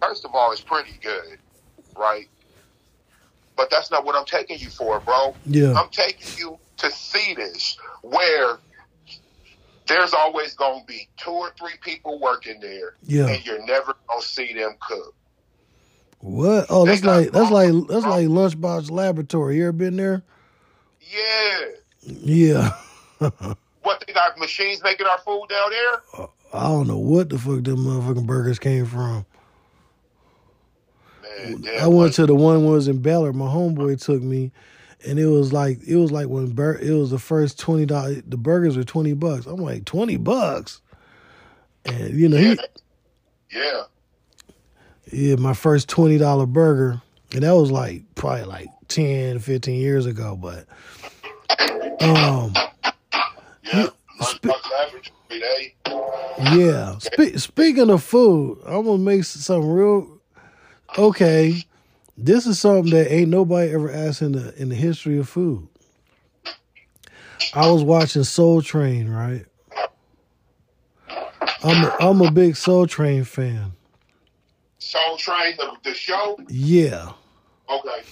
First 0.00 0.24
of 0.24 0.34
all, 0.34 0.50
it's 0.52 0.62
pretty 0.62 0.98
good, 1.02 1.38
right? 1.94 2.26
But 3.54 3.68
that's 3.70 3.90
not 3.90 4.06
what 4.06 4.14
I'm 4.14 4.24
taking 4.24 4.58
you 4.58 4.70
for, 4.70 4.98
bro. 5.00 5.34
Yeah. 5.44 5.74
I'm 5.74 5.90
taking 5.90 6.28
you 6.38 6.58
to 6.78 6.90
see 6.90 7.34
this 7.34 7.76
where 8.02 8.58
there's 9.86 10.12
always 10.14 10.54
going 10.54 10.80
to 10.80 10.86
be 10.86 11.08
two 11.16 11.30
or 11.30 11.50
three 11.58 11.74
people 11.80 12.20
working 12.20 12.60
there, 12.60 12.94
Yeah. 13.04 13.26
and 13.28 13.44
you're 13.46 13.64
never 13.64 13.94
going 14.08 14.20
to 14.20 14.26
see 14.26 14.52
them 14.52 14.76
cook. 14.80 15.14
What? 16.20 16.66
Oh, 16.68 16.84
that's 16.84 17.04
like 17.04 17.30
that's 17.30 17.50
like 17.50 17.70
that's 17.88 18.04
like 18.04 18.26
Lunchbox 18.26 18.90
Laboratory. 18.90 19.56
You 19.56 19.64
ever 19.68 19.72
been 19.72 19.96
there? 19.96 20.22
Yeah. 21.00 21.64
Yeah. 22.04 22.70
What 23.82 24.04
they 24.06 24.12
got 24.12 24.36
machines 24.38 24.82
making 24.84 25.06
our 25.06 25.18
food 25.18 25.46
down 25.48 25.70
there? 25.70 26.26
I 26.52 26.64
don't 26.64 26.86
know 26.88 26.98
what 26.98 27.30
the 27.30 27.38
fuck 27.38 27.62
them 27.64 27.78
motherfucking 27.86 28.26
burgers 28.26 28.58
came 28.58 28.84
from. 28.84 29.24
Man, 31.40 31.64
I 31.80 31.86
went 31.86 32.12
to 32.14 32.26
the 32.26 32.34
one 32.34 32.66
was 32.66 32.88
in 32.88 33.00
Ballard. 33.00 33.34
My 33.34 33.46
homeboy 33.46 34.02
took 34.04 34.22
me, 34.22 34.52
and 35.06 35.18
it 35.18 35.26
was 35.26 35.52
like 35.52 35.78
it 35.86 35.96
was 35.96 36.10
like 36.10 36.28
when 36.28 36.50
bur- 36.52 36.78
it 36.78 36.92
was 36.92 37.10
the 37.10 37.18
first 37.18 37.58
twenty 37.58 37.86
dollars. 37.86 38.22
The 38.26 38.36
burgers 38.36 38.76
were 38.76 38.84
twenty 38.84 39.12
bucks. 39.14 39.46
I'm 39.46 39.56
like 39.56 39.84
twenty 39.84 40.16
bucks, 40.16 40.80
and 41.84 42.14
you 42.18 42.28
know 42.28 42.36
yeah, 42.38 42.54
he 43.50 43.58
yeah. 43.58 43.82
yeah 45.12 45.36
my 45.36 45.54
first 45.54 45.88
twenty 45.88 46.18
dollar 46.18 46.46
burger, 46.46 47.00
and 47.32 47.42
that 47.42 47.52
was 47.54 47.70
like 47.70 48.02
probably 48.14 48.44
like 48.44 48.68
10, 48.88 49.38
15 49.40 49.78
years 49.80 50.06
ago. 50.06 50.34
But 50.36 50.66
um 52.02 52.52
Yeah, 53.64 53.88
Sp- 54.22 54.48
Lunchbox 54.48 54.62
Laboratory, 54.72 55.74
yeah, 56.58 56.98
Spe- 56.98 57.36
speaking 57.38 57.90
of 57.90 58.02
food, 58.02 58.58
I'm 58.66 58.84
gonna 58.84 58.98
make 58.98 59.24
something 59.24 59.70
real. 59.70 60.20
Okay, 60.96 61.62
this 62.18 62.46
is 62.46 62.58
something 62.58 62.90
that 62.90 63.12
ain't 63.12 63.30
nobody 63.30 63.72
ever 63.72 63.90
asked 63.90 64.22
in 64.22 64.32
the 64.32 64.54
in 64.60 64.68
the 64.68 64.74
history 64.74 65.18
of 65.18 65.28
food. 65.28 65.68
I 67.54 67.70
was 67.70 67.82
watching 67.82 68.24
Soul 68.24 68.60
Train, 68.60 69.08
right? 69.08 69.46
I'm 71.62 71.84
a, 71.84 71.96
I'm 72.00 72.20
a 72.20 72.30
big 72.30 72.56
Soul 72.56 72.86
Train 72.86 73.24
fan. 73.24 73.72
Soul 74.78 75.16
Train, 75.16 75.56
the, 75.56 75.72
the 75.84 75.94
show. 75.94 76.38
Yeah. 76.48 77.12
Okay. 77.70 78.02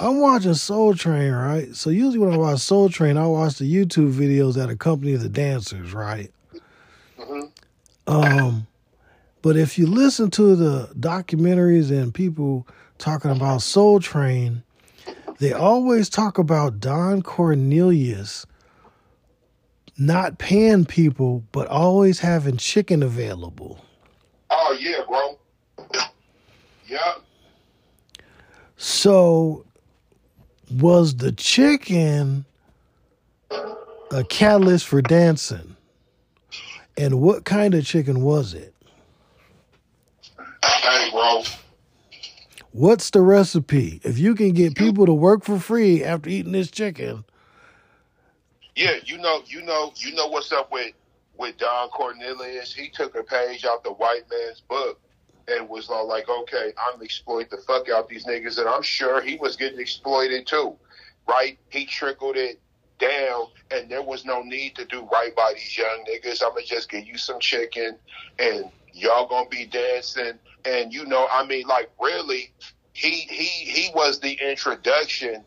I'm 0.00 0.20
watching 0.20 0.54
Soul 0.54 0.94
Train, 0.94 1.32
right? 1.32 1.74
So 1.74 1.90
usually 1.90 2.18
when 2.18 2.32
I 2.34 2.36
watch 2.36 2.60
Soul 2.60 2.88
Train, 2.88 3.16
I 3.16 3.26
watch 3.26 3.58
the 3.58 3.72
YouTube 3.72 4.12
videos 4.12 4.54
that 4.54 4.68
accompany 4.68 5.14
the 5.14 5.28
dancers, 5.28 5.92
right? 5.94 6.30
hmm 7.16 7.40
Um, 8.06 8.66
but 9.42 9.56
if 9.56 9.78
you 9.78 9.86
listen 9.86 10.30
to 10.32 10.56
the 10.56 10.88
documentaries 10.98 11.90
and 11.90 12.12
people 12.12 12.66
talking 12.98 13.30
about 13.30 13.62
Soul 13.62 14.00
Train, 14.00 14.62
they 15.38 15.52
always 15.52 16.08
talk 16.08 16.38
about 16.38 16.80
Don 16.80 17.22
Cornelius 17.22 18.46
not 19.96 20.38
paying 20.38 20.84
people, 20.84 21.44
but 21.52 21.68
always 21.68 22.20
having 22.20 22.56
chicken 22.56 23.02
available. 23.02 23.84
Oh 24.50 24.76
yeah, 24.78 25.00
bro. 25.06 25.38
Yep. 26.88 27.22
So, 28.76 29.64
was 30.70 31.16
the 31.16 31.32
chicken 31.32 32.44
a 34.10 34.24
catalyst 34.24 34.86
for 34.86 35.00
dancing? 35.00 35.76
And 36.96 37.20
what 37.20 37.44
kind 37.44 37.74
of 37.74 37.84
chicken 37.84 38.22
was 38.22 38.54
it? 38.54 38.74
Hey, 40.64 41.10
bro. 41.10 41.42
What's 42.74 43.10
the 43.10 43.20
recipe? 43.20 44.00
If 44.02 44.18
you 44.18 44.34
can 44.34 44.50
get 44.50 44.74
people 44.74 45.06
to 45.06 45.14
work 45.14 45.44
for 45.44 45.60
free 45.60 46.02
after 46.02 46.28
eating 46.28 46.50
this 46.50 46.72
chicken, 46.72 47.24
Yeah, 48.74 48.96
you 49.04 49.16
know, 49.18 49.42
you 49.46 49.62
know, 49.62 49.92
you 49.96 50.12
know 50.16 50.26
what's 50.26 50.50
up 50.50 50.72
with 50.72 50.92
with 51.38 51.56
Don 51.56 51.88
Cornelius. 51.90 52.74
He 52.74 52.88
took 52.88 53.14
a 53.14 53.22
page 53.22 53.64
out 53.64 53.84
the 53.84 53.92
white 53.92 54.28
man's 54.28 54.60
book 54.62 55.00
and 55.46 55.68
was 55.68 55.88
all 55.88 56.08
like, 56.08 56.28
"Okay, 56.28 56.72
I'm 56.76 57.00
exploit 57.00 57.48
the 57.48 57.58
fuck 57.58 57.88
out 57.88 58.08
these 58.08 58.24
niggas," 58.26 58.58
and 58.58 58.68
I'm 58.68 58.82
sure 58.82 59.20
he 59.20 59.36
was 59.36 59.54
getting 59.54 59.78
exploited 59.78 60.44
too, 60.44 60.76
right? 61.28 61.56
He 61.68 61.86
trickled 61.86 62.36
it 62.36 62.58
down, 62.98 63.50
and 63.70 63.88
there 63.88 64.02
was 64.02 64.24
no 64.24 64.42
need 64.42 64.74
to 64.74 64.84
do 64.86 65.08
right 65.12 65.32
by 65.36 65.52
these 65.54 65.78
young 65.78 66.04
niggas. 66.10 66.42
I'm 66.42 66.50
gonna 66.50 66.66
just 66.66 66.90
give 66.90 67.06
you 67.06 67.18
some 67.18 67.38
chicken, 67.38 67.96
and 68.40 68.68
y'all 68.94 69.26
gonna 69.28 69.48
be 69.48 69.66
dancing, 69.66 70.38
and 70.64 70.92
you 70.92 71.04
know, 71.04 71.26
I 71.30 71.44
mean, 71.46 71.66
like 71.66 71.90
really, 72.00 72.52
he 72.92 73.10
he 73.10 73.44
he 73.44 73.90
was 73.94 74.20
the 74.20 74.32
introduction 74.32 75.44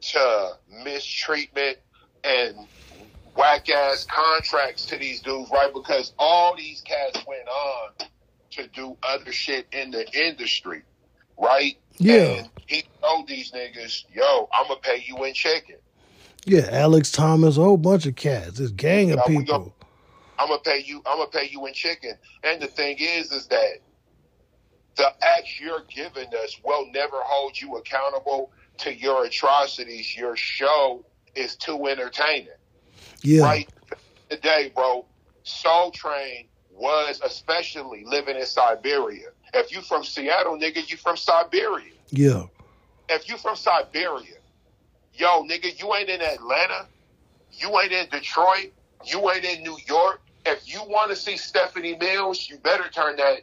to 0.00 0.50
mistreatment 0.84 1.78
and 2.24 2.56
whack 3.36 3.68
ass 3.70 4.06
contracts 4.10 4.84
to 4.86 4.96
these 4.96 5.20
dudes, 5.20 5.50
right? 5.50 5.72
Because 5.72 6.12
all 6.18 6.56
these 6.56 6.80
cats 6.82 7.24
went 7.26 7.48
on 7.48 8.08
to 8.50 8.66
do 8.68 8.96
other 9.02 9.32
shit 9.32 9.66
in 9.72 9.90
the 9.90 10.06
industry, 10.12 10.82
right? 11.38 11.78
Yeah. 11.98 12.14
And 12.14 12.50
he 12.66 12.84
told 13.00 13.28
these 13.28 13.52
niggas, 13.52 14.04
yo, 14.12 14.48
I'm 14.52 14.66
gonna 14.66 14.80
pay 14.80 15.04
you 15.06 15.22
in 15.24 15.34
chicken. 15.34 15.76
yeah, 16.44 16.68
Alex 16.70 17.12
Thomas, 17.12 17.56
a 17.56 17.62
whole 17.62 17.76
bunch 17.76 18.06
of 18.06 18.16
cats, 18.16 18.58
this 18.58 18.70
gang 18.70 19.12
of 19.12 19.24
people. 19.26 19.74
I'm 20.38 20.48
gonna 20.48 20.60
pay 20.60 20.82
you. 20.84 21.02
I'm 21.06 21.18
gonna 21.18 21.30
pay 21.30 21.48
you 21.50 21.66
in 21.66 21.74
chicken. 21.74 22.12
And 22.44 22.60
the 22.62 22.66
thing 22.68 22.96
is, 23.00 23.32
is 23.32 23.46
that 23.48 23.80
the 24.96 25.08
acts 25.22 25.60
you're 25.60 25.84
giving 25.94 26.28
us 26.42 26.58
will 26.64 26.86
never 26.92 27.16
hold 27.16 27.60
you 27.60 27.76
accountable 27.76 28.50
to 28.78 28.94
your 28.94 29.24
atrocities. 29.24 30.16
Your 30.16 30.36
show 30.36 31.04
is 31.34 31.56
too 31.56 31.86
entertaining. 31.86 32.48
Yeah, 33.22 33.42
right 33.42 33.68
today, 34.30 34.72
bro. 34.74 35.06
Soul 35.42 35.90
Train 35.90 36.48
was 36.70 37.20
especially 37.24 38.04
living 38.04 38.36
in 38.36 38.46
Siberia. 38.46 39.28
If 39.54 39.72
you 39.72 39.80
from 39.80 40.04
Seattle, 40.04 40.58
nigga, 40.58 40.88
you 40.88 40.96
from 40.96 41.16
Siberia. 41.16 41.94
yeah, 42.10 42.44
If 43.08 43.28
you 43.28 43.36
from 43.38 43.56
Siberia, 43.56 44.36
yo, 45.14 45.42
nigga, 45.44 45.80
you 45.80 45.94
ain't 45.94 46.08
in 46.08 46.20
Atlanta, 46.20 46.86
you 47.52 47.78
ain't 47.80 47.92
in 47.92 48.08
Detroit, 48.10 48.72
you 49.04 49.30
ain't 49.30 49.44
in 49.44 49.62
New 49.62 49.78
York. 49.86 50.20
If 50.52 50.72
you 50.72 50.80
want 50.86 51.10
to 51.10 51.16
see 51.16 51.36
Stephanie 51.36 51.96
Mills, 51.96 52.48
you 52.48 52.58
better 52.58 52.88
turn 52.88 53.16
that. 53.16 53.42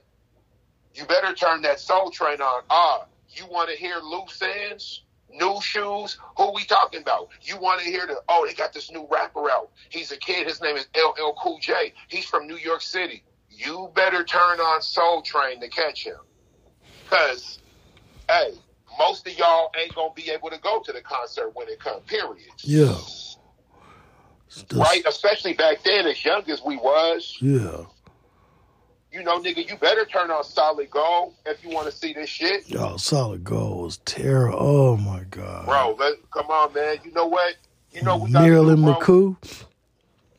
You 0.93 1.05
better 1.05 1.33
turn 1.33 1.61
that 1.63 1.79
Soul 1.79 2.09
Train 2.09 2.41
on. 2.41 2.63
Ah, 2.69 3.05
you 3.29 3.45
want 3.47 3.69
to 3.69 3.75
hear 3.75 3.97
loose 3.97 4.41
ends? 4.41 5.03
New 5.29 5.59
shoes? 5.61 6.17
Who 6.37 6.53
we 6.53 6.63
talking 6.63 7.01
about? 7.01 7.29
You 7.41 7.57
want 7.57 7.81
to 7.81 7.85
hear 7.85 8.07
the, 8.07 8.21
oh, 8.29 8.45
they 8.47 8.53
got 8.53 8.73
this 8.73 8.89
new 8.91 9.07
rapper 9.11 9.49
out. 9.49 9.71
He's 9.89 10.11
a 10.11 10.17
kid. 10.17 10.47
His 10.47 10.61
name 10.61 10.77
is 10.77 10.87
LL 10.95 11.33
Cool 11.37 11.59
J. 11.61 11.93
He's 12.07 12.25
from 12.25 12.47
New 12.47 12.57
York 12.57 12.81
City. 12.81 13.23
You 13.49 13.89
better 13.93 14.23
turn 14.23 14.59
on 14.59 14.81
Soul 14.81 15.21
Train 15.21 15.59
to 15.61 15.67
catch 15.67 16.05
him. 16.05 16.17
Because, 17.03 17.59
hey, 18.29 18.53
most 18.97 19.27
of 19.27 19.37
y'all 19.37 19.71
ain't 19.79 19.93
to 19.93 20.09
be 20.15 20.31
able 20.31 20.49
to 20.49 20.59
go 20.59 20.81
to 20.81 20.91
the 20.91 21.01
concert 21.01 21.51
when 21.53 21.67
it 21.67 21.79
comes, 21.79 22.03
period. 22.05 22.53
yeah. 22.63 22.95
Right? 24.73 25.03
Especially 25.07 25.53
back 25.53 25.83
then, 25.83 26.05
as 26.07 26.23
young 26.23 26.49
as 26.49 26.61
we 26.63 26.77
was. 26.77 27.37
Yeah. 27.41 27.85
You 29.11 29.23
know, 29.23 29.39
nigga, 29.39 29.67
you 29.69 29.77
better 29.77 30.03
turn 30.05 30.29
on 30.29 30.43
Solid 30.43 30.89
Gold 30.89 31.35
if 31.45 31.63
you 31.63 31.69
want 31.69 31.85
to 31.89 31.91
see 31.91 32.11
this 32.11 32.29
shit. 32.29 32.69
Yo, 32.69 32.97
solid 32.97 33.45
gold 33.45 33.83
was 33.85 33.97
terrible. 33.99 34.57
Oh 34.59 34.97
my 34.97 35.23
god. 35.29 35.65
Bro, 35.65 35.95
let, 35.97 36.15
come 36.31 36.47
on, 36.47 36.73
man. 36.73 36.97
You 37.05 37.11
know 37.13 37.25
what? 37.25 37.55
You 37.93 38.01
know 38.01 38.17
we 38.17 38.29
got 38.29 38.41
Marilyn 38.43 38.81
do. 38.81 38.91
McCoo. 38.91 39.37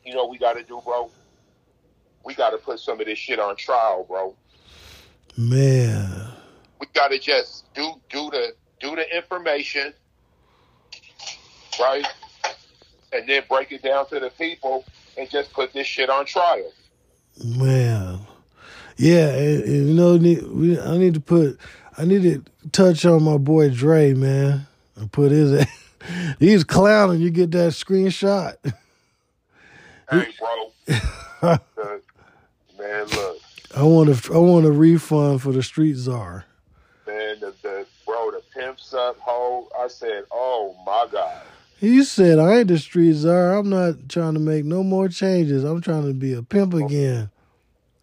You 0.05 0.13
know 0.13 0.25
what 0.25 0.29
we 0.29 0.37
got 0.37 0.53
to 0.53 0.63
do, 0.63 0.79
bro? 0.85 1.09
We 2.23 2.35
got 2.35 2.51
to 2.51 2.57
put 2.57 2.79
some 2.79 2.99
of 2.99 3.07
this 3.07 3.17
shit 3.17 3.39
on 3.39 3.55
trial, 3.55 4.05
bro. 4.07 4.35
Man. 5.35 6.33
We 6.79 6.85
got 6.93 7.07
to 7.07 7.17
just 7.17 7.73
do 7.73 7.93
do 8.09 8.29
the 8.29 8.53
do 8.79 8.95
the 8.95 9.15
information, 9.15 9.91
right? 11.79 12.05
And 13.13 13.27
then 13.27 13.43
break 13.49 13.71
it 13.71 13.81
down 13.81 14.07
to 14.09 14.19
the 14.19 14.29
people 14.31 14.85
and 15.17 15.29
just 15.29 15.53
put 15.53 15.73
this 15.73 15.87
shit 15.87 16.09
on 16.09 16.25
trial. 16.25 16.71
Man. 17.43 18.19
Yeah, 18.97 19.29
and, 19.29 19.63
and 19.63 19.87
you 19.89 19.93
know, 19.93 20.15
we, 20.51 20.79
I 20.79 20.97
need 20.97 21.13
to 21.13 21.19
put, 21.19 21.59
I 21.97 22.05
need 22.05 22.23
to 22.23 22.69
touch 22.71 23.05
on 23.05 23.23
my 23.23 23.37
boy 23.37 23.69
Dre, 23.69 24.13
man. 24.13 24.67
And 24.95 25.11
put 25.11 25.31
his, 25.31 25.65
he's 26.39 26.63
clowning. 26.63 27.21
You 27.21 27.29
get 27.29 27.51
that 27.51 27.73
screenshot. 27.73 28.55
Hey, 30.09 30.27
bro. 30.39 30.71
Man, 32.79 33.05
look. 33.07 33.37
I 33.75 33.83
want 33.83 34.09
a, 34.09 34.33
I 34.33 34.37
want 34.37 34.65
a 34.65 34.71
refund 34.71 35.41
for 35.41 35.51
the 35.51 35.61
Street 35.61 35.95
Czar. 35.95 36.45
Man, 37.05 37.39
the, 37.39 37.53
the 37.61 37.85
bro, 38.05 38.31
the 38.31 38.41
pimps 38.53 38.93
up 38.93 39.19
whole. 39.19 39.69
I 39.77 39.87
said, 39.87 40.23
oh 40.31 40.75
my 40.85 41.07
god. 41.11 41.41
He 41.77 42.03
said, 42.03 42.39
I 42.39 42.59
ain't 42.59 42.69
the 42.69 42.79
Street 42.79 43.13
Czar. 43.13 43.55
I'm 43.55 43.69
not 43.69 44.09
trying 44.09 44.33
to 44.33 44.39
make 44.39 44.65
no 44.65 44.83
more 44.83 45.07
changes. 45.09 45.63
I'm 45.63 45.81
trying 45.81 46.07
to 46.07 46.13
be 46.13 46.33
a 46.33 46.41
pimp 46.41 46.73
oh, 46.73 46.85
again. 46.85 47.29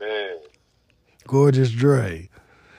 Man, 0.00 0.36
Gorgeous 1.26 1.70
Dre. 1.70 2.28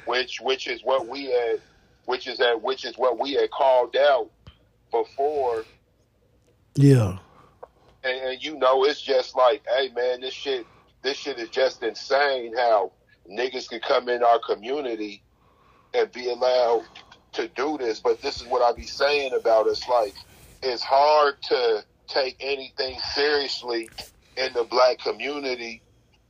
which 0.05 0.39
which 0.39 0.67
is 0.67 0.81
what 0.83 1.07
we 1.07 1.25
had, 1.25 1.59
which 2.05 2.27
is 2.27 2.37
that 2.37 2.61
which 2.61 2.85
is 2.85 2.97
what 2.97 3.19
we 3.19 3.33
had 3.33 3.51
called 3.51 3.95
out 3.95 4.29
before, 4.91 5.65
Yeah. 6.75 7.17
and, 8.03 8.17
and 8.29 8.43
you 8.43 8.57
know, 8.57 8.85
it's 8.85 9.01
just 9.01 9.35
like, 9.35 9.63
hey 9.67 9.89
man, 9.93 10.21
this 10.21 10.33
shit, 10.33 10.65
this 11.01 11.17
shit 11.17 11.39
is 11.39 11.49
just 11.49 11.83
insane. 11.83 12.55
How 12.55 12.93
niggas 13.29 13.67
can 13.67 13.81
come 13.81 14.07
in 14.07 14.23
our 14.23 14.39
community 14.39 15.23
and 15.93 16.09
be 16.13 16.29
allowed 16.29 16.85
to 17.33 17.49
do 17.49 17.77
this, 17.77 17.99
but 17.99 18.21
this 18.21 18.39
is 18.41 18.47
what 18.47 18.61
I 18.61 18.71
be 18.73 18.85
saying 18.85 19.33
about 19.33 19.67
us. 19.67 19.87
Like, 19.89 20.13
it's 20.65 20.83
hard 20.83 21.41
to 21.43 21.83
take 22.07 22.35
anything 22.39 22.99
seriously 23.13 23.89
in 24.37 24.53
the 24.53 24.63
black 24.63 24.99
community 24.99 25.81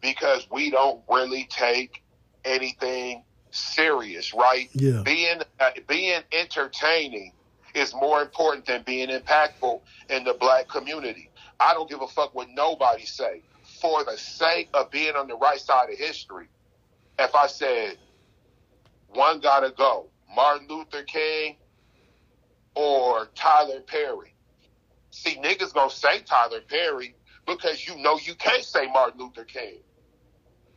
because 0.02 0.48
we 0.52 0.70
don't 0.70 1.02
really 1.10 1.48
take 1.50 2.04
anything 2.44 3.24
serious, 3.52 4.34
right? 4.34 4.70
Yeah. 4.74 5.02
Being 5.04 5.42
uh, 5.60 5.72
being 5.88 6.22
entertaining 6.32 7.32
is 7.74 7.94
more 7.94 8.22
important 8.22 8.66
than 8.66 8.84
being 8.84 9.10
impactful 9.10 9.82
in 10.10 10.24
the 10.24 10.34
black 10.34 10.68
community. 10.68 11.30
I 11.60 11.74
don't 11.74 11.90
give 11.90 12.02
a 12.02 12.08
fuck 12.08 12.36
what 12.36 12.50
nobody 12.54 13.06
say. 13.06 13.42
For 13.82 14.04
the 14.04 14.18
sake 14.18 14.70
of 14.74 14.92
being 14.92 15.16
on 15.16 15.28
the 15.28 15.36
right 15.36 15.60
side 15.60 15.90
of 15.90 15.98
history, 15.98 16.48
if 17.18 17.34
I 17.34 17.48
said 17.48 17.98
one 19.10 19.40
gotta 19.40 19.72
go, 19.76 20.08
Martin 20.36 20.68
Luther 20.68 21.04
King 21.04 21.56
or 22.76 23.28
Tyler 23.36 23.82
Perry. 23.82 24.34
See, 25.12 25.36
niggas 25.38 25.74
gonna 25.74 25.90
say 25.90 26.20
Tyler 26.22 26.62
Perry 26.68 27.16
because 27.48 27.88
you 27.88 27.98
know 27.98 28.18
you 28.22 28.36
can't 28.36 28.64
say 28.64 28.88
Martin 28.88 29.20
Luther 29.20 29.46
King. 29.46 29.80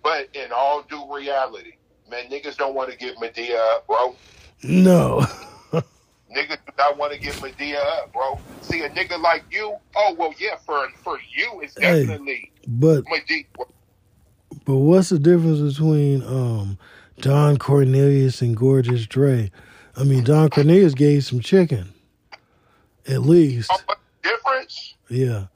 But 0.03 0.29
in 0.35 0.53
all 0.55 0.83
due 0.83 1.13
reality, 1.13 1.73
man, 2.09 2.31
niggas 2.31 2.57
don't 2.57 2.75
want 2.75 2.91
to 2.91 2.97
give 2.97 3.17
Madea 3.17 3.57
up, 3.75 3.87
bro. 3.87 4.17
No. 4.63 5.27
Niggas 5.73 6.59
do 6.67 6.73
not 6.77 6.99
want 6.99 7.13
to 7.13 7.19
give 7.19 7.35
Madea 7.37 7.79
up, 7.99 8.13
bro. 8.13 8.39
See, 8.61 8.83
a 8.83 8.91
nigga 8.91 9.21
like 9.21 9.45
you, 9.51 9.75
oh 9.97 10.15
well, 10.19 10.33
yeah, 10.39 10.57
for 10.57 10.87
for 11.03 11.19
you, 11.35 11.61
it's 11.63 11.75
Hey. 11.75 12.05
definitely 12.05 12.53
but 12.69 13.05
Madea. 13.07 13.47
But 14.65 14.77
what's 14.77 15.09
the 15.09 15.19
difference 15.19 15.61
between 15.61 16.23
um, 16.23 16.79
Don 17.21 17.57
Cornelius 17.57 18.43
and 18.43 18.57
Gorgeous 18.57 19.07
Dre? 19.07 19.51
I 19.97 20.05
mean, 20.05 20.25
Don 20.25 20.49
Cornelius 20.51 20.95
gave 20.95 21.25
some 21.25 21.41
chicken, 21.41 21.93
at 23.09 23.23
least. 23.23 23.71
Oh, 23.73 23.95
difference? 24.23 24.95
Yeah, 25.09 25.47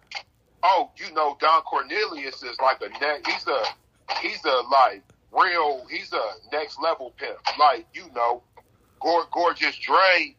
Oh, 0.65 0.91
you 0.97 1.13
know, 1.15 1.37
Don 1.41 1.63
Cornelius 1.63 2.43
is 2.43 2.57
like 2.61 2.81
a 2.83 2.89
ne- 2.89 3.21
he's 3.27 3.47
a 3.49 3.65
he's 4.21 4.45
a 4.45 4.63
like 4.71 5.03
real 5.33 5.85
he's 5.91 6.13
a 6.13 6.23
next 6.53 6.81
level 6.81 7.13
pimp. 7.17 7.37
Like 7.59 7.87
you 7.95 8.05
know, 8.15 8.43
Gor- 9.01 9.27
gorgeous 9.33 9.77
Dre 9.79 10.37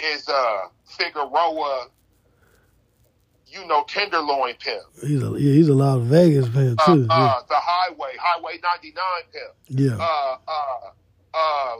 is 0.00 0.28
a 0.28 0.62
Figueroa, 0.86 1.88
you 3.48 3.66
know, 3.66 3.84
tenderloin 3.86 4.54
pimp. 4.58 4.82
he's 5.02 5.22
a 5.22 5.26
yeah, 5.32 5.52
he's 5.52 5.68
a 5.68 5.74
Las 5.74 6.00
Vegas 6.02 6.48
fan 6.48 6.74
Uh, 6.78 6.84
too. 6.94 7.06
uh, 7.10 7.40
the 7.48 7.54
highway, 7.56 8.12
Highway 8.18 8.58
99 8.62 8.92
pimp. 9.32 9.44
yeah, 9.68 9.96
yeah. 9.96 10.02
uh, 10.02 10.36
uh, 10.48 10.90
uh, 11.34 11.76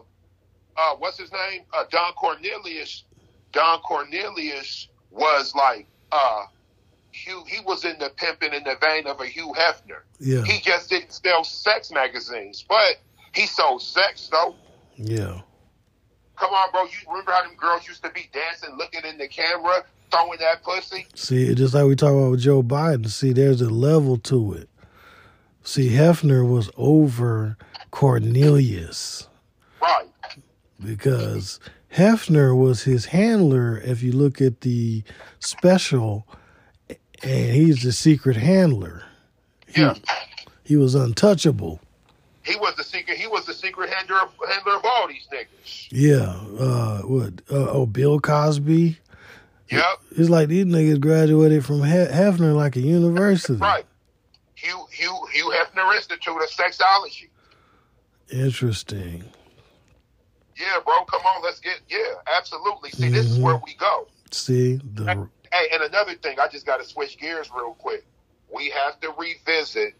uh, 0.77 0.95
what's 0.99 1.19
his 1.19 1.33
name? 1.33 1.63
Uh, 1.73 1.85
Don 1.91 2.13
Cornelius. 2.15 3.05
Don 3.53 3.81
Cornelius 3.81 4.89
was 5.11 5.55
like, 5.55 5.87
uh, 6.13 6.45
Hugh, 7.13 7.45
he 7.47 7.61
was 7.65 7.85
in 7.85 7.99
the 7.99 8.11
pimping 8.17 8.53
in 8.53 8.63
the 8.65 8.77
vein 8.81 9.07
of 9.07 9.21
a 9.21 9.27
Hugh 9.27 9.55
Hefner. 9.57 10.01
yeah, 10.21 10.43
He 10.45 10.61
just 10.61 10.91
didn't 10.91 11.13
sell 11.13 11.45
sex 11.45 11.91
magazines, 11.91 12.65
but 12.69 12.97
he 13.35 13.47
sold 13.47 13.83
sex 13.83 14.29
though. 14.31 14.55
yeah. 14.97 15.41
Come 16.37 16.53
on, 16.53 16.71
bro. 16.71 16.83
You 16.85 16.91
remember 17.09 17.33
how 17.33 17.43
them 17.45 17.57
girls 17.57 17.89
used 17.89 18.03
to 18.05 18.11
be 18.11 18.29
dancing, 18.31 18.77
looking 18.77 19.01
in 19.09 19.17
the 19.17 19.27
camera, 19.27 19.83
throwing 20.11 20.39
that 20.41 20.63
pussy? 20.63 21.07
See, 21.15 21.55
just 21.55 21.73
like 21.73 21.87
we 21.87 21.97
talk 21.97 22.11
about 22.13 22.33
with 22.33 22.41
Joe 22.41 22.63
Biden, 22.63 23.09
see, 23.09 23.33
there's 23.33 23.63
a 23.63 23.71
level 23.71 24.19
to 24.19 24.53
it. 24.53 24.69
See, 25.63 25.89
Hefner 25.89 26.47
was 26.47 26.71
over 26.77 27.57
Cornelius 27.91 29.29
Right. 29.81 30.07
Because 30.87 31.61
Hefner 31.95 32.57
was 32.57 32.83
his 32.85 33.07
handler. 33.07 33.79
If 33.79 34.03
you 34.03 34.13
look 34.13 34.41
at 34.41 34.61
the 34.63 35.03
special, 35.41 36.27
and 37.23 37.55
he's 37.55 37.83
the 37.83 37.93
secret 37.93 38.37
handler. 38.37 39.05
Yeah. 39.77 39.95
He 40.65 40.77
was 40.77 40.95
untouchable. 40.95 41.81
He 42.43 42.57
was 42.57 42.77
the 42.77 42.85
secret. 42.85 43.19
He 43.19 43.27
was 43.27 43.45
the 43.47 43.55
secret 43.55 43.91
handler 43.91 44.17
of, 44.17 44.31
handler 44.49 44.77
of 44.77 44.85
all 44.85 45.09
these 45.09 45.27
niggas. 45.33 45.89
Yeah. 45.91 46.37
Uh, 46.59 47.03
what? 47.03 47.33
Uh, 47.51 47.71
oh, 47.71 47.87
Bill 47.87 48.21
Cosby. 48.21 48.99
Yep. 49.71 49.85
It's 50.13 50.31
like 50.31 50.49
these 50.49 50.65
niggas 50.65 51.01
graduated 51.01 51.65
from 51.65 51.83
he- 51.83 51.91
Hefner 51.91 52.55
like 52.55 52.77
a 52.77 52.81
university. 52.81 53.55
Right. 53.55 53.85
Hugh 54.55 54.87
Hugh 54.93 55.27
Hugh 55.33 55.53
Hefner 55.55 55.95
Institute 55.97 56.37
of 56.37 56.49
Sexology. 56.49 57.29
Interesting. 58.31 59.25
Yeah, 60.57 60.81
bro, 60.85 61.05
come 61.05 61.21
on, 61.23 61.43
let's 61.43 61.61
get 61.61 61.81
yeah, 61.89 62.15
absolutely. 62.35 62.91
See, 62.91 63.09
this 63.11 63.27
is 63.27 63.39
Mhm. 63.39 63.43
where 63.43 63.61
we 63.65 63.75
go. 63.75 64.09
See 64.31 64.77
the 64.95 65.29
Hey, 65.53 65.69
and 65.73 65.83
another 65.83 66.15
thing, 66.17 66.41
I 66.41 66.49
just 66.49 66.67
got 66.67 66.79
to 66.79 66.85
switch 66.85 67.19
gears 67.19 67.51
real 67.55 67.75
quick. 67.75 68.05
We 68.53 68.71
have 68.71 68.99
to 69.01 69.13
revisit 69.13 69.95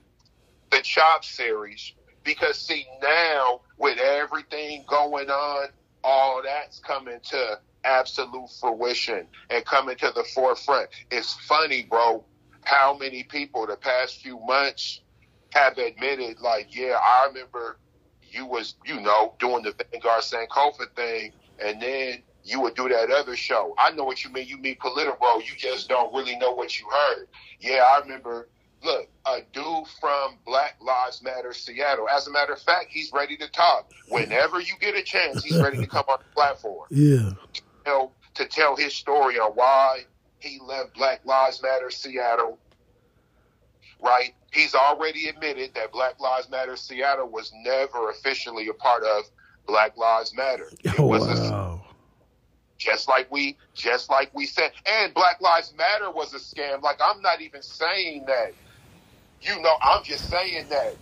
the 0.71 0.81
Chop 0.83 1.25
series 1.25 1.93
because 2.25 2.59
see 2.59 2.87
now 3.01 3.61
with 3.79 3.99
everything 3.99 4.85
going 4.89 5.31
on, 5.31 5.69
all 6.03 6.43
that's 6.43 6.81
coming 6.81 7.21
to 7.31 7.61
absolute 7.85 8.51
fruition 8.61 9.29
and 9.51 9.65
coming 9.65 9.97
to 9.99 10.11
the 10.11 10.25
forefront. 10.25 10.89
It's 11.11 11.35
funny, 11.35 11.85
bro, 11.85 12.25
how 12.65 12.97
many 12.97 13.23
people 13.23 13.67
the 13.67 13.77
past 13.77 14.21
few 14.21 14.41
months 14.41 15.01
have 15.53 15.79
admitted, 15.79 16.41
like, 16.41 16.75
yeah, 16.75 16.99
I 17.01 17.27
remember 17.29 17.79
you 18.37 18.47
was, 18.47 18.75
you 18.85 19.01
know, 19.01 19.35
doing 19.39 19.63
the 19.63 19.75
Vanguard 19.91 20.23
Sankofa 20.23 20.91
thing, 20.95 21.33
and 21.59 21.81
then 21.81 22.23
you 22.45 22.61
would 22.61 22.75
do 22.75 22.89
that 22.89 23.11
other 23.11 23.37
show. 23.37 23.75
I 23.79 23.91
know 23.91 24.05
what 24.05 24.25
you 24.25 24.31
mean. 24.31 24.47
You 24.47 24.59
mean 24.59 24.77
political. 24.81 25.41
You 25.41 25.57
just 25.57 25.89
don't 25.89 26.15
really 26.15 26.37
know 26.37 26.53
what 26.53 26.79
you 26.79 26.87
heard. 26.89 27.29
Yeah, 27.61 27.85
I 27.89 28.01
remember. 28.01 28.49
Look, 28.85 29.09
a 29.25 29.39
dude 29.53 29.89
from 30.01 30.37
Black 30.45 30.77
Lives 30.81 31.23
Matter 31.23 31.53
Seattle. 31.53 32.09
As 32.09 32.29
a 32.29 32.31
matter 32.31 32.53
of 32.53 32.61
fact, 32.61 32.87
he's 32.91 33.11
ready 33.13 33.37
to 33.39 33.49
talk. 33.51 33.91
Whenever 34.09 34.61
you 34.61 34.75
get 34.81 34.95
a 34.95 35.03
chance, 35.03 35.43
he's 35.43 35.59
ready 35.59 35.79
to 35.79 35.87
come 35.87 36.05
on 36.09 36.19
the 36.19 36.35
platform 36.35 36.87
yeah. 36.91 37.33
tell, 37.85 38.13
to 38.35 38.45
tell 38.45 38.77
his 38.77 38.95
story 38.95 39.41
on 39.41 39.53
why 39.53 40.05
he 40.39 40.61
left 40.63 40.95
Black 40.95 41.25
Lives 41.25 41.63
Matter 41.63 41.91
Seattle. 41.91 42.59
Right? 44.01 44.35
He's 44.57 44.75
already 44.75 45.29
admitted 45.29 45.75
that 45.75 45.93
Black 45.93 46.19
Lives 46.19 46.49
Matter 46.51 46.77
Seattle 46.77 47.29
was 47.29 47.53
never 47.63 48.11
officially 48.11 48.69
a 48.69 48.73
part 48.75 49.03
of 49.05 49.25
Black 49.67 49.97
Lives 49.97 50.35
Matter. 50.35 50.71
It 50.85 50.99
Oh, 50.99 51.07
was 51.07 51.23
a 51.29 51.35
wow. 51.53 51.85
just 52.79 53.07
like 53.09 53.31
we 53.31 53.57
just 53.75 54.09
like 54.11 54.31
we 54.35 54.47
said 54.47 54.71
and 54.87 55.13
black 55.15 55.41
lives 55.41 55.73
matter 55.79 56.11
was 56.11 56.35
a 56.35 56.39
scam 56.39 56.83
like 56.83 56.99
i'm 57.05 57.21
not 57.23 57.41
even 57.41 57.63
saying 57.63 58.23
that 58.27 58.53
you 59.41 59.61
know 59.63 59.75
i'm 59.83 60.05
just 60.05 60.29
saying 60.29 60.67
that 60.69 60.95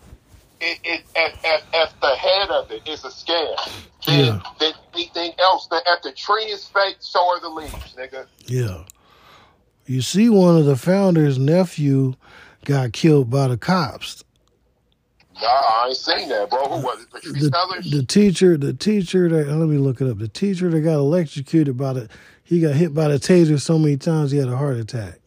it, 0.61 0.79
it 0.85 1.03
if 1.17 2.01
the 2.01 2.15
head 2.15 2.49
of 2.51 2.71
it 2.71 2.87
is 2.89 3.05
a 3.05 3.09
scam 3.09 3.57
then, 4.07 4.25
Yeah. 4.25 4.43
then 4.61 4.73
anything 4.95 5.33
else 5.41 5.67
that 5.69 5.83
if 5.87 6.03
the 6.03 6.13
tree 6.13 6.45
is 6.45 6.65
fake 6.67 6.97
so 7.01 7.21
are 7.29 7.41
the 7.41 7.49
leaves 7.49 7.95
nigga 7.99 8.27
Yeah. 8.47 8.85
You 9.87 10.01
see, 10.01 10.31
one 10.31 10.57
of 10.57 10.65
the 10.65 10.77
founders' 10.77 11.39
nephew 11.39 12.15
got 12.65 12.93
killed 12.93 13.31
by 13.31 13.49
the 13.49 13.57
cops. 13.57 14.25
nah 15.41 15.47
i 15.49 15.87
ain't 15.89 15.97
seen 15.97 16.29
that 16.29 16.49
bro 16.51 16.69
who 16.69 16.85
was 16.85 17.03
it 17.03 17.11
Patrisse 17.11 17.83
The, 17.91 17.99
the 17.99 18.05
teacher, 18.07 18.57
the 18.57 18.73
teacher 18.73 19.29
that 19.29 19.49
let 19.49 19.69
me 19.69 19.77
look 19.79 20.01
it 20.01 20.09
up. 20.09 20.19
The 20.19 20.29
teacher 20.29 20.71
that 20.71 20.81
got 20.81 20.95
electrocuted 20.95 21.77
by 21.77 21.93
the, 21.95 22.09
he 22.45 22.61
got 22.61 22.75
hit 22.75 22.95
by 22.95 23.09
the 23.09 23.17
taser 23.19 23.61
so 23.61 23.79
many 23.79 23.97
times 23.97 24.31
he 24.31 24.39
had 24.39 24.49
a 24.49 24.57
heart 24.57 24.77
attack. 24.77 25.19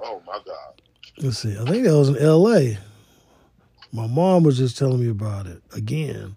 oh 0.00 0.22
my 0.26 0.38
god 0.44 0.82
Let's 1.20 1.38
see. 1.38 1.58
I 1.58 1.64
think 1.64 1.84
that 1.84 1.96
was 1.96 2.10
in 2.10 2.16
L.A. 2.18 2.78
My 3.92 4.06
mom 4.06 4.44
was 4.44 4.56
just 4.58 4.78
telling 4.78 5.00
me 5.00 5.08
about 5.08 5.46
it 5.48 5.60
again. 5.74 6.36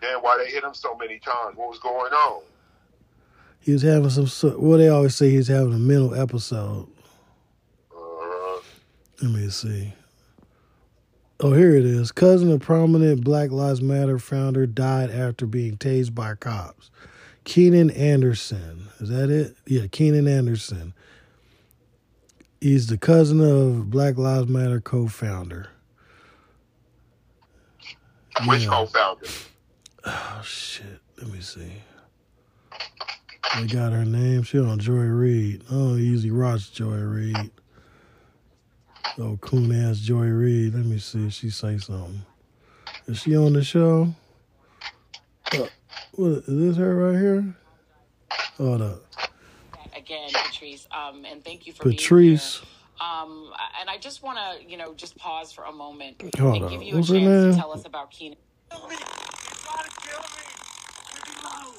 then 0.00 0.16
why 0.20 0.38
they 0.42 0.50
hit 0.50 0.64
him 0.64 0.72
so 0.74 0.96
many 0.96 1.18
times 1.18 1.56
what 1.56 1.68
was 1.68 1.78
going 1.80 2.12
on 2.12 2.42
He 3.60 3.72
was 3.72 3.82
having 3.82 4.08
some. 4.08 4.54
Well, 4.62 4.78
they 4.78 4.88
always 4.88 5.14
say 5.14 5.28
he's 5.30 5.48
having 5.48 5.74
a 5.74 5.78
mental 5.78 6.14
episode. 6.14 6.86
Let 9.22 9.32
me 9.32 9.48
see. 9.50 9.94
Oh, 11.40 11.52
here 11.52 11.74
it 11.76 11.84
is. 11.84 12.12
Cousin 12.12 12.50
of 12.52 12.60
prominent 12.60 13.24
Black 13.24 13.50
Lives 13.50 13.80
Matter 13.82 14.18
founder 14.18 14.66
died 14.66 15.10
after 15.10 15.46
being 15.46 15.76
tased 15.76 16.14
by 16.14 16.34
cops. 16.34 16.90
Keenan 17.44 17.90
Anderson. 17.90 18.88
Is 19.00 19.08
that 19.10 19.30
it? 19.30 19.56
Yeah, 19.66 19.86
Keenan 19.88 20.28
Anderson. 20.28 20.94
He's 22.60 22.88
the 22.88 22.98
cousin 22.98 23.40
of 23.40 23.90
Black 23.90 24.18
Lives 24.18 24.48
Matter 24.48 24.80
co 24.80 25.08
founder. 25.08 25.68
which 28.46 28.64
Yeah. 28.64 28.70
co-founder 28.70 29.26
Oh, 30.04 30.40
shit. 30.44 31.00
Let 31.18 31.28
me 31.32 31.40
see. 31.40 31.72
They 33.56 33.66
got 33.66 33.92
her 33.92 34.04
name. 34.04 34.42
She 34.42 34.58
on 34.58 34.78
Joy 34.78 34.94
Reid. 35.04 35.64
Don't 35.70 35.98
usually 35.98 36.30
watch 36.32 36.72
Joy 36.72 36.96
Reid. 36.98 37.50
Oh, 39.18 39.36
coon 39.40 39.72
ass 39.72 39.98
Joy 39.98 40.26
Reid. 40.26 40.74
Let 40.74 40.84
me 40.86 40.98
see 40.98 41.26
if 41.26 41.32
she 41.32 41.50
say 41.50 41.78
something. 41.78 42.22
Is 43.06 43.18
she 43.20 43.36
on 43.36 43.52
the 43.54 43.64
show? 43.64 44.14
Uh, 45.52 45.66
what, 46.12 46.28
is 46.28 46.44
this 46.46 46.76
her 46.76 46.94
right 46.94 47.18
here? 47.18 47.54
Hold 48.58 48.82
up. 48.82 49.02
again, 49.96 50.28
Patrisse. 50.30 50.86
Um, 50.92 51.24
and 51.24 51.44
thank 51.44 51.66
you 51.66 51.72
for 51.72 51.84
Patrisse. 51.84 52.60
being 52.60 52.68
here. 52.68 52.74
Um, 53.00 53.52
and 53.80 53.88
I 53.88 53.96
just 53.98 54.22
want 54.22 54.38
to, 54.38 54.68
you 54.68 54.76
know, 54.76 54.92
just 54.94 55.16
pause 55.16 55.52
for 55.52 55.64
a 55.64 55.72
moment 55.72 56.20
Hold 56.38 56.56
and 56.56 56.64
on. 56.64 56.70
give 56.70 56.82
you 56.82 56.94
a 56.94 56.96
What's 56.96 57.08
her 57.08 57.14
chance 57.14 57.26
name? 57.44 57.52
to 57.52 57.56
tell 57.56 57.72
us 57.72 57.84
about 57.86 58.10
Keenan. 58.10 58.36
Kill 58.70 58.88
me! 58.88 58.94
You 58.96 59.00
gotta 59.64 59.90
kill 60.00 60.18
me! 60.20 60.26
Leave 61.14 61.36
me 61.36 61.42
alone! 61.42 61.74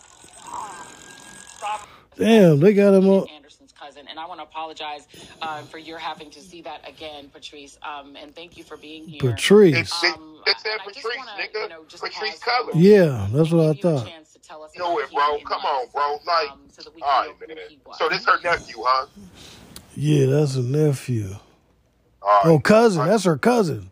Stop! 1.58 1.88
Damn, 2.18 2.60
they 2.62 2.74
got 2.74 2.94
him 2.94 3.08
on. 3.10 3.28
Anderson's 3.28 3.59
cousin, 3.80 4.08
and 4.10 4.20
I 4.20 4.28
want 4.28 4.40
to 4.42 4.46
apologize 4.46 5.08
uh, 5.42 5.64
for 5.64 5.80
your 5.80 6.00
having 6.00 6.32
to 6.32 6.42
see 6.42 6.62
that 6.64 6.82
again, 6.88 7.32
Patrisse. 7.34 7.78
Um, 7.84 8.16
and 8.22 8.36
thank 8.36 8.58
you 8.58 8.66
for 8.66 8.78
being 8.78 9.08
here. 9.08 9.32
Patrisse. 9.36 9.76
It's- 9.76 10.04
Um, 10.14 10.42
it 10.48 10.60
said 10.60 10.74
and 10.74 10.82
I 10.82 10.86
just 10.94 11.06
Patrisse, 11.06 11.18
wanna, 11.18 11.32
nigga. 11.40 11.64
You 11.64 11.70
know, 11.70 11.84
Patrisse 11.84 12.10
pause 12.14 12.44
for 12.44 12.52
a 12.52 12.64
Cullors. 12.64 12.76
moment 12.76 12.84
Yeah, 12.84 13.28
that's 13.34 13.52
what 13.52 13.62
I 13.62 13.68
and 13.70 13.78
give 13.78 13.80
you 13.80 13.86
a 13.86 13.94
thought. 13.96 14.08
chance 14.12 14.34
to 14.34 14.40
tell 14.40 14.64
us 14.64 14.74
You 14.76 14.80
know 14.82 15.00
it, 15.00 15.12
bro. 15.14 15.24
Keenan 15.38 15.48
Come 15.48 15.66
on, 15.66 15.88
bro. 15.94 16.20
Like, 16.26 16.50
um, 16.52 16.70
so 16.70 16.84
that 16.84 16.96
we 16.96 17.02
all 17.02 17.10
can 17.10 17.22
right, 17.22 17.28
know 17.42 17.48
man. 17.48 17.58
who 17.58 17.64
he 17.68 17.80
was. 17.86 17.98
So 18.00 18.10
this 18.10 18.26
her 18.26 18.40
nephew, 18.44 18.76
huh? 18.86 19.08
Yeah, 19.96 20.26
that's 20.28 20.56
her 20.56 20.62
nephew. 20.64 21.36
All 22.22 22.30
right. 22.30 22.46
Oh, 22.52 22.60
cousin. 22.60 23.06
That's 23.06 23.26
her 23.26 23.38
cousin. 23.38 23.92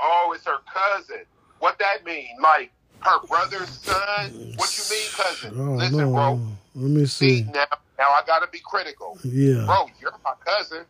Oh, 0.00 0.32
it's 0.34 0.46
her 0.46 0.58
cousin. 0.72 1.24
What 1.60 1.78
that 1.80 2.04
mean? 2.04 2.28
Like 2.42 2.72
her 3.02 3.20
brother's 3.28 3.70
son? 3.70 4.32
What 4.56 4.76
you 4.78 4.84
mean, 4.90 5.10
cousin? 5.12 5.52
Listen, 5.76 5.98
know. 5.98 6.12
bro. 6.12 6.40
Let 6.74 6.90
me 6.90 7.06
See 7.20 7.42
see. 7.42 7.46
now, 7.52 7.66
now 7.98 8.06
I 8.08 8.22
gotta 8.26 8.48
be 8.48 8.60
critical, 8.64 9.18
Yeah. 9.24 9.64
bro. 9.66 9.86
You're 10.00 10.12
my 10.24 10.34
cousin. 10.44 10.84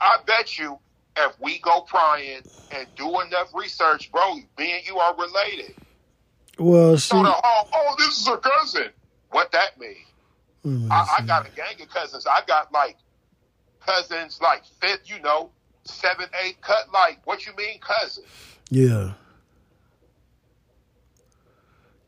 I 0.00 0.18
bet 0.26 0.58
you 0.58 0.78
if 1.16 1.38
we 1.40 1.58
go 1.58 1.82
prying 1.82 2.42
and 2.70 2.86
do 2.96 3.20
enough 3.20 3.50
research, 3.54 4.10
bro, 4.10 4.34
me 4.34 4.72
and 4.72 4.86
you 4.86 4.98
are 4.98 5.14
related. 5.16 5.74
Well, 6.58 6.96
she. 6.96 7.08
So 7.08 7.22
the 7.22 7.30
whole, 7.30 7.68
oh, 7.72 7.94
this 7.98 8.20
is 8.20 8.26
her 8.28 8.38
cousin. 8.38 8.90
What 9.30 9.52
that 9.52 9.78
mean? 9.78 9.96
let 10.64 10.90
I, 10.92 11.16
I 11.18 11.26
got 11.26 11.46
a 11.46 11.50
gang 11.50 11.80
of 11.80 11.88
cousins. 11.88 12.26
I 12.26 12.40
got 12.46 12.72
like 12.72 12.96
cousins, 13.84 14.38
like 14.42 14.62
fifth, 14.80 15.10
you 15.10 15.20
know, 15.20 15.50
seven, 15.84 16.26
eight 16.44 16.60
cut. 16.60 16.92
Like, 16.92 17.20
what 17.24 17.46
you 17.46 17.52
mean, 17.56 17.78
cousin? 17.80 18.24
Yeah. 18.70 19.12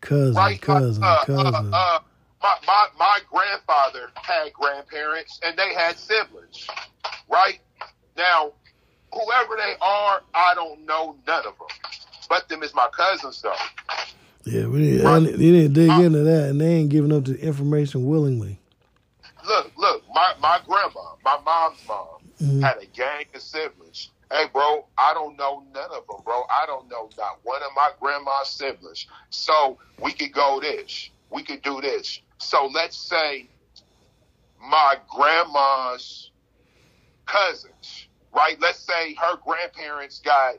Cousin, 0.00 0.34
right? 0.34 0.60
cousin, 0.60 1.02
uh, 1.02 1.06
uh, 1.06 1.24
cousin. 1.24 1.70
uh, 1.72 1.98
my, 2.44 2.56
my 2.66 2.86
my 2.98 3.18
grandfather 3.30 4.10
had 4.16 4.52
grandparents 4.52 5.40
and 5.44 5.56
they 5.58 5.72
had 5.72 5.96
siblings, 5.98 6.66
right? 7.28 7.58
Now, 8.18 8.52
whoever 9.12 9.56
they 9.56 9.74
are, 9.80 10.20
I 10.34 10.52
don't 10.54 10.84
know 10.84 11.16
none 11.26 11.38
of 11.38 11.44
them, 11.44 11.68
but 12.28 12.48
them 12.50 12.62
is 12.62 12.74
my 12.74 12.88
cousins 12.94 13.40
though. 13.42 13.54
yeah, 14.44 14.66
we 14.66 14.78
didn't, 14.80 15.06
I 15.06 15.12
right. 15.18 15.22
they 15.24 15.36
didn't 15.52 15.72
dig 15.72 15.90
Uh, 15.90 16.02
into 16.02 16.22
that, 16.24 16.50
and 16.50 16.60
they 16.60 16.74
ain't 16.74 16.90
giving 16.90 17.12
up 17.12 17.24
the 17.24 17.40
information 17.40 18.04
willingly. 18.06 18.60
Look, 19.46 19.72
look, 19.78 20.04
my 20.12 20.34
my 20.40 20.60
grandma, 20.66 21.14
my 21.24 21.38
mom's 21.44 21.82
mom, 21.88 22.06
Mhm. 22.42 22.62
had 22.62 22.76
a 22.82 22.86
gang 22.86 23.24
of 23.34 23.40
siblings. 23.42 24.10
Hey, 24.30 24.46
bro, 24.52 24.86
I 24.98 25.14
don't 25.14 25.36
know 25.36 25.64
none 25.72 25.90
of 25.90 26.06
them, 26.08 26.16
bro. 26.24 26.42
I 26.50 26.66
don't 26.66 26.88
know 26.88 27.10
not 27.16 27.38
one 27.42 27.62
of 27.62 27.70
my 27.74 27.90
grandma's 28.00 28.48
siblings. 28.48 29.06
So 29.30 29.78
we 30.02 30.12
could 30.12 30.32
go 30.32 30.60
this. 30.60 31.10
We 31.30 31.42
could 31.42 31.62
do 31.62 31.80
this. 31.80 32.20
So 32.38 32.70
let's 32.72 32.96
say 32.96 33.48
my 34.60 34.96
grandma's 35.08 36.30
cousins, 37.26 38.08
right? 38.34 38.60
Let's 38.60 38.80
say 38.80 39.14
her 39.14 39.36
grandparents 39.44 40.20
got 40.20 40.54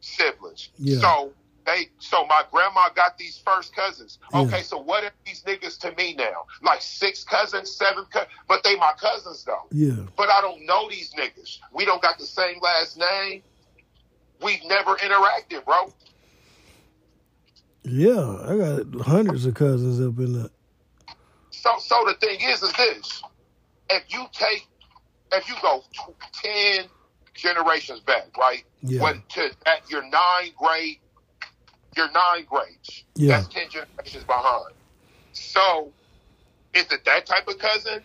siblings. 0.00 0.70
Yeah. 0.78 1.00
So 1.00 1.32
they, 1.66 1.88
so 1.98 2.24
my 2.26 2.42
grandma 2.50 2.88
got 2.94 3.18
these 3.18 3.38
first 3.44 3.74
cousins. 3.74 4.18
Yeah. 4.32 4.40
Okay, 4.42 4.62
so 4.62 4.78
what 4.78 5.04
are 5.04 5.10
these 5.24 5.42
niggas 5.42 5.78
to 5.80 5.92
me 5.96 6.14
now? 6.14 6.46
Like 6.62 6.80
six 6.80 7.24
cousins, 7.24 7.70
seven 7.72 8.04
cousins, 8.10 8.32
but 8.48 8.62
they 8.62 8.76
my 8.76 8.92
cousins 8.98 9.44
though 9.44 9.66
Yeah, 9.72 10.04
but 10.16 10.28
I 10.30 10.40
don't 10.40 10.64
know 10.64 10.88
these 10.88 11.12
niggas. 11.14 11.58
We 11.74 11.84
don't 11.84 12.00
got 12.00 12.18
the 12.18 12.26
same 12.26 12.60
last 12.62 12.98
name. 12.98 13.42
We've 14.42 14.64
never 14.66 14.94
interacted, 14.96 15.64
bro. 15.64 15.92
Yeah. 17.86 18.38
I 18.44 18.56
got 18.56 19.06
hundreds 19.06 19.46
of 19.46 19.54
cousins 19.54 20.00
up 20.00 20.18
in 20.18 20.34
the. 20.34 20.50
So, 21.50 21.70
so 21.78 22.04
the 22.06 22.14
thing 22.14 22.38
is, 22.42 22.62
is 22.62 22.72
this: 22.74 23.22
if 23.90 24.04
you 24.12 24.26
take, 24.32 24.68
if 25.32 25.48
you 25.48 25.54
go 25.62 25.82
t- 25.92 26.14
ten 26.44 26.86
generations 27.36 28.00
back, 28.00 28.36
right? 28.38 28.64
Yeah. 28.82 29.00
What 29.02 29.16
to 29.30 29.50
at 29.66 29.88
your 29.90 30.02
nine 30.02 30.52
grade, 30.58 30.98
your 31.96 32.10
nine 32.12 32.46
grades. 32.46 33.04
Yeah. 33.16 33.32
That's 33.36 33.48
ten 33.48 33.68
generations 33.70 34.24
behind. 34.26 34.74
So, 35.32 35.94
is 36.74 36.90
it 36.92 37.04
that 37.06 37.26
type 37.26 37.48
of 37.48 37.58
cousin? 37.58 38.02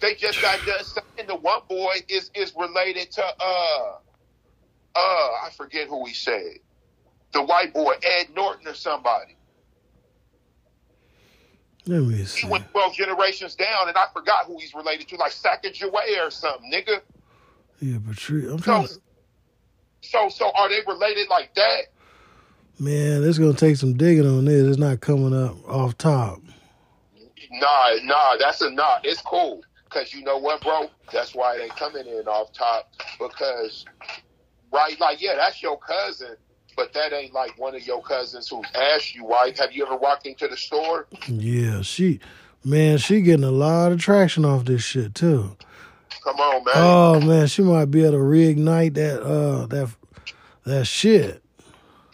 They 0.00 0.14
just 0.16 0.40
got 0.40 0.64
done 0.64 0.76
saying 0.84 1.28
the 1.28 1.36
one 1.36 1.60
boy 1.68 1.96
is 2.08 2.30
is 2.34 2.54
related 2.56 3.12
to 3.12 3.24
uh 3.24 3.92
uh 4.96 4.98
I 4.98 5.50
forget 5.56 5.88
who 5.88 6.06
he 6.06 6.14
said. 6.14 6.58
The 7.34 7.42
white 7.42 7.74
boy, 7.74 7.94
Ed 8.02 8.28
Norton 8.34 8.66
or 8.68 8.74
somebody. 8.74 9.36
Let 11.86 12.02
me 12.02 12.24
He 12.24 12.46
went 12.48 12.70
twelve 12.70 12.94
generations 12.94 13.54
down 13.56 13.88
and 13.88 13.96
I 13.96 14.06
forgot 14.14 14.46
who 14.46 14.58
he's 14.58 14.74
related 14.74 15.08
to, 15.08 15.16
like 15.16 15.32
Sacagawea 15.32 16.26
or 16.26 16.30
something, 16.30 16.70
nigga. 16.72 17.00
Yeah, 17.80 17.98
Patrisse. 17.98 18.50
I'm 18.50 18.58
So 18.58 18.64
trying 18.64 18.86
to. 18.86 19.00
so 20.00 20.28
so 20.30 20.50
are 20.56 20.68
they 20.68 20.80
related 20.86 21.28
like 21.28 21.54
that? 21.56 21.80
Man, 22.78 23.22
it's 23.24 23.38
gonna 23.38 23.52
take 23.52 23.76
some 23.76 23.94
digging 23.94 24.26
on 24.26 24.46
this. 24.46 24.66
It's 24.66 24.78
not 24.78 25.00
coming 25.00 25.34
up 25.34 25.56
off 25.68 25.98
top. 25.98 26.40
Nah, 27.50 27.90
nah, 28.04 28.36
that's 28.36 28.60
a 28.62 28.70
nah. 28.70 28.98
It's 29.04 29.20
cool. 29.22 29.62
Cause 29.90 30.12
you 30.12 30.24
know 30.24 30.38
what, 30.38 30.60
bro? 30.62 30.90
That's 31.12 31.34
why 31.34 31.58
they 31.58 31.68
coming 31.68 32.06
in 32.06 32.26
off 32.26 32.52
top. 32.52 32.92
Because 33.20 33.84
right, 34.72 34.98
like, 34.98 35.20
yeah, 35.22 35.36
that's 35.36 35.62
your 35.62 35.78
cousin, 35.78 36.36
but 36.76 36.92
that 36.92 37.12
ain't 37.12 37.32
like 37.32 37.58
one 37.58 37.74
of 37.74 37.86
your 37.86 38.02
cousins 38.02 38.48
who 38.48 38.62
asked 38.74 39.14
you, 39.14 39.26
right? 39.28 39.56
Have 39.58 39.72
you 39.72 39.86
ever 39.86 39.96
walked 39.96 40.26
into 40.26 40.48
the 40.48 40.56
store? 40.56 41.06
Yeah, 41.28 41.82
she, 41.82 42.20
man, 42.64 42.98
she 42.98 43.20
getting 43.20 43.44
a 43.44 43.50
lot 43.50 43.92
of 43.92 44.00
traction 44.00 44.44
off 44.44 44.64
this 44.64 44.82
shit 44.82 45.14
too. 45.14 45.56
Come 46.22 46.36
on, 46.36 46.64
man. 46.64 46.74
Oh 46.76 47.20
man, 47.20 47.46
she 47.46 47.62
might 47.62 47.86
be 47.86 48.02
able 48.02 48.12
to 48.12 48.18
reignite 48.18 48.94
that 48.94 49.22
uh 49.22 49.66
that 49.66 49.94
that 50.64 50.86
shit. 50.86 51.42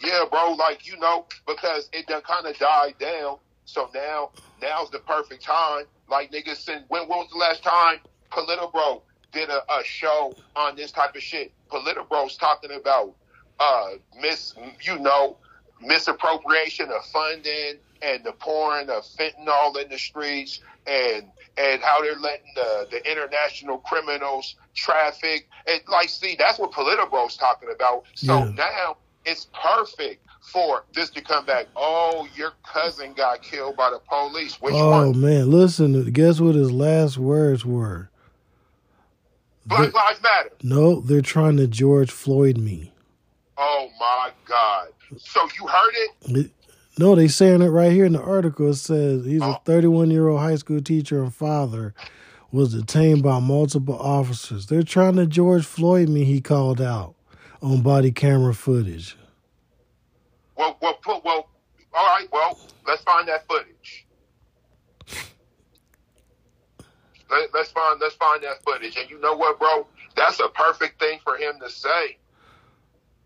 Yeah, 0.03 0.25
bro, 0.29 0.53
like 0.53 0.85
you 0.85 0.99
know, 0.99 1.25
because 1.47 1.89
it 1.93 2.07
done 2.07 2.21
kind 2.23 2.45
of 2.45 2.57
died 2.57 2.95
down. 2.99 3.37
So 3.65 3.89
now, 3.93 4.31
now's 4.61 4.89
the 4.89 4.99
perfect 4.99 5.43
time. 5.43 5.85
Like 6.09 6.31
niggas, 6.31 6.57
since 6.57 6.83
when, 6.89 7.07
when 7.07 7.19
was 7.19 7.29
the 7.31 7.37
last 7.37 7.63
time 7.63 7.99
Politobro 8.31 9.01
did 9.31 9.49
a, 9.49 9.61
a 9.71 9.83
show 9.85 10.33
on 10.55 10.75
this 10.75 10.91
type 10.91 11.15
of 11.15 11.21
shit? 11.21 11.53
Politobro's 11.71 12.35
talking 12.35 12.71
about 12.71 13.15
uh 13.61 13.89
mis, 14.19 14.55
you 14.81 14.97
know, 14.99 15.37
misappropriation 15.81 16.89
of 16.89 17.05
funding 17.05 17.75
and 18.01 18.23
the 18.23 18.31
pouring 18.33 18.89
of 18.89 19.03
fentanyl 19.03 19.77
in 19.81 19.89
the 19.89 19.97
streets 19.97 20.59
and 20.87 21.25
and 21.57 21.81
how 21.81 22.01
they're 22.01 22.15
letting 22.15 22.51
the, 22.55 22.87
the 22.91 23.11
international 23.11 23.77
criminals 23.79 24.55
traffic 24.73 25.47
and 25.67 25.79
like 25.87 26.09
see 26.09 26.35
that's 26.37 26.57
what 26.59 26.71
Politobro's 26.71 27.37
talking 27.37 27.69
about. 27.73 28.03
So 28.15 28.45
Yeah. 28.45 28.51
now 28.55 28.97
it's 29.25 29.47
perfect 29.61 30.25
for 30.41 30.85
this 30.95 31.11
to 31.11 31.21
come 31.21 31.45
back. 31.45 31.67
Oh, 31.75 32.27
your 32.35 32.53
cousin 32.65 33.13
got 33.13 33.43
killed 33.43 33.75
by 33.77 33.91
the 33.91 33.99
police. 34.09 34.55
Which 34.59 34.73
oh 34.75 35.09
one? 35.11 35.21
man, 35.21 35.51
listen, 35.51 36.11
guess 36.11 36.39
what 36.39 36.55
his 36.55 36.71
last 36.71 37.17
words 37.19 37.63
were? 37.65 38.09
Black 39.67 39.93
Lives 39.93 40.21
Matter. 40.23 40.51
No, 40.63 40.99
they're 41.01 41.21
trying 41.21 41.57
to 41.57 41.67
George 41.67 42.09
Floyd 42.11 42.57
me. 42.57 42.90
Oh 43.57 43.89
my 43.99 44.31
God. 44.45 44.87
So 45.17 45.47
you 45.59 45.67
heard 45.67 45.93
it? 46.27 46.51
No, 46.97 47.15
they 47.15 47.27
saying 47.27 47.61
it 47.61 47.67
right 47.69 47.91
here 47.91 48.05
in 48.05 48.13
the 48.13 48.21
article. 48.21 48.69
It 48.69 48.75
says 48.75 49.25
he's 49.25 49.41
a 49.41 49.45
Oh. 49.45 49.61
31 49.65 50.11
year 50.11 50.27
old 50.27 50.39
high 50.41 50.55
school 50.55 50.81
teacher 50.81 51.21
and 51.23 51.33
father 51.33 51.93
was 52.51 52.73
detained 52.73 53.23
by 53.23 53.39
multiple 53.39 53.97
officers. 53.97 54.65
They're 54.67 54.83
trying 54.83 55.15
to 55.15 55.25
George 55.25 55.65
Floyd 55.65 56.09
me. 56.09 56.25
He 56.25 56.41
called 56.41 56.81
out 56.81 57.15
on 57.61 57.81
body 57.81 58.11
camera 58.11 58.53
footage. 58.53 59.17
Well, 60.57 60.77
well, 60.81 60.95
put 60.95 61.23
well. 61.23 61.49
All 61.93 62.05
right. 62.05 62.27
Well, 62.31 62.59
let's 62.85 63.03
find 63.03 63.27
that 63.27 63.47
footage. 63.47 64.05
Let, 67.29 67.53
let's 67.53 67.71
find 67.71 67.99
let's 68.01 68.15
find 68.15 68.43
that 68.43 68.61
footage. 68.63 68.97
And 68.97 69.09
you 69.09 69.19
know 69.19 69.33
what, 69.33 69.57
bro? 69.59 69.87
That's 70.15 70.39
a 70.41 70.49
perfect 70.49 70.99
thing 70.99 71.19
for 71.23 71.37
him 71.37 71.53
to 71.61 71.69
say. 71.69 72.17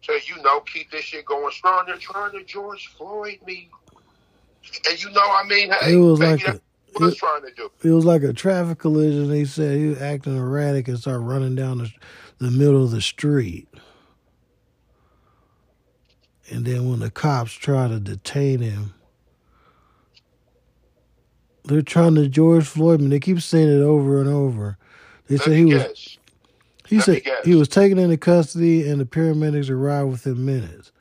So 0.06 0.14
you 0.14 0.41
know, 0.43 0.60
keep 0.62 0.91
this 0.91 1.06
shit 1.06 1.26
going 1.26 1.51
strong. 1.51 1.86
They're 1.88 1.97
trying 1.97 2.32
to 2.34 2.43
George 2.43 2.88
Floyd 2.95 3.39
me. 3.45 3.70
And 4.88 5.03
you 5.03 5.10
know, 5.12 5.22
I 5.22 5.43
mean, 5.47 5.72
hey, 5.82 5.93
It 5.93 5.97
was 5.97 6.20
like 6.20 6.47
a- 6.47 6.62
what 6.93 7.12
it- 7.12 7.18
trying 7.18 7.41
to 7.41 7.51
do. 7.56 7.72
It 7.84 7.91
was 7.91 8.06
like 8.06 8.22
a 8.22 8.32
traffic 8.34 8.78
collision. 8.80 9.30
They 9.30 9.45
said 9.45 9.78
he 9.78 9.88
was 9.88 10.01
acting 10.01 10.38
erratic 10.38 10.88
and 10.88 10.99
started 10.99 11.20
running 11.20 11.56
down 11.56 11.80
the, 11.80 11.91
the 12.38 12.51
middle 12.51 12.84
of 12.84 12.91
the 12.91 13.01
street. 13.01 13.68
And 16.51 16.66
then 16.66 16.88
when 16.88 16.99
the 16.99 17.10
cops 17.10 17.53
try 17.53 17.88
to 17.88 17.99
detain 17.99 18.60
him, 18.60 18.93
they're 21.64 21.82
trying 21.82 22.14
to 22.16 22.28
George 22.28 22.66
Floyd 22.66 23.01
me. 23.01 23.08
They 23.08 23.20
keep 23.20 23.41
saying 23.41 23.70
it 23.70 23.82
over 23.84 24.20
and 24.20 24.30
over. 24.30 24.78
They 25.28 25.38
Let 25.38 25.45
said 25.45 25.53
he 25.58 25.66
was 25.66 25.84
guess. 25.84 26.18
He 26.88 26.98
Let 26.98 27.06
said 27.06 27.24
he 27.44 27.56
was 27.56 27.68
taken 27.68 27.98
into 27.98 28.18
custody 28.18 28.88
and 28.88 29.00
the 29.00 29.06
paramedics 29.06 29.70
arrived 29.70 30.10
within 30.12 30.46
minutes. 30.46 30.92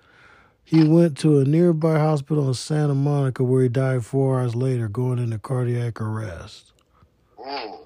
He 0.65 0.83
went 0.83 1.19
to 1.19 1.39
a 1.41 1.45
nearby 1.45 1.99
hospital 1.99 2.49
in 2.49 2.55
Santa 2.55 2.95
Monica 2.95 3.45
where 3.45 3.63
he 3.63 3.69
died 3.69 4.05
four 4.05 4.41
hours 4.41 4.55
later, 4.55 4.89
going 4.89 5.19
into 5.19 5.39
cardiac 5.39 6.01
arrest. 6.01 6.73
Mm. 7.39 7.85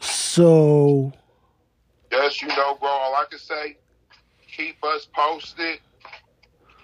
So 0.00 1.12
Yes, 2.10 2.40
you 2.40 2.48
know, 2.48 2.76
bro. 2.80 2.88
All 2.88 3.14
I 3.14 3.24
can 3.28 3.38
say, 3.38 3.76
keep 4.56 4.82
us 4.84 5.06
posted, 5.14 5.80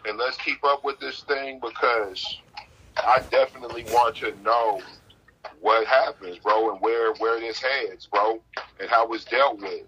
and 0.07 0.19
let's 0.19 0.37
keep 0.39 0.63
up 0.65 0.85
with 0.85 0.99
this 1.01 1.23
thing 1.23 1.61
because 1.61 2.41
I 2.97 3.21
definitely 3.31 3.85
want 3.85 4.17
to 4.17 4.35
know 4.43 4.81
what 5.65 5.87
happens, 5.87 6.39
bro, 6.39 6.73
and 6.73 6.81
where 6.83 7.15
where 7.15 7.41
this 7.41 7.59
heads, 7.59 8.07
bro, 8.07 8.39
and 8.79 8.91
how 8.91 9.11
it's 9.15 9.25
dealt 9.25 9.61
with. 9.61 9.83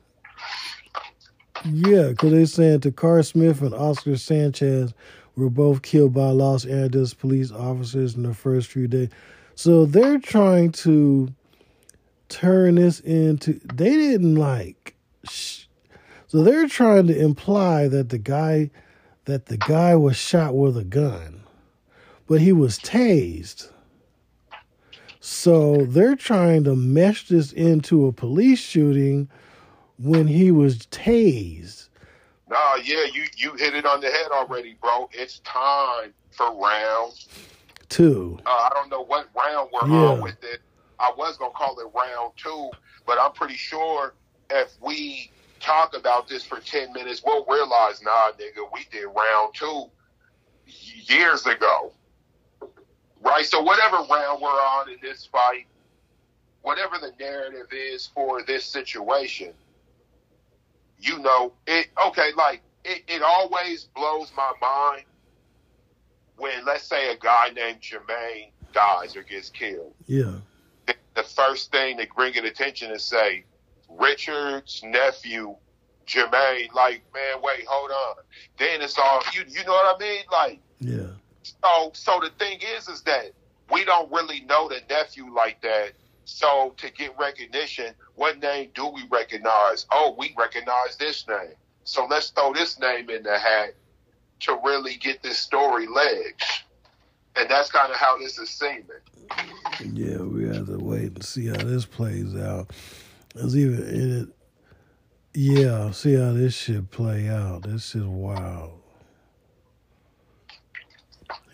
Yeah, 1.66 2.08
because 2.08 2.30
they're 2.32 2.46
saying 2.46 2.80
Takar 2.80 3.24
Smith 3.26 3.60
and 3.60 3.74
Oscar 3.74 4.16
Sanchez 4.16 4.94
were 5.36 5.50
both 5.50 5.82
killed 5.82 6.14
by 6.14 6.30
Los 6.30 6.64
Angeles 6.64 7.12
police 7.12 7.52
officers 7.52 8.14
in 8.14 8.22
the 8.22 8.32
first 8.32 8.68
few 8.68 8.88
days. 8.88 9.10
So 9.54 9.84
they're 9.84 10.18
trying 10.18 10.72
to 10.72 11.28
turn 12.30 12.76
this 12.76 13.00
into 13.00 13.60
they 13.74 13.90
didn't 13.90 14.34
like 14.34 14.96
sh- 15.28 15.64
so 16.26 16.42
they're 16.42 16.68
trying 16.68 17.06
to 17.06 17.16
imply 17.16 17.86
that 17.86 18.08
the 18.08 18.18
guy 18.18 18.70
that 19.26 19.46
the 19.46 19.56
guy 19.56 19.94
was 19.94 20.16
shot 20.16 20.56
with 20.56 20.76
a 20.76 20.82
gun 20.82 21.42
but 22.26 22.40
he 22.40 22.50
was 22.50 22.80
tased 22.80 23.70
so 25.26 25.84
they're 25.86 26.14
trying 26.14 26.62
to 26.62 26.76
mesh 26.76 27.26
this 27.26 27.50
into 27.52 28.06
a 28.06 28.12
police 28.12 28.60
shooting 28.60 29.28
when 29.98 30.28
he 30.28 30.52
was 30.52 30.78
tased 30.86 31.88
Nah, 32.48 32.76
yeah, 32.76 33.02
you 33.12 33.24
you 33.36 33.54
hit 33.56 33.74
it 33.74 33.84
on 33.84 34.00
the 34.00 34.06
head 34.08 34.28
already, 34.30 34.76
bro. 34.80 35.08
It's 35.12 35.40
time 35.40 36.14
for 36.30 36.54
round. 36.56 37.12
two. 37.88 38.38
Uh, 38.46 38.50
I 38.50 38.70
don't 38.72 38.88
know 38.88 39.02
what 39.02 39.26
round 39.36 39.68
we're 39.72 39.88
Yeah. 39.88 40.10
on 40.10 40.22
with 40.22 40.36
it. 40.44 40.60
I 41.00 41.12
was 41.18 41.36
gonna 41.38 41.50
call 41.54 41.76
it 41.80 41.88
round 41.92 42.34
two, 42.36 42.70
but 43.04 43.18
I'm 43.20 43.32
pretty 43.32 43.56
sure 43.56 44.14
if 44.48 44.70
we 44.80 45.32
talk 45.58 45.96
about 45.96 46.28
this 46.28 46.44
for 46.44 46.60
ten 46.60 46.92
minutes, 46.92 47.20
we'll 47.26 47.44
realize, 47.46 48.00
nah, 48.00 48.30
nigga, 48.38 48.62
we 48.72 48.86
did 48.92 49.06
round 49.06 49.52
two 49.54 49.90
years 50.66 51.46
ago, 51.46 51.92
right? 53.22 53.44
So 53.44 53.62
whatever 53.62 53.96
round 53.96 54.40
we're 54.42 54.48
on 54.48 54.90
in 54.90 54.96
this 55.02 55.26
fight, 55.26 55.66
whatever 56.62 56.96
the 56.98 57.12
narrative 57.18 57.66
is 57.72 58.06
for 58.06 58.42
this 58.42 58.64
situation, 58.64 59.52
you 60.98 61.18
know, 61.18 61.52
it 61.66 61.88
okay, 62.08 62.30
like 62.36 62.62
it, 62.84 63.02
it 63.08 63.22
always 63.22 63.84
blows 63.94 64.30
my 64.36 64.52
mind 64.60 65.04
when 66.36 66.64
let's 66.64 66.84
say 66.84 67.12
a 67.12 67.16
guy 67.16 67.48
named 67.54 67.80
Jermaine 67.80 68.50
dies 68.72 69.16
or 69.16 69.22
gets 69.22 69.50
killed. 69.50 69.94
yeah 70.06 70.34
The- 70.86 70.94
The 71.14 71.22
first 71.22 71.70
thing 71.72 71.96
they 71.96 72.08
bring 72.14 72.34
it 72.34 72.44
attention 72.44 72.90
is 72.90 73.04
say, 73.04 73.44
Richard's 73.88 74.82
nephew, 74.84 75.56
Jermaine, 76.06 76.72
like, 76.74 77.02
man, 77.14 77.40
wait, 77.42 77.64
hold 77.66 77.90
on. 77.90 78.16
Then 78.58 78.82
it's 78.82 78.98
all 78.98 79.22
you 79.32 79.42
you 79.48 79.64
know 79.64 79.72
what 79.72 79.96
I 79.96 79.98
mean? 79.98 80.22
Like 80.30 80.60
yeah 80.80 81.08
so 81.62 81.90
so 81.94 82.20
the 82.20 82.30
thing 82.38 82.60
is 82.76 82.88
is 82.88 83.02
that 83.02 83.32
we 83.70 83.84
don't 83.84 84.10
really 84.12 84.40
know 84.40 84.68
the 84.68 84.80
nephew 84.88 85.32
like 85.34 85.60
that. 85.62 85.92
So 86.24 86.74
to 86.78 86.90
get 86.90 87.16
recognition, 87.18 87.94
what 88.14 88.40
name 88.40 88.70
do 88.74 88.88
we 88.88 89.04
recognize? 89.10 89.86
Oh, 89.92 90.14
we 90.18 90.34
recognize 90.36 90.96
this 90.98 91.26
name. 91.28 91.54
So 91.84 92.06
let's 92.06 92.30
throw 92.30 92.52
this 92.52 92.80
name 92.80 93.10
in 93.10 93.22
the 93.22 93.38
hat 93.38 93.74
to 94.40 94.58
really 94.64 94.96
get 94.96 95.22
this 95.22 95.38
story 95.38 95.86
legs. 95.86 96.64
And 97.36 97.48
that's 97.48 97.70
kind 97.70 97.92
of 97.92 97.96
how 97.96 98.18
this 98.18 98.38
is 98.38 98.50
seeming. 98.50 98.84
Yeah, 99.92 100.18
we 100.18 100.48
have 100.48 100.66
to 100.66 100.78
wait 100.78 101.14
and 101.14 101.24
see 101.24 101.46
how 101.46 101.56
this 101.56 101.84
plays 101.84 102.34
out. 102.34 102.70
It's 103.34 103.54
even 103.54 103.88
in 103.88 104.22
it. 104.22 104.28
Yeah, 105.34 105.90
see 105.90 106.14
how 106.14 106.32
this 106.32 106.54
shit 106.54 106.90
play 106.90 107.28
out. 107.28 107.62
This 107.62 107.94
is 107.94 108.04
wild. 108.04 108.75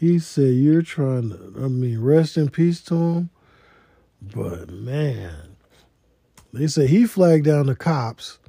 He 0.02 0.18
said 0.18 0.54
you're 0.54 0.82
trying 0.82 1.30
to. 1.30 1.52
I 1.64 1.68
mean, 1.68 2.00
rest 2.00 2.36
in 2.36 2.48
peace 2.48 2.80
to 2.86 2.96
him. 2.96 3.30
But 4.20 4.68
man, 4.68 5.54
they 6.52 6.66
say 6.66 6.88
he 6.88 7.06
flagged 7.06 7.44
down 7.44 7.66
the 7.66 7.76
cops, 7.76 8.40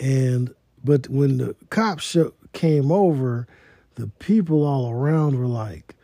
and 0.00 0.52
but 0.82 1.08
when 1.08 1.38
the 1.38 1.54
cops 1.70 2.02
sho 2.02 2.34
came 2.52 2.90
over, 2.90 3.46
the 3.94 4.08
people 4.18 4.66
all 4.66 4.90
around 4.90 5.38
were 5.38 5.46
like, 5.46 5.94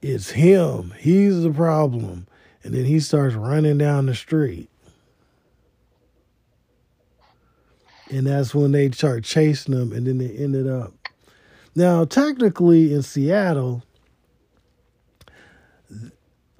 it's 0.00 0.30
him. 0.30 0.94
He's 0.96 1.42
the 1.42 1.50
problem. 1.50 2.28
And 2.62 2.74
then 2.74 2.84
he 2.84 3.00
starts 3.00 3.34
running 3.34 3.78
down 3.78 4.06
the 4.06 4.14
street. 4.14 4.70
And 8.12 8.28
that's 8.28 8.54
when 8.54 8.70
they 8.70 8.92
start 8.92 9.24
chasing 9.24 9.74
him, 9.74 9.90
and 9.92 10.06
then 10.06 10.18
they 10.18 10.30
ended 10.36 10.68
up. 10.68 11.01
Now, 11.74 12.04
technically 12.04 12.92
in 12.92 13.02
Seattle, 13.02 13.82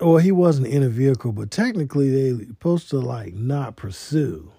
well, 0.00 0.16
he 0.18 0.32
wasn't 0.32 0.68
in 0.68 0.82
a 0.82 0.88
vehicle, 0.88 1.32
but 1.32 1.50
technically 1.50 2.10
they 2.10 2.44
supposed 2.46 2.90
to 2.90 2.98
like 2.98 3.34
not 3.34 3.76
pursue. 3.76 4.50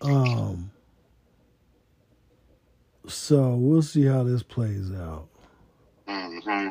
Um. 0.00 0.70
So 3.08 3.54
we'll 3.54 3.82
see 3.82 4.04
how 4.04 4.24
this 4.24 4.42
plays 4.42 4.90
out. 4.92 5.28
hmm 6.08 6.68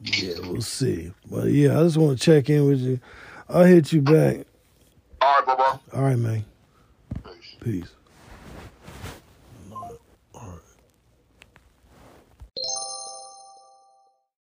Yeah, 0.00 0.34
we'll 0.44 0.62
see. 0.62 1.12
But 1.30 1.46
yeah, 1.46 1.78
I 1.78 1.82
just 1.82 1.96
want 1.96 2.18
to 2.18 2.24
check 2.24 2.48
in 2.48 2.66
with 2.66 2.80
you. 2.80 3.00
I'll 3.48 3.64
hit 3.64 3.92
you 3.92 4.00
back. 4.02 4.46
All 5.20 5.34
right, 5.34 5.44
bro, 5.44 5.56
bro. 5.56 5.80
All 5.92 6.02
right, 6.02 6.18
man. 6.18 6.44
Peace. 7.24 7.56
Peace. 7.60 7.94